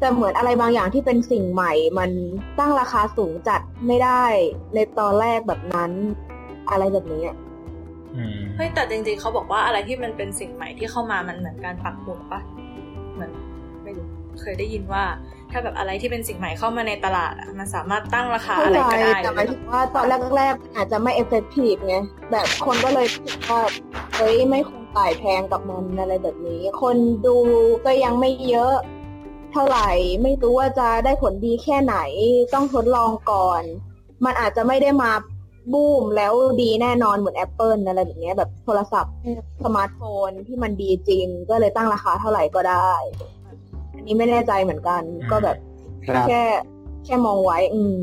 [0.00, 2.10] แต่เหมือนอะไรบางอย่างที่เป็นสิ่งใหม่ มัน
[2.58, 4.24] ตั้งราคาสูงจัดไม่ได้
[4.74, 5.92] ในตอนแรกแบบนั้น
[6.70, 7.36] อะไรแบบนี้อะ
[8.16, 12.40] อืมเฮ้ยแต่จริงๆเขาบอกว่าอะไรที่มันเป็นสิ่งใหม่ที่เข้ามามันเหมือนการปักหมุดปะ
[13.14, 13.30] เหมือน
[13.84, 14.06] ไม่รู้
[14.40, 15.04] เคยได้ยินว่า
[15.50, 21.96] ถ้าแบบอะไรที่เป็นสิ่งใหม่เข้ามาในตลาดอะมันสามารถตั้งราคาเข้าอะไรใจก็ได้แต่หมายถึงว่าตอนแรกๆอาจจะไม่เอฟเฟกตีฟไง
[22.30, 23.62] แบบคนก็เลยคิดว่า
[24.14, 26.96] เฮ้ยไม่ควรจ่ายแพงกับมันอะไรแบบนี้ คน
[27.26, 27.38] ดู
[27.86, 28.76] ก็ยังไม่เยอะ
[29.52, 29.88] เท่าไหร่
[30.22, 31.96] ไม่รู้ว่าจะได้ผลดีแค่ไหน
[32.54, 33.62] ต้องทดลองก่อน
[34.24, 35.10] มันอาจจะไม่ได้มา
[35.72, 39.14] บูมแล้วดีแน่นอนเหมือน Apple อะไรแบบเนี้ยแบบโทรศัพท์
[39.64, 42.90] สมาร์ทโฟนที่มันดีจริง ก็เลยตั้งราคาเท่าไหร่ก็ได้
[43.94, 45.56] อันนี้ไม่แน่ใจเหมือนกัน ก็แบบ
[46.06, 46.42] ครับแค่
[47.04, 47.96] แค่มองไว้ อืม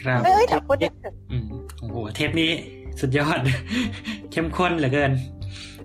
[0.00, 0.94] ครับเอ้ยแต่พูดถึง
[1.32, 1.44] อืม
[1.78, 2.50] โอ้โหเทปนี้
[3.00, 3.38] สุดยอด
[4.32, 5.12] เข้มข้นเหลือเกิน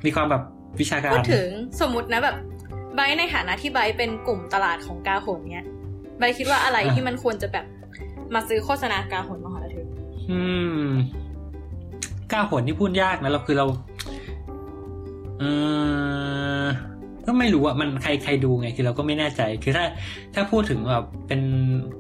[0.06, 0.42] มีความแบบ
[0.80, 1.50] วิชาการ พูดถึง
[1.82, 2.36] สมมตินะแบบ
[2.96, 5.68] ไบร์ทในฐานะที่ไบร์ทเป็นกลุ่มตลาดของกาหนเนี้ย
[6.18, 7.66] ไบร์ทคิดว่าอะไรอะที่มันควรจะแบบ
[8.34, 9.88] มาซื้อโฆษณากาหนมาหาเธอ
[10.32, 10.42] อื
[10.88, 10.90] ม
[12.32, 13.66] ก้าวผลที่พูดยากนะเราคือเรา
[15.40, 15.44] เอ
[16.64, 16.66] อ
[17.28, 19.86] ก็ไม่รู้อะมันใครใครดูไง คือเราก็ไม่แน่ใจ คือถ้า
[20.36, 21.42] ถ้าพูดถึงแบบเป็น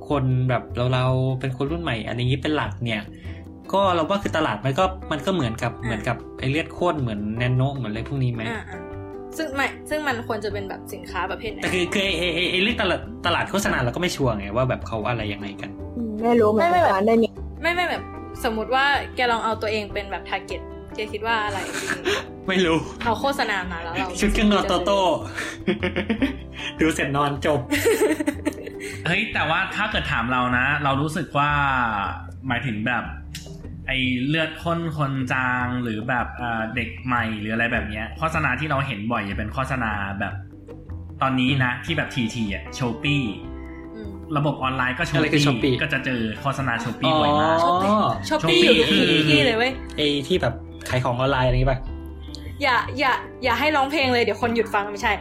[0.09, 1.05] คนแบบเราเรา
[1.39, 3.01] เป็นคนรุ่นใหม่อันนี้เป็นหลักเนี่ย
[3.73, 8.79] ก็เราว่าคือตลาดมันก็มันก็เหมือนกับเหมือนกับไอเลือดข้นเหมือนแนนโนเหมือนอะไรพวกนี้ไหมอ่าอ่า
[9.37, 17.27] ซึ่งไม่ซึ่งมันควรจะเป็นแบบสินค้าประเภทไหนแต่คือคือไอไอ้ไอ้ไอเรื่องตลาดตลาดโฆษณาเราก็ไม่ชัวร์ไงว่าแบบเขาอะไรยังไงกันอืมไม่รู้เหมือนกันได้มี
[17.61, 18.03] ไม่ไม่แบบ
[18.43, 20.61] สมมุติว่าแกลองเอาตัวเองเป็นแบบทาร์เก็ต
[20.95, 21.85] แกคิดว่าอะไรดี
[22.47, 24.99] ไม่รู้เราโฆษณามาแล้วเราชุดเครื่องนอนโตโต้
[26.79, 27.59] ดูเสร็จนอนจบ
[29.05, 31.49] เฮ้ยแต่ว่าถ้าเกิดถามเรานะ เรารู้สึกว่า
[32.47, 33.03] หมายถึงแบบ
[33.87, 33.91] ไอ
[34.27, 40.33] เลือดข้นคนจางหรือแบบเอ่อเด็กใหม่หรืออะไรแบบเนี้ยโฆษณาที่เราเห็นบ่อยจะเป็นโฆษณาแบบ
[41.21, 43.23] ตอนนี้นะที่แบบทีทีอะ Shopee
[43.95, 47.97] อืมระบบออนไลน์ก็โชอะไรคือปี้ Shopee ก็จะเจอโฆษณา Shopee บ่อยมากอ๋อ
[48.29, 50.53] Shopee อยู่ที่ Shopee ที่เลยเว้ยไอที่แบบ
[50.89, 51.79] ขายของออนไลน์อะไรอย่างงี้ป่ะ
[52.63, 53.13] อย่าอย่า
[53.43, 55.11] อย่าให้ร้องเพลงเลยเดี๋ยวคนหยุดฟังไม่ใช่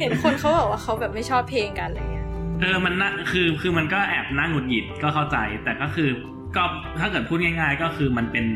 [0.00, 2.26] เห็นคนเขาบอกว่าเขาแบบไม่ชอบเพลงกันอะไรเงี้ย
[2.60, 6.08] เออมันน่าคือคือมันก็แอบน่าหงุดหงิดก็เข้าใจ แต่ก็คือ
[6.56, 6.64] ก็
[7.00, 8.46] ถ้าเกิดพูดง่าย ๆ ก็คือมันเป็น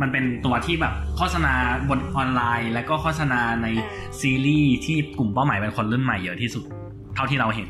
[0.00, 1.54] มันเป็นตัวที่แบบโฆษณา
[1.88, 3.66] บนออนไลน์ แล้วก็โฆษณาใน
[4.20, 6.64] ซีรีส์ที่กลุ่มเป้าหมายเป็นคนรุ่นใหม่เยอะที่สุด
[7.14, 7.68] เท่าที่เราเห็น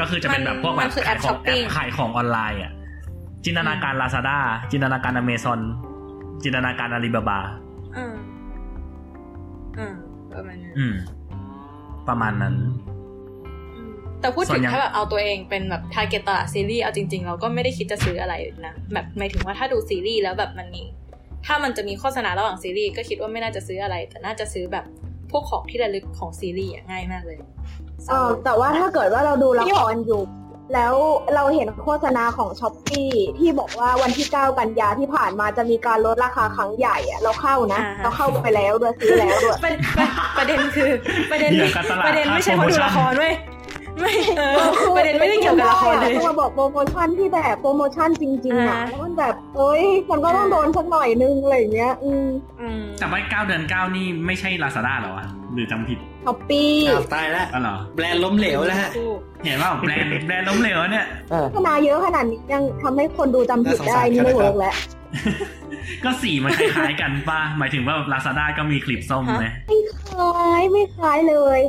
[0.00, 2.72] ก็คือจะเป็นแบบพวกแบมับนคือแอขาปยขช้อองปแอปิ้ปงขายของออนไลน์อะ
[3.44, 4.38] จินตนาการลาซาด้า
[4.72, 5.60] จินตนาการอเมซอน
[6.42, 7.40] จินตนาการอาลีบาบา
[7.96, 8.12] อืม
[9.78, 9.94] อืม
[10.34, 10.94] ประมาณนั้นอืม
[12.08, 12.95] ประมาณนั้นอืม
[14.26, 18.34] แต่พูดส่ถึวนงยังถ้าแบบเอาตัวเองเป็นแบบ target ตลาดซีรีส์เอาจริง ๆ เราก็ไม่ได้คิดจะซื้ออะไร
[18.66, 20.82] นะแบบหมายถึงว่าถ้าดูซีรีส์แล้วแบบมันมี
[21.46, 24.84] ถ้ามันจะมีโฆษณาระหว่างซีรีส์ก็คิดว่าไม่น่าจะซื้ออะไร แต่น่าจะซื้อแบบ
[25.30, 27.38] พวกของที่ระลึกของซีรีส์อะง่ายมากเลย
[28.08, 30.22] เออแต่ว่าถ้าเกิดว่าเราดูละครอยู่
[30.74, 30.94] แล้ว
[31.34, 33.02] เราเห็นโฆษณาของ Shopee
[33.38, 40.08] ที่บอกว่าวันที่ 9 กันยาที่ผ่านมาจะมีการลดราคาครั้งใหญ่อะเราเข้านะอ่าฮะเราเข้าไปแล้วด้วยซื้อแล้วด้วยประประ
[40.38, 40.90] ประเด็นคือ
[41.30, 43.34] ประเด็นอย่างกับตลาดประเด็นไม่ใช่เพราะดูละครเว้ย
[44.00, 44.54] ไม่เออ
[44.96, 52.26] ประเด็นไม่ได้เกี่ยวกับละครเลยมาบอกโปรโมชั่นที่แบบโปรโมชั่นจริงๆอ่าอะแล้วมันแบบเอ้ยมันก็ต้องโดนสักหน่อยนึงอะไรอย่างเงี้ยอืม
[52.60, 58.90] อืมแต่ว่าเก้าเดือนเก้านี่ไม่ใช่ลาซาด้าหรอวะหรือจำผิด Shopee อ้าวตายแล้วอ๋อเหรอแบรนด์ล้มเหลวแล้วฮะ
[59.44, 64.74] เห็นว่าแบรนด์แบรนด์ล้มเหลวเนี่ยเออโฆษณาเยอะขนาดนี้ยังทำให้คนดูจำผิดได้นี่ไม่ work แล้ว
[66.04, 71.60] ก็สีมันคล้ายๆกันป่ะหมายถึงว่าลาซาด้าก็มีคลิปส้มไหมไม่คล้ายไม่คล้ายเลย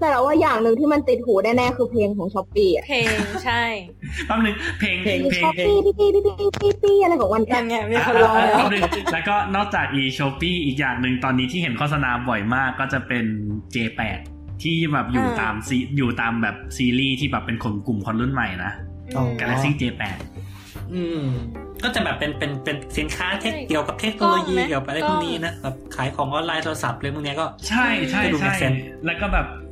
[0.00, 3.06] แต่เราว่าอย่างหนึ่งที่มันติดหูแน่ๆคือเพลงของ Shopee อะเพลง
[3.44, 3.62] ใช่
[4.26, 8.82] แป๊บนึงเพลงเพลงเพลง Shopee ปี้ปี้ปี้ปี้ปี้อะไรของมันนั่นไงมีคนร้องแล้วแป๊บนึง
[9.12, 13.24] แล้วก็นอกจากอี Shopee อีกอย่างหนึ่งตอนนี้ที่เห็นโฆษณาบ่อยมากก็จะเป็น
[13.74, 14.20] J8
[14.62, 18.72] ที่แบบอยู่อ่าตามซีอยู่ตามแบบซีรีส์ที่แบบเป็นคนกลุ่มคนรุ่นใหม่นะ
[19.16, 20.18] อ๋อ Galaxy J8
[20.94, 21.24] อืม
[21.84, 29.65] ก็จะแบบเป็นเป็นเป็นสินค้า tech ใช่เกี่ยวกับเทคโนโลยีกล้องไหมเกี่ยวกับอะไรพวกนี้นะแบบขายของออนไลน์โทรศัพท์เรื่องพวกเนี้ยก็ใช่ใช่ก็ดูใช่ make sense แล้วก็แบบอืม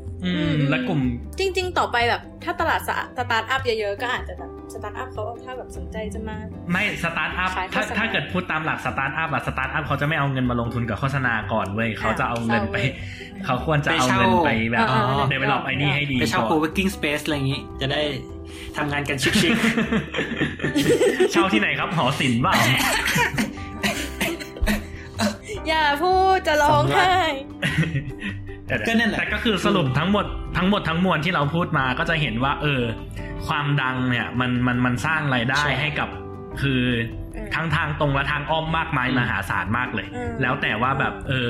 [0.71, 1.01] แล้วกลุ่ม
[1.39, 6.37] จริง ๆ ต่อไปแบบ ถ้าตลาดสะสตาร์ทอัพเยอะๆ ก็อาจจะแบบสตาร์ทอัพเขาถ้าแบบสนใจจะมา
[6.73, 18.03] ไม่สตาร์ทอัพขายโฆถ้าษณาถ้าเกิดพูดตามหลักสตาร์ทอัพอะสตาร์ทอัพเขาจะไม่เอาเงินมาลงทุนกับโฆษณาก่อนเว้ยเขาจะเอาเงินไปเศร้าเว้ยเขาควรจะเอาเงินไปแบบอ่าๆ develop ไอ้นี่ให้ดีไปเช่าก่อน co-working space อะไรอย่างนี้ จะได้
[18.77, 19.35] ทำงานกันชิค
[21.33, 22.55] เช่าที่ไหนครับหอศิลป์เปล่า
[25.69, 27.13] อย่าพูดจะร้องไห้
[28.87, 30.27] ก็นั่นแหละแต่ก็คือสรุปทั้งหมด
[30.57, 32.83] ทั้งหมดทั้งมวลที่เราพูดมาก็จะเห็นว่า เออ
[33.47, 36.09] ความดังเนี่ย มันมันมันสร้างรายได้ใช่ให้กับ
[36.63, 36.83] คือ
[37.35, 41.49] อืมทั้งทางตรงและทางอ้อมมากมายอืมมหาศาลมากเลยอืมแล้วแต่ว่าแบบ เออ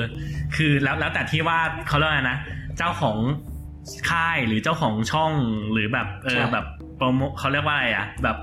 [0.55, 2.37] คือแล้วแล้วแต่ที่ว่าเขาเรียกว่าไงนะ
[2.77, 3.17] เจ้าของ
[4.09, 5.31] ค่ายหรือเจ้าของช่อง
[5.71, 6.65] หรือแบบเออแบบ
[6.97, 8.37] โปรโมเขาเรียกว่าอะไรอะ แบบ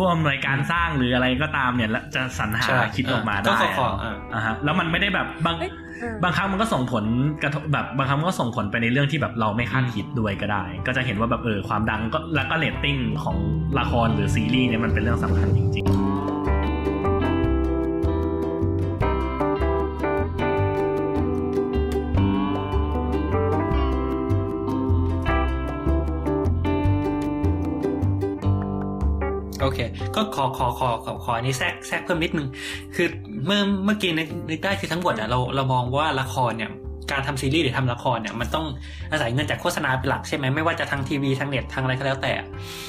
[0.00, 5.72] ผู้อำนวยการสร้างหรืออะไรก็ตามเนี่ยแล้วจะสรรหาใช่คิดออกมาก็ได้ขออะขออ่าอ่าฮะแล้วมันไม่ได้แบบบางเอ้ย
[6.02, 7.04] อืมบางครั้งมันก็ส่งผล
[7.42, 13.36] กระทบแบบบางครั้งมันก็ส่งผลไปในเรื่องที่แบบเราไม่คาดคิดด้วยก็ได้ ก็จะเห็นว่าแบบเออความดังก็แล้วก็เรตติ้งของ
[13.78, 29.82] ละครหรือซีรีส์เนี่ยมันเป็นเรื่องสำคัญจริงโเค
[30.16, 32.48] ก็ขอขอขอขอขออันนี้แทรกแทรกเพิ่มนิดนึง
[32.96, 33.06] คือ
[33.46, 36.70] เมื่อเมื่อกี้นึกนึกได้คือทั้งหมดอะเราเรามองว่าละครเนี่ย
[37.12, 38.66] การทำซีรีส์หรือทำละครเนี่ยมันต้อง
[39.12, 42.32] อาศัยเงินจากโฆษณาเป็นหลักใช่ไหมไม่ว่าจะทางทีวีทางเน็ตทางอะไรก็แล้วแต่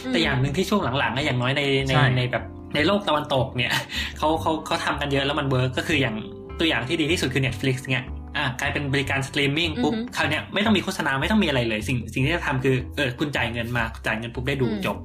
[0.09, 2.43] แต่อย่างหนึ่งที่ช่วงหลังๆอะอย่างน้อยในในใช่ในแบบ
[2.75, 3.71] ในโลกตะวันตกเนี่ย
[4.17, 6.15] เขาเขาเขาทำกันเยอะแล้วมัน work ก็คืออย่าง
[6.59, 8.05] ตัวอย่างที่ดีที่สุดคือ Netflix เนี่ย
[8.37, 14.97] อะกลายเป็นบริการสตรีมมิ่งปุ๊บอือฮึคราวเนี้ยไม่ต้องมีโฆษณาไม่ต้องมีอะไรเลย สิ่งสิ่งที่จะทำคือเออคุณจ่ายเงินมาจ่ายเงินปุ๊บได้ดูอืมจบ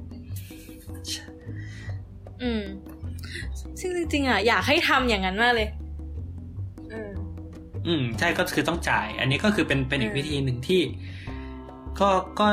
[2.43, 2.63] อืม
[3.79, 5.69] ซึ่งจริงๆอะอยากให้ทำอย่างนั้นมากเลย
[6.91, 7.11] อืม
[7.87, 10.81] อืมใช่ก็คือต้องจ่าย อันนี้ก็คือเป็นเป็นอีกอืมวิธีหนึ่งที่
[11.99, 12.09] ก็
[12.39, 12.47] ก็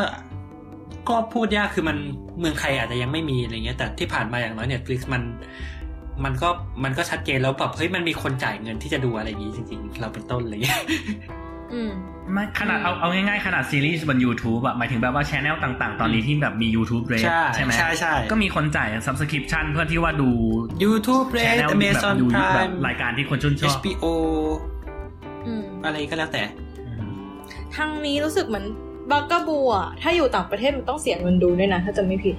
[1.08, 1.96] ก็พูดยากคือมัน
[2.40, 5.22] เมืองไทยอาจจะยังไม่มีอะไรเงี้ย แต่ที่ผ่านมาอย่างน้อยเนี่ยฟลิกมัน
[6.24, 6.48] มันก็
[6.84, 10.82] มันก็ชัดเจนแล้วแบบเฮ้ยมันมีคนจ่ายเงินที่จะดูอะไรอย่างนี้จริง ๆ เราเป็นต้นอะไรเงี้ย
[11.72, 12.21] อืมๆไม่
[12.60, 20.30] ขนาดเอาเอาง่ายๆ ขนาดซีรีส์บน YouTube อะหมายถึงแบบว่าชแนลต่างๆ ตอนนี้ที่แบบมี YouTube Red ใช่ใช่ไหมใช่ใช่ก็มีคนจ่าย subscription เพื่อที่ว่าดู
[20.84, 24.04] YouTube ช Red แนลแบบ Amazon ดูแบบ Prime รายการที่คนชื่นชอบ HBO
[25.46, 26.42] อืมอะไรก็แล้วแต่
[27.76, 28.66] ทางนี้รู้สึกเหมือน
[29.10, 32.36] บักก a บูอะถ้าอยู่ต่างประเทศมันต้องเสียเงินดูด้วยนะ ถ้าจะไม่ผิด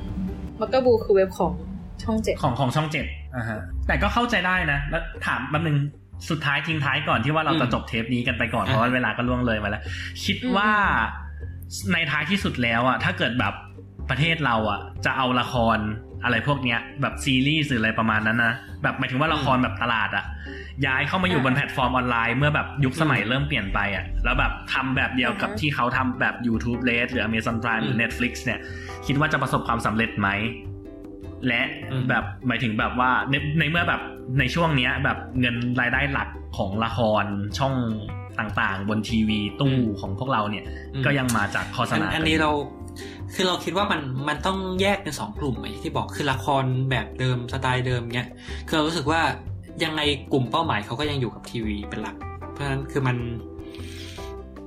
[0.59, 1.53] บักก a บูคือเว็บของ
[2.03, 3.05] ช่องเจ็ดของของช่องเจ็ด
[3.35, 5.77] อ่าฮะแต่ก็เข้าใจได้นะ แล้วถามแป๊บนึง
[6.29, 9.83] สุดท้ายทิ้งท้ายก่อนที่ว่าเราจะอืมจบเทปนี้กันไปก่อนอะเพราะว่าเวลาก็ล่วงเลยมาแล้ว
[10.25, 10.71] คิดว่า
[11.93, 13.53] ในท้ายที่สุดแล้วอะถ้าเกิดแบบ
[14.09, 15.77] ประเทศเราอะ จะเอาละคร
[16.23, 20.25] อะไรพวกเนี้ย แบบซีรีส์หรืออะไรประมาณนั้นนะแบบหมายถึงว่าละครแบบตลาดอะ
[20.85, 28.59] ย้ายเข้ามาอยู่บนแพลตฟอร์มออนไลน์เมื่อแบบยุคสมัยเริ่มเปลี่ยนไปอะ แล้วแบบทำแบบเดียวกับอือฮะที่เขาทำแบบ YouTube Red หรือ Amazon Prime หรือ Netflix เนี่ย
[29.07, 30.29] คิดว่าจะประสบความสำเร็จไหม
[31.47, 31.61] และ
[31.91, 34.01] อืมแบบหมายถึงแบบว่าในในเมื่อแบบ
[34.39, 37.25] ในช่วงเนี้ย แบบเงินรายได้หลักของละคร
[37.57, 37.75] ช่อง
[38.39, 42.51] ต่างๆ บนทีวีตู้ของพวกเราเนี่ยอืมก็ยังมาจากโฆษอันณาอันนี้เรา
[43.33, 48.29] คือเราคิดว่ามันมันต้องแยกเป็นสองกลุ่มไอ้ที่บอกคือละครแบบเดิมสไตล์เดิมเนี้ย
[48.67, 49.21] คือเรารู้สึกว่า
[49.83, 50.01] ยังไง
[50.33, 52.15] กลุ่มเป้าหมายเขาก็ยังอยู่กับทีวีเป็นหลัก
[52.51, 53.17] เพราะฉะนั้นคือมัน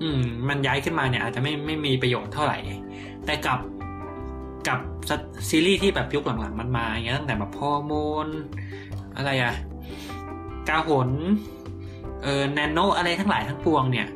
[0.02, 2.58] อืม มันย้ายขึ้นมาเนี่ย อาจจะไม่ไม่มีประโยชน์เท่าไหร่
[3.26, 3.58] แต่กับ
[4.68, 4.78] กับ
[5.48, 7.92] ซีรีส์ที่แบบยุคหลังๆมันมาอย่างเงี้ยตั้งแต่แบบฮอร์โม
[8.26, 8.28] น
[9.16, 9.54] อะไรอะ
[10.68, 11.08] กาหน
[12.22, 14.08] เออแนนโน๊ะอะไรทั้งหลายทั้งปวงเนี่ย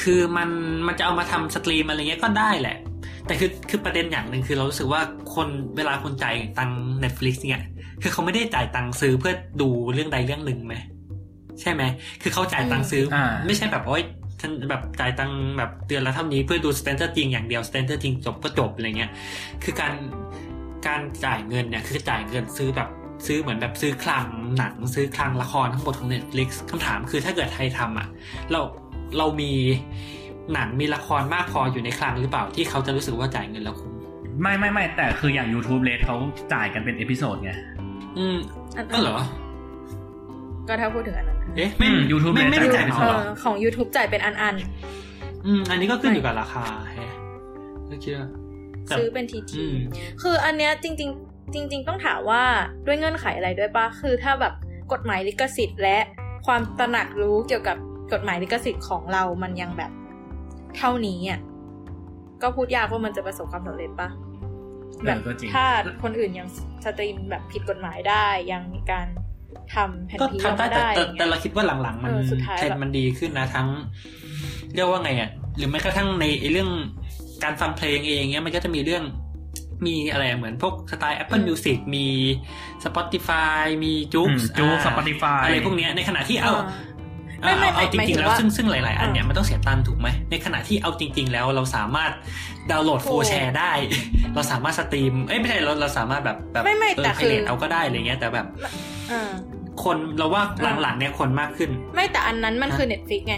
[0.00, 0.48] คือมัน
[0.86, 2.76] มันจะเอามาทำ stream อะไรเงี้ยก็ได้แหละ
[3.26, 5.00] แต่คือคือประเด็นอย่างหนึ่งคือเรารู้สึกว่า
[5.34, 6.70] คนเวลาคนจ่ายตัง
[7.02, 7.64] Netflix เนี่ย
[8.02, 10.76] คือเขาไม่ได้จ่ายตังค์ซื้อเพื่อดูเรื่องใดเรื่องหนึ่งไหม
[11.60, 11.82] ใช่ไหม
[12.22, 14.00] คือเขาจ่ายตังค์ซื้อออ่าไม่ใช่แบบว่า
[14.40, 19.10] ฉันแบบจ่ายตังค์แบบเดือนละเท่านี้เพื่อดู Stranger Things อย่างเดียว Stranger Things จบก็จบอะไรเงี้ย
[19.64, 19.94] คือการ
[20.86, 22.88] การจ่ายเงินเนี่ยคือจ่ายเงินซื้อแบบ
[23.26, 24.26] ซื้อเหมือนแบบซื้อคลัง
[24.58, 28.08] หนังซื้อคลังละครทั้งหมดของ Netflix คำถามคือถ้าเกิดไทยทำอะ
[28.52, 28.60] เรา
[29.18, 29.52] เรามี
[30.52, 33.92] หนังมีละครมากพออยู่ในคลังหรือเปล่าที่เขาจะรู้สึกว่าจ่ายเงินแล้วคุ้ม
[34.42, 36.16] ไม่ไม่ไม่แต่คืออย่าง YouTube เลทเขา
[36.52, 37.52] จ่ายกันเป็น episode ไง
[38.18, 38.38] อืม
[38.76, 39.18] อันก็เหรอ
[40.68, 44.54] ก็ถ้าพูดถึงอันนั้น เอ๊ะไม่อืม YouTube ไม่ไม่ได้ไม่จ่ายจ่ายเหรเอออของ YouTube จ่ายเป็นอันอัน
[45.46, 46.64] อืมอันนี้ก็ขึ้นอยู่กับราคา
[46.94, 47.12] แฮะ
[47.88, 49.76] ก็คิดว่าๆแต่ซื้อเป็นทีอืทีม
[50.22, 52.44] คืออันเนี้ยจริงๆจริง ๆ ต้องถามว่า
[52.86, 54.54] ด้วยเงื่อนไขอะไรด้วยปะคือถ้าแบบ
[54.92, 55.98] กฎหมายลิขสิทธิ์และ
[56.46, 57.76] ความตระหนักรู้เกี่ยวกับ
[58.12, 59.92] กฎหมายลิขสิทธิ์ของเรามันยังแบบ
[60.76, 61.40] เท่านี้อะ
[62.42, 64.08] ก็พูดยากว่ามันจะประสบความสำเร็จปะ
[64.98, 65.66] เออแบบก็จริงถ้า
[66.02, 66.48] คนอื่นยัง
[66.84, 69.06] สตรีมแบบผิดกฎหมายได้ยังมีการ
[69.74, 73.68] ทำแผ่นก็พีออกทำได้มาแต่ได้แต่อย่างแต่เงี้ยเราคิดว่าหลังๆ มันเออสุดท้ายเทรนแบบด์มันดีขึ้นนะทั้ง
[74.74, 76.70] เรียกว่าไงอะหรือแม้กระทั่งในไอ้เรื่อง
[77.44, 79.04] การฟังเพลงเองเงี้ยมันก็จะมีเรื่อง
[79.86, 82.06] มีอะไรอะเหมือนพวกสไตล์ Apple Music มี
[82.84, 86.52] Spotify มีจุ๊กอืมจุ๊ก Spotify อะไรพวกเนี้ยในขณะที่เอา
[87.42, 92.10] ไม่ไม่เอาเอาจหมายริถึงงๆแล้วว่าซึ่งซึ่งหลาย ๆ อันเนี่ยอ่ามัมันต้องเสียตังค์ถูกไหมในขณะที่เอาจริง ๆ แล้วเราสามารถ
[92.70, 93.72] ดาวน์โหลดถูโฟกแชร์ได้
[94.34, 98.46] เราสามารถสตรีมเอ้ยไม่ใช่เราเราสามารถแบบแบบไม่ไม่แต่เออคือเพลเอาก็ได้อะไรเงี้ยแต่แบบ
[99.12, 99.30] อ่า
[99.84, 100.42] คนเราว่า
[100.82, 103.36] หลังๆเนี่ยคนมากขึ้น ไม่แต่อันนั้นมันฮะคือ Netflix ไง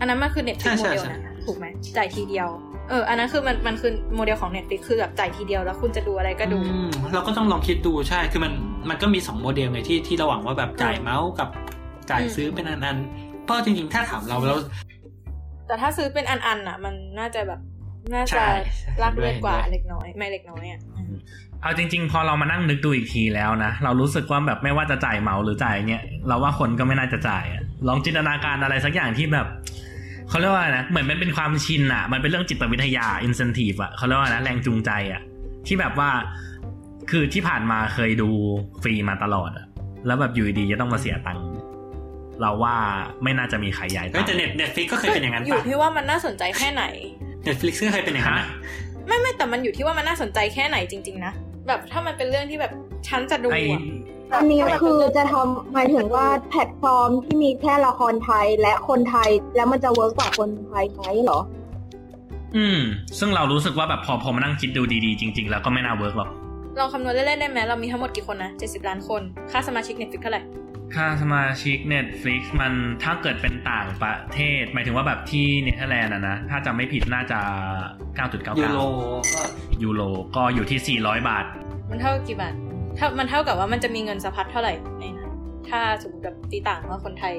[0.00, 1.66] อันนั้นมันคือ Netflix ใช่โมใช่เดลใช่นะถูกไหม
[1.96, 2.48] จ่ายทีเดียว
[2.88, 8.52] เอออันนั้นคือมันมันคือโมเดลของ Netflix คือแบบจ่ายทีเดียวแล้วคุณจะดูอะไรก็ดูอืมเราก็ต้องลองคิดดูใช่คือมัน
[8.88, 11.48] มันก็มีสองโมเดลไงที่ที่ระหว่างว่าแบบจ่ายเมาส์กับ
[12.10, 14.56] จ่ายอืมซื้อเป็นอันๆเพราะจริงๆ ถ้าถามเราเรา
[15.66, 17.60] แต่ถ้าซื้อเป็นอันๆอะ มันน่าจะแบบ
[18.14, 18.44] น่าใช่จะ
[19.02, 20.93] ลากเลือดกว่าเห็นด้วยเล็กน้อย ไม่เล็กน้อยอะอืม
[21.62, 29.46] เอาจริง ๆ พอเรามานั่งนึกดูอีกทีแล้วนะ เรารู้สึกว่าแบบไม่ว่าจะจ่ายเหมาหรือจ่ายเนี่ยเราว่าคนก็ไม่น่าจะจ่ายอะลองจินตนาการอะไรสักอย่างที่แบบ
[30.28, 35.22] เขาเรียกว่าอะไรนะเหมือนมันเป็นความชินอะมันเป็นเรื่องจิตวิทยา incentive อะเขาเรียกว่านะแรงจูงใจอะ
[35.66, 36.10] ที่แบบว่า
[37.10, 38.28] คือที่ผ่านมาเคยดู
[38.82, 39.66] ฟรีมาตลอดอะ
[40.06, 41.46] แล้วแบบอยู่ดีๆจะต้องมาเสียตังค์
[42.40, 42.76] เราว่า
[43.22, 46.84] ไม่น่าจะมีใครย้ายเฮ้ตัยงค์แต่เน็ต Netflix ก็เคยเป็นอย่างนั้นอยู่ปะที่ว่ามันน่าสนใจแค่ไหน
[47.44, 48.48] Netflix ก็เคยเป็นอย่างนั้นฮะนะ
[49.06, 51.32] ไม่ไม่แต่มันอยู่ที่ว่ามันน่าสนใจแค่ไหนจริง ๆ นะ
[51.66, 52.72] แบบถ้ามันเป็นเรื่องที่แบบ
[53.08, 53.80] ฉันจะดูไออะ
[54.34, 61.40] อันนี้คือจะทำหมายถึงว่าแพลตฟอร์มที่มีแค่ละครไทยและคนไทยแล้วมันจะ work กว่าคนไทยใช้เหรอ
[62.56, 62.78] อืม
[63.18, 66.30] ซึ่งเรารู้สึกว่าแบบพอพอมานั่งคิดดูดีๆ จริง ๆ แล้วก็ไม่น่า work หรอก
[66.78, 70.42] ลองคำนวณเล่นๆได้ไหมเรามีทั้งหมดกี่คนนะ70ล้านคน ค่าสมาชิก Netflix เท่าไหร่
[70.96, 72.72] ค่าสมาชิก Netflix มัน
[73.02, 77.40] ถ้าเกิดเป็นต่างประเทศ หมายถึงว่าแบบที่เนเธอร์แลนด์อะนะ ถ้าจำไม่ผิดน่าจะ
[78.18, 78.80] 9.99 ยูโร
[79.34, 79.42] ก็
[79.82, 80.02] ยูโร
[80.36, 81.44] ก็อยู่ที่ 400 บาท
[81.90, 82.54] มันเท่ากี่บาท
[82.96, 85.30] เท่ามันเท่ากับว่ามันจะมีเงินสะพัดเท่าไหร่ในนั้น
[85.68, 87.34] ถ้าสมมติแบบตีต่างว่าคนไทย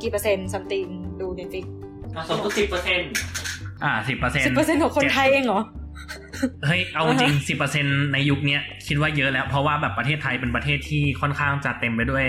[0.00, 0.86] กี่เปอร์เซ็นต์ something
[1.20, 1.66] ดู Netflix
[2.28, 3.10] สมมติสิบเปอร์เซ็นต์
[3.84, 5.60] อ่า10%สิบเปอร์เซ็นต์ของคนไทยเองเหรอ
[6.66, 7.34] เฮ้ย เอาจริง
[7.74, 12.26] 10%ในยุคเนี้ยคิดว่าเยอะแล้ว เพราะว่าแบบประเทศไทยเป็นประเทศที่ค่อนข้างจะเต็มไปด้วย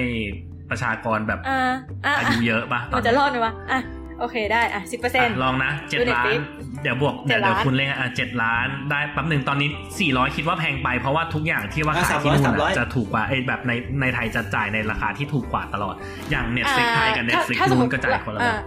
[0.72, 1.60] ประชากรแบบอ่า
[2.06, 3.82] อ่าอายุเยอะปะตมันจะรอดไหมวะอะ
[4.20, 6.40] โอเคได้อะสิบเปอร์เซ็นต์อะลองนะเจ็ดดูล้าน Netflix
[6.84, 9.70] เดี๋ยวบวกเจ็เดี๋ยวเดี๋ยวดล้านคุณเลขอะเจ็ดล้านได้แป๊บหนึ่งตอนนี้
[10.00, 13.72] สี่ร้อยคิดว่าแพงไปเพราะว่าทุกอย่างที่ว่าอะขายที่นู่น300อะจะถูกกว่าไอ้แบบใน
[14.02, 15.96] ในไทยจะจ่ายในราคาที่ถูกกว่าตลอด
[16.32, 18.64] อย่างเน็ตฟลิกไทยกับเน็ตฟลิกถ้าสมมนู่ตินก็จ่ายคนละแบบอะ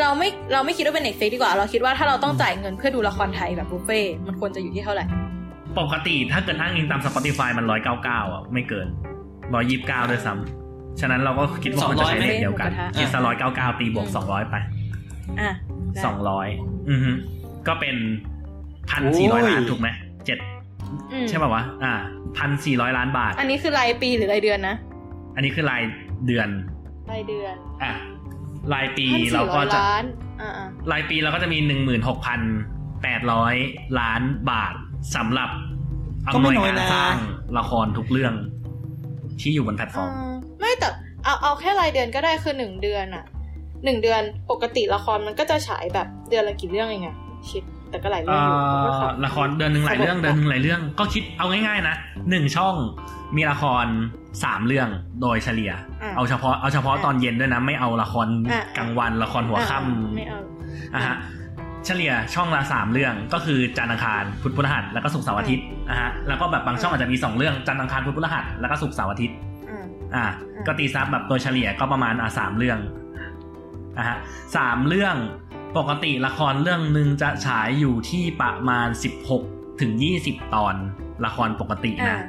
[0.00, 5.04] เราไม่เราไม่คิดว่าเป็น Netflix ดีกว่า เราคิดว่าถ้าเราต้องจ่ายเงินเพื่อดูละครไทยแบบบุฟเฟ่ต์มันควรจะอยู่ที่เท่าไหร่
[5.78, 8.86] ปกติถ้าเกิดอ้างอิงตาม Spotify มันร้อยเก้าเก้าอะไม่เกิน
[9.54, 10.67] ร้อยยี่สิบเก้าด้วยซ้ำ
[11.00, 14.56] ฉะนั้นเราก็คิดว่ามันจะใช้เลทเดียวกัน200ไหมคิดซะร้อยเก้าเก้าตีบวกอืมสองร้อยไป
[15.40, 15.50] อะ
[15.94, 16.48] ได้สองร้อย
[16.90, 17.10] อือฮึ
[17.68, 17.96] ก็เป็น
[18.90, 19.88] พันสี่ร้อยล้านถูกไหม
[20.26, 20.38] เจ็ด
[21.12, 21.92] อืมใช่ป่าวะอ่า
[22.38, 24.76] พันสี่ร้อยล้านบาท อันนี้คือรายปีหรือรายเดือนนะ
[25.34, 25.82] อันนี้คือราย
[26.26, 26.48] เดือน
[27.12, 27.92] รายเดือน อะ
[28.74, 30.04] รายปีพันเราสี่ร้ก็อยจะล้าน
[30.40, 32.40] อ่าอ่ารายปีเราก็จะมีหนึ่งหมื่นหกพัน
[33.02, 33.54] แปดร้อย
[34.00, 34.74] ล้านบาท
[35.16, 35.50] สำหรับ
[36.28, 37.16] อำนวยงานสร้าง
[37.58, 38.34] ละครทุกเรื่อง
[39.40, 40.88] ที่อยู่บนแพลตฟอร์มอ่า ไม่แต่
[41.24, 43.24] เอาเอาแค่รายเดือนก็ได้คือหนึ่งเดือนอะ
[43.84, 47.16] หนึ่งเดือนปกติละครมันก็จะฉายแบบเดือนละกี่เรื่องเองอะ
[47.50, 51.96] ชิดแต่ก็หลายเรื่องอยู่เอ่อก็ขับละครเดือนหนึ่งหลายเรื่องระบบเดือนหนึ่งหลายเรื่อง ก็คิดเอาง่ายๆนะ
[52.30, 52.74] หนึ่งช่อง
[53.36, 53.86] มีละคร
[54.44, 54.88] สามเรื่อง
[55.22, 59.80] โดยเฉลี่ยอะเอาเฉพาะเอาเฉพาะอะตอนเย็นด้วยนะ ไม่เอาละครอะกลางวันละครหัวค่อ่า
[60.16, 61.16] ไม่เอาำอะฮะ
[61.86, 69.36] เฉลี่ยช่องละสามเรื่องก็คือจันทร์อังคารพุธพฤหัสแล้วก็ศุกร์เสาร์อาทิตย์นะฮะแล้วก็แบบบางช่องอาจจะมีสองเรื่องจันทร์อังคารพุธพฤหัสแล้วก็ศุกร์เสาร์อาทิตย์
[70.14, 72.78] อืมอะอืมก็ตีซับแบบโดยเฉลี่ยก็ประมาณอะสามเรื่อง
[73.98, 74.16] นะฮะ
[74.56, 75.16] สามเรื่อง
[75.78, 79.42] ปกติละครเรื่องหนึ่งจะฉายอยู่ที่ประมาณสิบหก
[79.80, 80.74] ถึงยี่สิบตอน
[81.24, 82.26] ละครปกติอ่านะ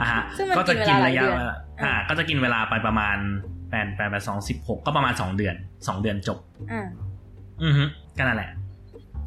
[0.00, 3.16] อะฮะซึ่งมันก็จะกินระยะกินเวลาหลายเดือนอ่า ก็จะกินเวลาไปประมาณ
[3.70, 5.54] แปดแปดแปดสองสิบหกก็ประมาณสองเดือน
[5.88, 6.38] สองเดือนจบ
[6.72, 6.86] อ่า
[7.62, 7.84] อือฮึ
[8.18, 8.50] ก็นั่นแหละ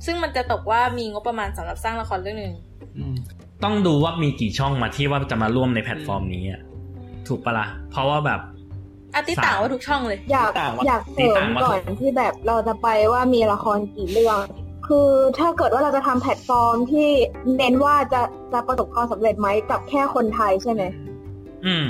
[0.06, 2.54] ซึ่งมันจะตกว่ามีงบประมาณสำหรับสร้างละครเรื่องหนึ่ง
[2.98, 3.16] อืม
[3.64, 6.62] ต้องดูว่ามีกี่ช่องมาที่ว่าจะมาร่วมในแพลตฟอร์มนี้อะ
[7.32, 8.40] ถูกปะล่ะ เพราะว่าแบบ
[9.16, 14.40] อาติต่างว่าทุกช่องเลย อยากต่างว่าอยากเสริมก่อนที่แบบเราจะไปว่ามีละครกี่เรื่อง
[14.88, 15.10] คือ
[15.40, 17.10] ถ้าเกิดว่าเราจะทำแพลตฟอร์มที่
[17.58, 18.22] เน้นว่าจะ
[18.54, 20.84] จะประสบความสำเร็จไหมกับแค่คนไทยใช่ไหม
[21.66, 21.88] อืม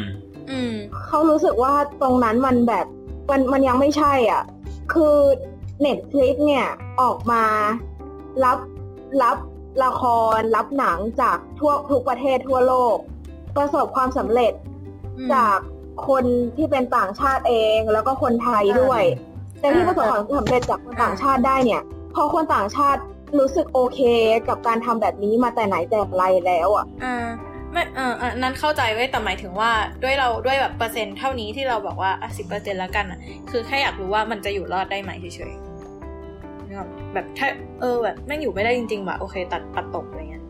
[0.50, 0.74] อืม
[1.06, 2.86] เขารู้สึกว่าตรงนั้นมันแบบ
[3.30, 4.44] มันมันยังไม่ใช่ อะ
[4.94, 5.16] คือ
[5.86, 6.68] Netflix เนี่ย
[7.02, 7.44] ออกมา
[8.44, 8.58] รับ
[9.24, 9.38] รับ
[9.84, 10.02] ละค
[10.38, 12.98] รรับหนังจากทั่วทุกประเทศทั่วโลก
[13.58, 14.71] ประสบความสำเร็จอืม
[15.34, 15.58] จาก
[16.08, 16.24] คน
[16.58, 19.04] ที่เป็นต่างชาติเองแล้วก็คนไทยด้วย
[19.60, 21.82] แต่ที่ประสบความสำเร็จจากคนต่างชาติได้เนี่ย
[22.12, 23.02] เพราะคนต่างชาติ
[23.40, 24.00] รู้สึกโอเค
[24.48, 27.28] กับการทำแบบนี้มาแต่ไหนแต่ไรแล้วอะอ่า
[27.72, 29.72] ไม่เอออันนั้นเข้าใจไว้ยแต่หมายถึงว่า
[30.04, 33.20] ด้วยเราด้วยแบบเปอร์เซ็นต์เท่านี้ที่เราบอกว่าอะสิบเปอร์เซ็นต์แล้วกันอะ
[33.50, 37.48] คือแค่อยากรู้ว่ามันจะอยู่รอดได้ไหมเฉยๆนึกออกปะแบบถ้า
[37.82, 40.44] เออแบบแม่งอยู่ไม่ได้จริงๆว่ะโอเค ตัดปัดตกอะไรเงี้ย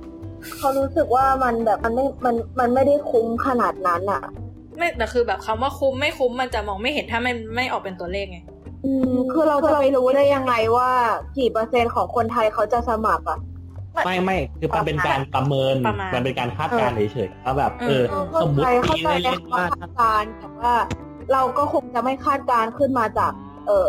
[0.57, 4.23] เขารู้สึกว่ามันแบบมันไม่มันมันไม่ได้คุ้มขนาดนั้นอะ
[4.82, 8.40] ไม่แต่คือแบบคำว่าคุ้มไม่คุ้มมันจะมองไม่เห็นถ้าไม่ไม่ออกเป็นตัวเลขไง
[8.86, 10.90] อืมคือเราจะไปรู้ได้ยังไงว่า
[11.38, 13.40] กี่เปอร์เซ็นต์ของคนไทยเขาจะสมัครอะ
[14.06, 20.74] ไม่ไม่คือมันเป็นการประเมินประมาณมันเป็นการคาดการณ์เฉยๆว่าแบบ เอเอออเข้าสมมใจติเข้ามีใจในเล่นคำว่าว่าคาดการณ์แต่ว่า
[21.34, 23.32] เราก็คงจะไม่คาดการณ์ขึ้นมาจาก
[23.68, 23.88] เออ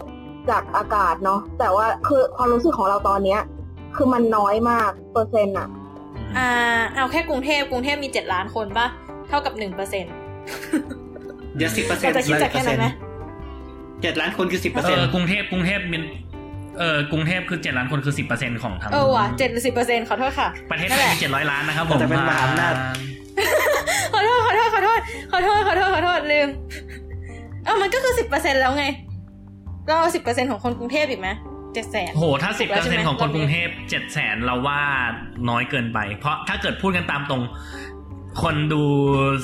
[0.50, 3.40] จากอากาศเนาะแต่ว่าคือความรู้สึกของเราตอนเนี้ย
[3.96, 5.68] คือมันน้อยมากเปอร์เซ็นต์อะ
[6.38, 6.50] อ่า
[6.94, 8.86] เอาแค่กรุงเทพกรุงเทพมีเจ็ดล้านคนปะ
[9.28, 10.12] เท่ากับหนึ่งเปอร์เซ็นต์
[11.56, 12.86] เดี๋ยวสิบเปอร์เซ็นต์เราจะคิดจากแค่นั้นไหม
[14.02, 16.02] เจ็ดล้านคนคือสิบเปอร์เอเซ็นต์อกรุงเทพกรุงเทพเป็น
[16.78, 22.74] เออกรุงเทพคือเจ็ดล้านคนคือสิบเปอร์เซ็นของทั้งเออว่ะเจ็ดหรือสิบเปอร์เซ็นต์ขอโทษค่ะ ประเทศนั่ไทนยแหละมีเจ็ดร้อยล้านนะครับผมจะเป็นมหาอำนาจ
[24.12, 25.00] ขอโทษขอโทษขอโทษ
[25.32, 26.48] ขอโทษขอโทษขอโทษลืม
[27.64, 28.84] เออมันก็คือสิบเปอร์เซ็นแล้วไง
[29.86, 31.28] เราเอาสิบเปอร์เซ็นของคนกรุงเทพอีกไหม
[31.74, 34.80] เจ็ดแสนโหถ้าสิบแล้เปอวร์ใช่เซ็นไหมของคนกรุงเทพเจ็ดแสนเราว่า
[35.48, 37.42] น้อยเกินไป เพราะถ้าเกิดพูดกันตามตรง
[38.42, 38.82] คนดู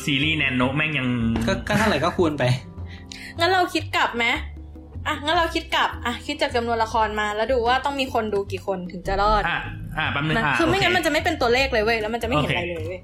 [0.04, 1.08] ซีรีส์แนนโนแม่งยัง
[1.46, 2.44] ก็ก็เท่าไหร่ก็คูณไป
[3.38, 4.24] งั้นเราคิดกลับไหม
[5.06, 9.60] อะงั้นเราคิดกลับอะคิดจากจำนวนละครมา แล้วดูว่าต้องมีคนดูกี่คนถึงจะรอด อะ
[9.98, 13.00] อะแป๊บนึงนะอะคือไม่โเงั้นมันจะไม่เป็นตัวเลขเลยเว้ยแล้วมันจะไม่เห็นโอเคอะไรเลยเว้ย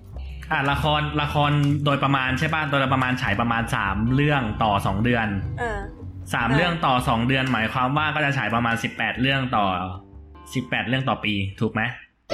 [0.53, 1.51] อะละครละคร
[1.85, 5.27] โดยประมาณใช่ป่ะโดยประมาณฉายประมาณสามเรื่องต่อสองเดือน
[5.61, 5.79] อ่า
[6.35, 9.67] สามอ่าเรื่องต่อสองเดือนหมายความว่าก็จะฉายประมาณสิบแปดเรื่องต่อ
[10.55, 11.83] สิบแปดเรื่องต่อปีถูกไหม
[12.31, 12.33] เ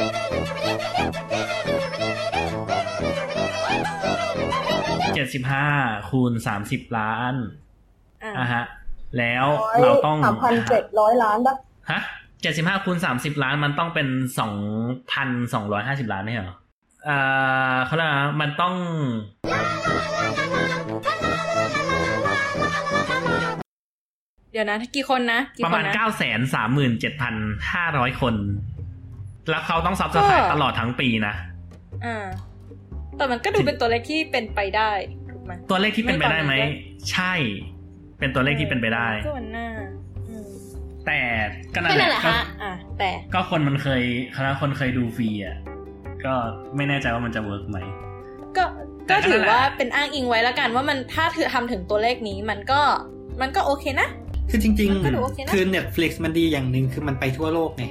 [5.21, 5.67] จ็ดสิบห้า
[6.11, 7.35] คูณสามสิบล้าน
[8.25, 8.65] อ่าอะฮะ
[9.19, 9.47] แล้ว
[9.83, 11.55] เราต้องสามพันเจ็ดร้อยล้านปะ
[11.91, 12.01] ฮะ
[12.43, 14.55] เจ็ดสิบห้าคูณสามสิบล้านมันต้องเป็นสอง
[15.13, 16.57] พันสองร้อยห้าสิบล้านไม่ใช่เหรอ
[17.09, 18.75] อ่าเขาเรียกว่ามันต้อง
[24.53, 27.35] เดี๋ยวนะกี่คนนะกี่ประคมานณนะเก้าแสนสามหมื่นเจ็ดพัน
[27.73, 28.35] ห้าร้อยคน
[29.51, 31.35] แล้วเขาต้องซับสไครก็ตลอดทั้งปีนะ
[32.05, 32.27] อ่า
[33.21, 34.91] แต่มันก็ดูเป็นตัวเลขที่เป็นไปได้
[35.31, 37.33] ถูกไหมตัวเลขที่เป็นไปได้ไหมไม่ตอนนี้ใช่
[38.19, 39.67] เป็นตัวเลขที่เป็นไปได้ก็วันหน้า
[40.29, 40.49] อืม
[41.07, 41.19] แต่
[41.75, 44.03] ก็นั่นแค่แหนั้นละแหละก็ฮะอะแต่ก็คนมันเคย
[44.37, 45.57] คณะคนเคยดูฟรีอะ
[46.25, 46.35] ก็
[46.77, 47.79] ไม่แน่ใจว่ามันจะเวิร์กไหม
[48.57, 48.65] ก็
[49.07, 52.81] แต่ก็ก็ถืนั่อนแหละว่าเป็นอ้างอิงไว้แล้วกันว่ามันถ้าถือทำถึงตัวเลขนี้มันก็
[53.41, 54.09] มันก็โอเคนะ
[54.51, 57.85] คือจริงมันก็ดูโอเคนะๆคือ Netflix มันดีอย่างหนึ่งคือมันไปทั่วโลกไง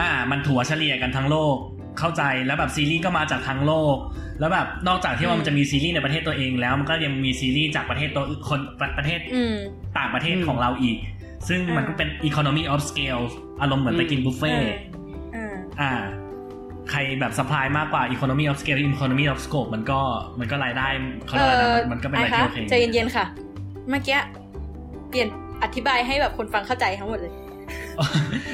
[0.00, 1.56] อ่า มันถัวเฉลี่ยกันทั้งโลก
[1.98, 3.96] เข้าใจแล้วแบบซีรีส์ก็มาจากทั้งโลก
[4.40, 8.60] แล้วแบบนอกจากที่ว่ามันจะมีซีรีส์ในประเทศตัวเองแล้ว มันก็ยังมีซีรีส์จากประเทศตัวอื่นคน
[8.98, 9.56] ประเทศอืม
[9.98, 10.96] ต่างประเทศอืมของเราอีก
[11.48, 13.24] ซึ่งมันก็เป็น economy of scale
[13.60, 14.68] อารมณ์เหมือนไปกินบุฟเฟ่อืต์ม
[15.36, 15.92] อ่าอ่า
[16.90, 20.00] ใครแบบ supply มากกว่า economy of scale economy of scope มันก็
[20.40, 20.88] มันก็รายได้
[21.26, 23.24] เขาเอเรียกว่าอะไรอนะมันก็เป็นอะไรไอ้ที่คะโอเคใจเย็นๆค่ะ
[23.90, 24.18] เมื่อกี้
[25.08, 25.28] เปลี่ยน
[25.62, 27.32] อธิบายให้แบบคนฟังเข้าใจทั้งหมดเลย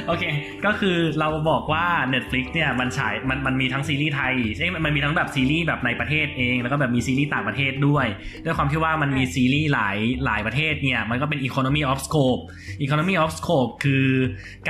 [0.06, 0.24] โอเค
[0.64, 8.06] ก็คือเราบอกว่า Netflix เนี่ยมันฉายมันมันมีทั้งซีรีส์ไทยใช่มันมีทั้งแบบซีรีส์แบบในประเทศเอง แล้วก็แบบมีซีรีส์ต่างประเทศด้วย
[8.44, 12.42] ด้วยความที่ว่ามันมีซีรีส์หลายหลายประเทศเนี่ย มันก็เป็น economy of scope
[12.84, 14.06] economy of scope คือ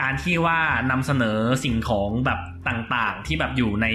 [0.01, 0.59] การที่ว่า
[0.91, 3.89] นำเสนอสิ่งของแบบต่างๆ ที่แบบอยู่ใน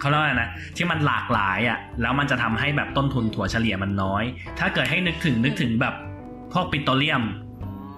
[0.00, 4.24] เขาเรียกว่าอะไรนะที่มันหลากหลายอะ่ะแล้วมันจะทำให้แบบต้นทุนถั่วเฉลี่ยมันน้อย
[4.58, 5.94] ถ้าเกิดให้นึกถึงนึกถึงแบบ
[6.52, 7.22] พวกปิโตรเลียม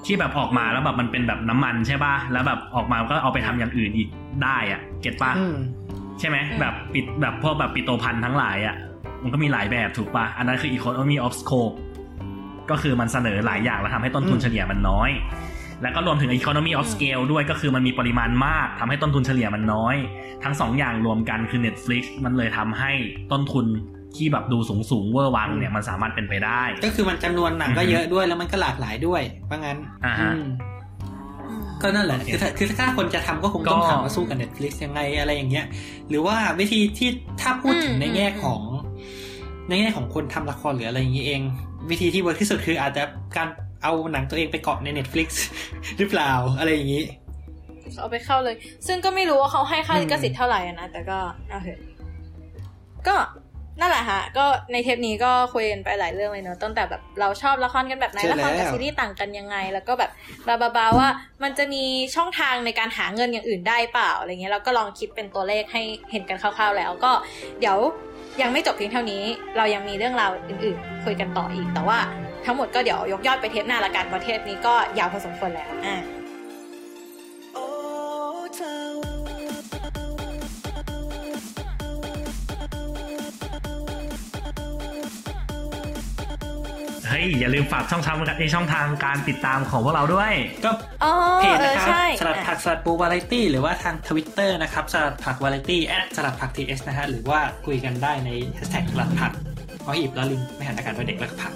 [0.07, 4.09] ที่แบบออกมาแล้วแบบมันเป็นแบบน้ำมันใช่ป่ะแล้วแบบออกมาก็เอาไปทำอย่างอื่นอีก
[4.43, 5.57] ได้อะเก็ตป่ะอืม
[6.21, 8.77] ใช่ไหมอืมแบบปิดแบบพวกแบบปิโตรพันธ์ทั้งหลายอะ
[9.23, 11.77] มันก็มีหลายแบบถูกป่ะอันนั้นคือ economy of scope
[12.71, 15.11] ก็คือมันเสนอหลายอย่างแล้วทำให้ต้นทุนอืมเฉลี่ยมันน้อย
[15.83, 19.97] แล้วก็รวมถึง economy of scale ด้วยก็คือมันมีปริมาณมากทำให้ต้นทุนเฉลี่ยมันน้อย
[20.45, 22.93] ทั้งสองอย่างรวมกันคือ Netflix มันเลยทำให้
[23.33, 23.67] ต้นทุน
[24.17, 30.49] ที่แบบดูสูงสูงๆเวอร์วังเนี่ยมันสามารถเป็นไปได้ ก็คือมันจำนวนหนังก็เยอะด้วยแล้วมันก็หลากหลายด้วยว่างั้นอ่าฮะอืม
[31.83, 35.67] ก็นั่นแหละคือถ้าคือถ้าคนจะทำก็คงต้องถามว่าสู้กับ Netflix ยังไงอะไรอย่างเงี้ย
[36.09, 37.09] หรือว่าวิธีที่
[37.41, 38.61] ถ้าพูดถึงในแง่ของ
[39.69, 41.41] ในแง่ของคนทำละครหรืออะไรอย่างนี้เอง
[41.91, 43.03] วิธีที่เวิร์กที่สุดคืออาจจะ
[43.37, 43.49] การ
[43.83, 45.29] เอาหนังตัวเองไปเกาะใน Netflix
[45.99, 47.05] หรือเปล่าอะไรอย่างนี้
[48.01, 51.19] เอาไปเข้าเลย ซึ่งก็ไม่รู้ว่าเขาให้ค่าลิขสิทธิ์เท่าไหร่อะนะแต่ก็
[51.49, 51.81] เอาเถอะ
[53.07, 53.17] ก็
[53.81, 60.11] นั่นแหละฮะ ก็ในเทปนี้ก็คุยกันไปหลายเรื่องเลยเนอะตั้งแต่แบบเราชอบละครกันแบบไหนใช่ละครกับแล้วซีรีส์ต่างกันยังไง แล้วก็แบบ
[60.49, 61.09] บาบาบาว่า
[61.43, 61.85] มันจะมี
[62.17, 67.13] ช่องทางในการหาเงินอย่างอื่นได้เปล่าอะไรเงี้ยเราก็ลองคิดเป็นตัวเลขให้เห็นกันคร่าวๆแล้วก็
[67.61, 67.77] เดี๋ยว
[68.43, 69.23] ยังไม่จบเพียงเท่านี้
[69.57, 71.99] เรายังมีเรื่องราวอื่นๆคุยกันต่ออีก แต่ว่า
[72.45, 75.97] ทั้งหมดก็เดี๋ยวยกยอดไปเทปหน้าละกันเพราะเทปนี้ก็ยาวพอสมควรแล้วอ่า
[87.15, 90.33] ฮ้ยอย่าลืมฝากช่องทางในช่องทางการติดตามของพวกเราด้วย
[90.65, 90.71] ก็
[91.05, 99.33] อ๋อเพจเอนะอครับใช่สลัดผักสลัดปูวาไรตี้หรือว่าทางทวิตเตอร์นะครับสลัดผักวาไรตี้แอดสลัดผักทีเอสนะฮะหรือว่าคุยกันได้ในแฮชแท็กสลัดผัก
[99.81, 101.53] เพราะหีบแล้วลิงไม่หันอากาศไว้เด็กแล้วก็ผัก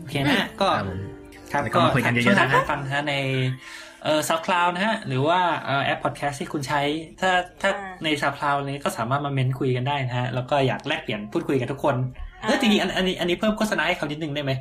[0.00, 1.00] โอเคนะฮะก็ครับผม
[1.52, 3.14] ครับแล้วก็ก็มาคุยกันเยอะๆช่วยทางนะการฟังนะฮะใน
[4.04, 6.80] เอ่อซาวคลาวนะฮะ หรือว่าเอ่อแอปพอดแคสต์ที่คุณใช้
[7.20, 7.30] ถ้า
[7.62, 14.52] ถ้าอ่าในซาวคลาวนี้ก็สามารถมาเม้นคุยกันได้นะฮะ แล้วก็อยากแลกเปลี่ยนพูดคุยกับทุกคนอ่า เออจริงๆอันอันนี้อันนี้เพิ่มโฆษณาให้เขานิดนึงได้ไหม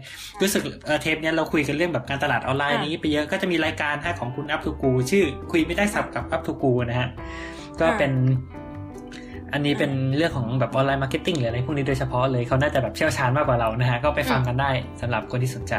[0.41, 7.09] รู้สึกเอ่อเทปเนี้ยเราคุยกันเรื่องแบบการตลาดออนไลน์อ่านี้ไปเยอะก็จะมีรายการฮะของคุณอัพทูกูชื่อคุยไม่ได้ศัพท์กับอัพทูกูนะฮะ
[7.81, 8.11] ก็เป็น
[9.53, 14.69] อันนี้เป็นเรื่องของแบบ online marketing หรืออะไรพวกนี้โดยเฉพาะเลยเขาน่าจะแบบเชี่ยวชาญมากกว่าเรานะฮะก็ไปฟังกันได้
[15.01, 15.73] สำหรับคนที่สนใจ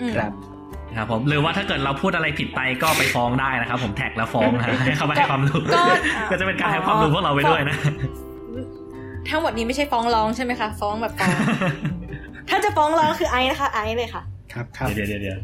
[0.00, 0.32] อืมครับ
[0.96, 5.82] ครับผมหรือว่าถ้าเกิดเราพูดอะไรผิดไปก็ไปฟ้องได้นะครับผม tag แล้วฟ้องนะให้เขามาให้ความรู้ก็
[6.30, 7.76] ก็จะเป็นการให้ความรู้พวกเราไปด้วยนะ
[9.30, 11.38] ทั้งหมดนี้ไม่ใช่ฟ้องร้องใช่ไหมคะฟ้องแบบฟ้อง
[12.48, 14.22] ถ้าจะฟ้องร้องคือไอซ์นะคะ ไอซ์เลยค่ะ
[14.52, 15.38] ครับครับเดี๋ยวเดี๋ยวเดี๋ยว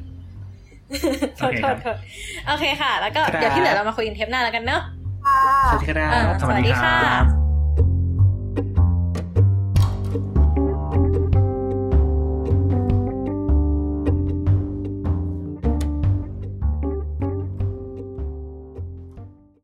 [1.36, 1.97] โทโอษเคโทครัษบโทษ
[2.47, 4.82] โอเคค่ะ แล้วก็ครับเดี๋ยวที่เหลือเรามาคุยกันเทปหน้าแล้วกันเนอะ
[5.24, 5.40] ค่ะ
[5.70, 7.44] สวัสดีครับอ่าสวัสดีครับสวัสดีค่ะ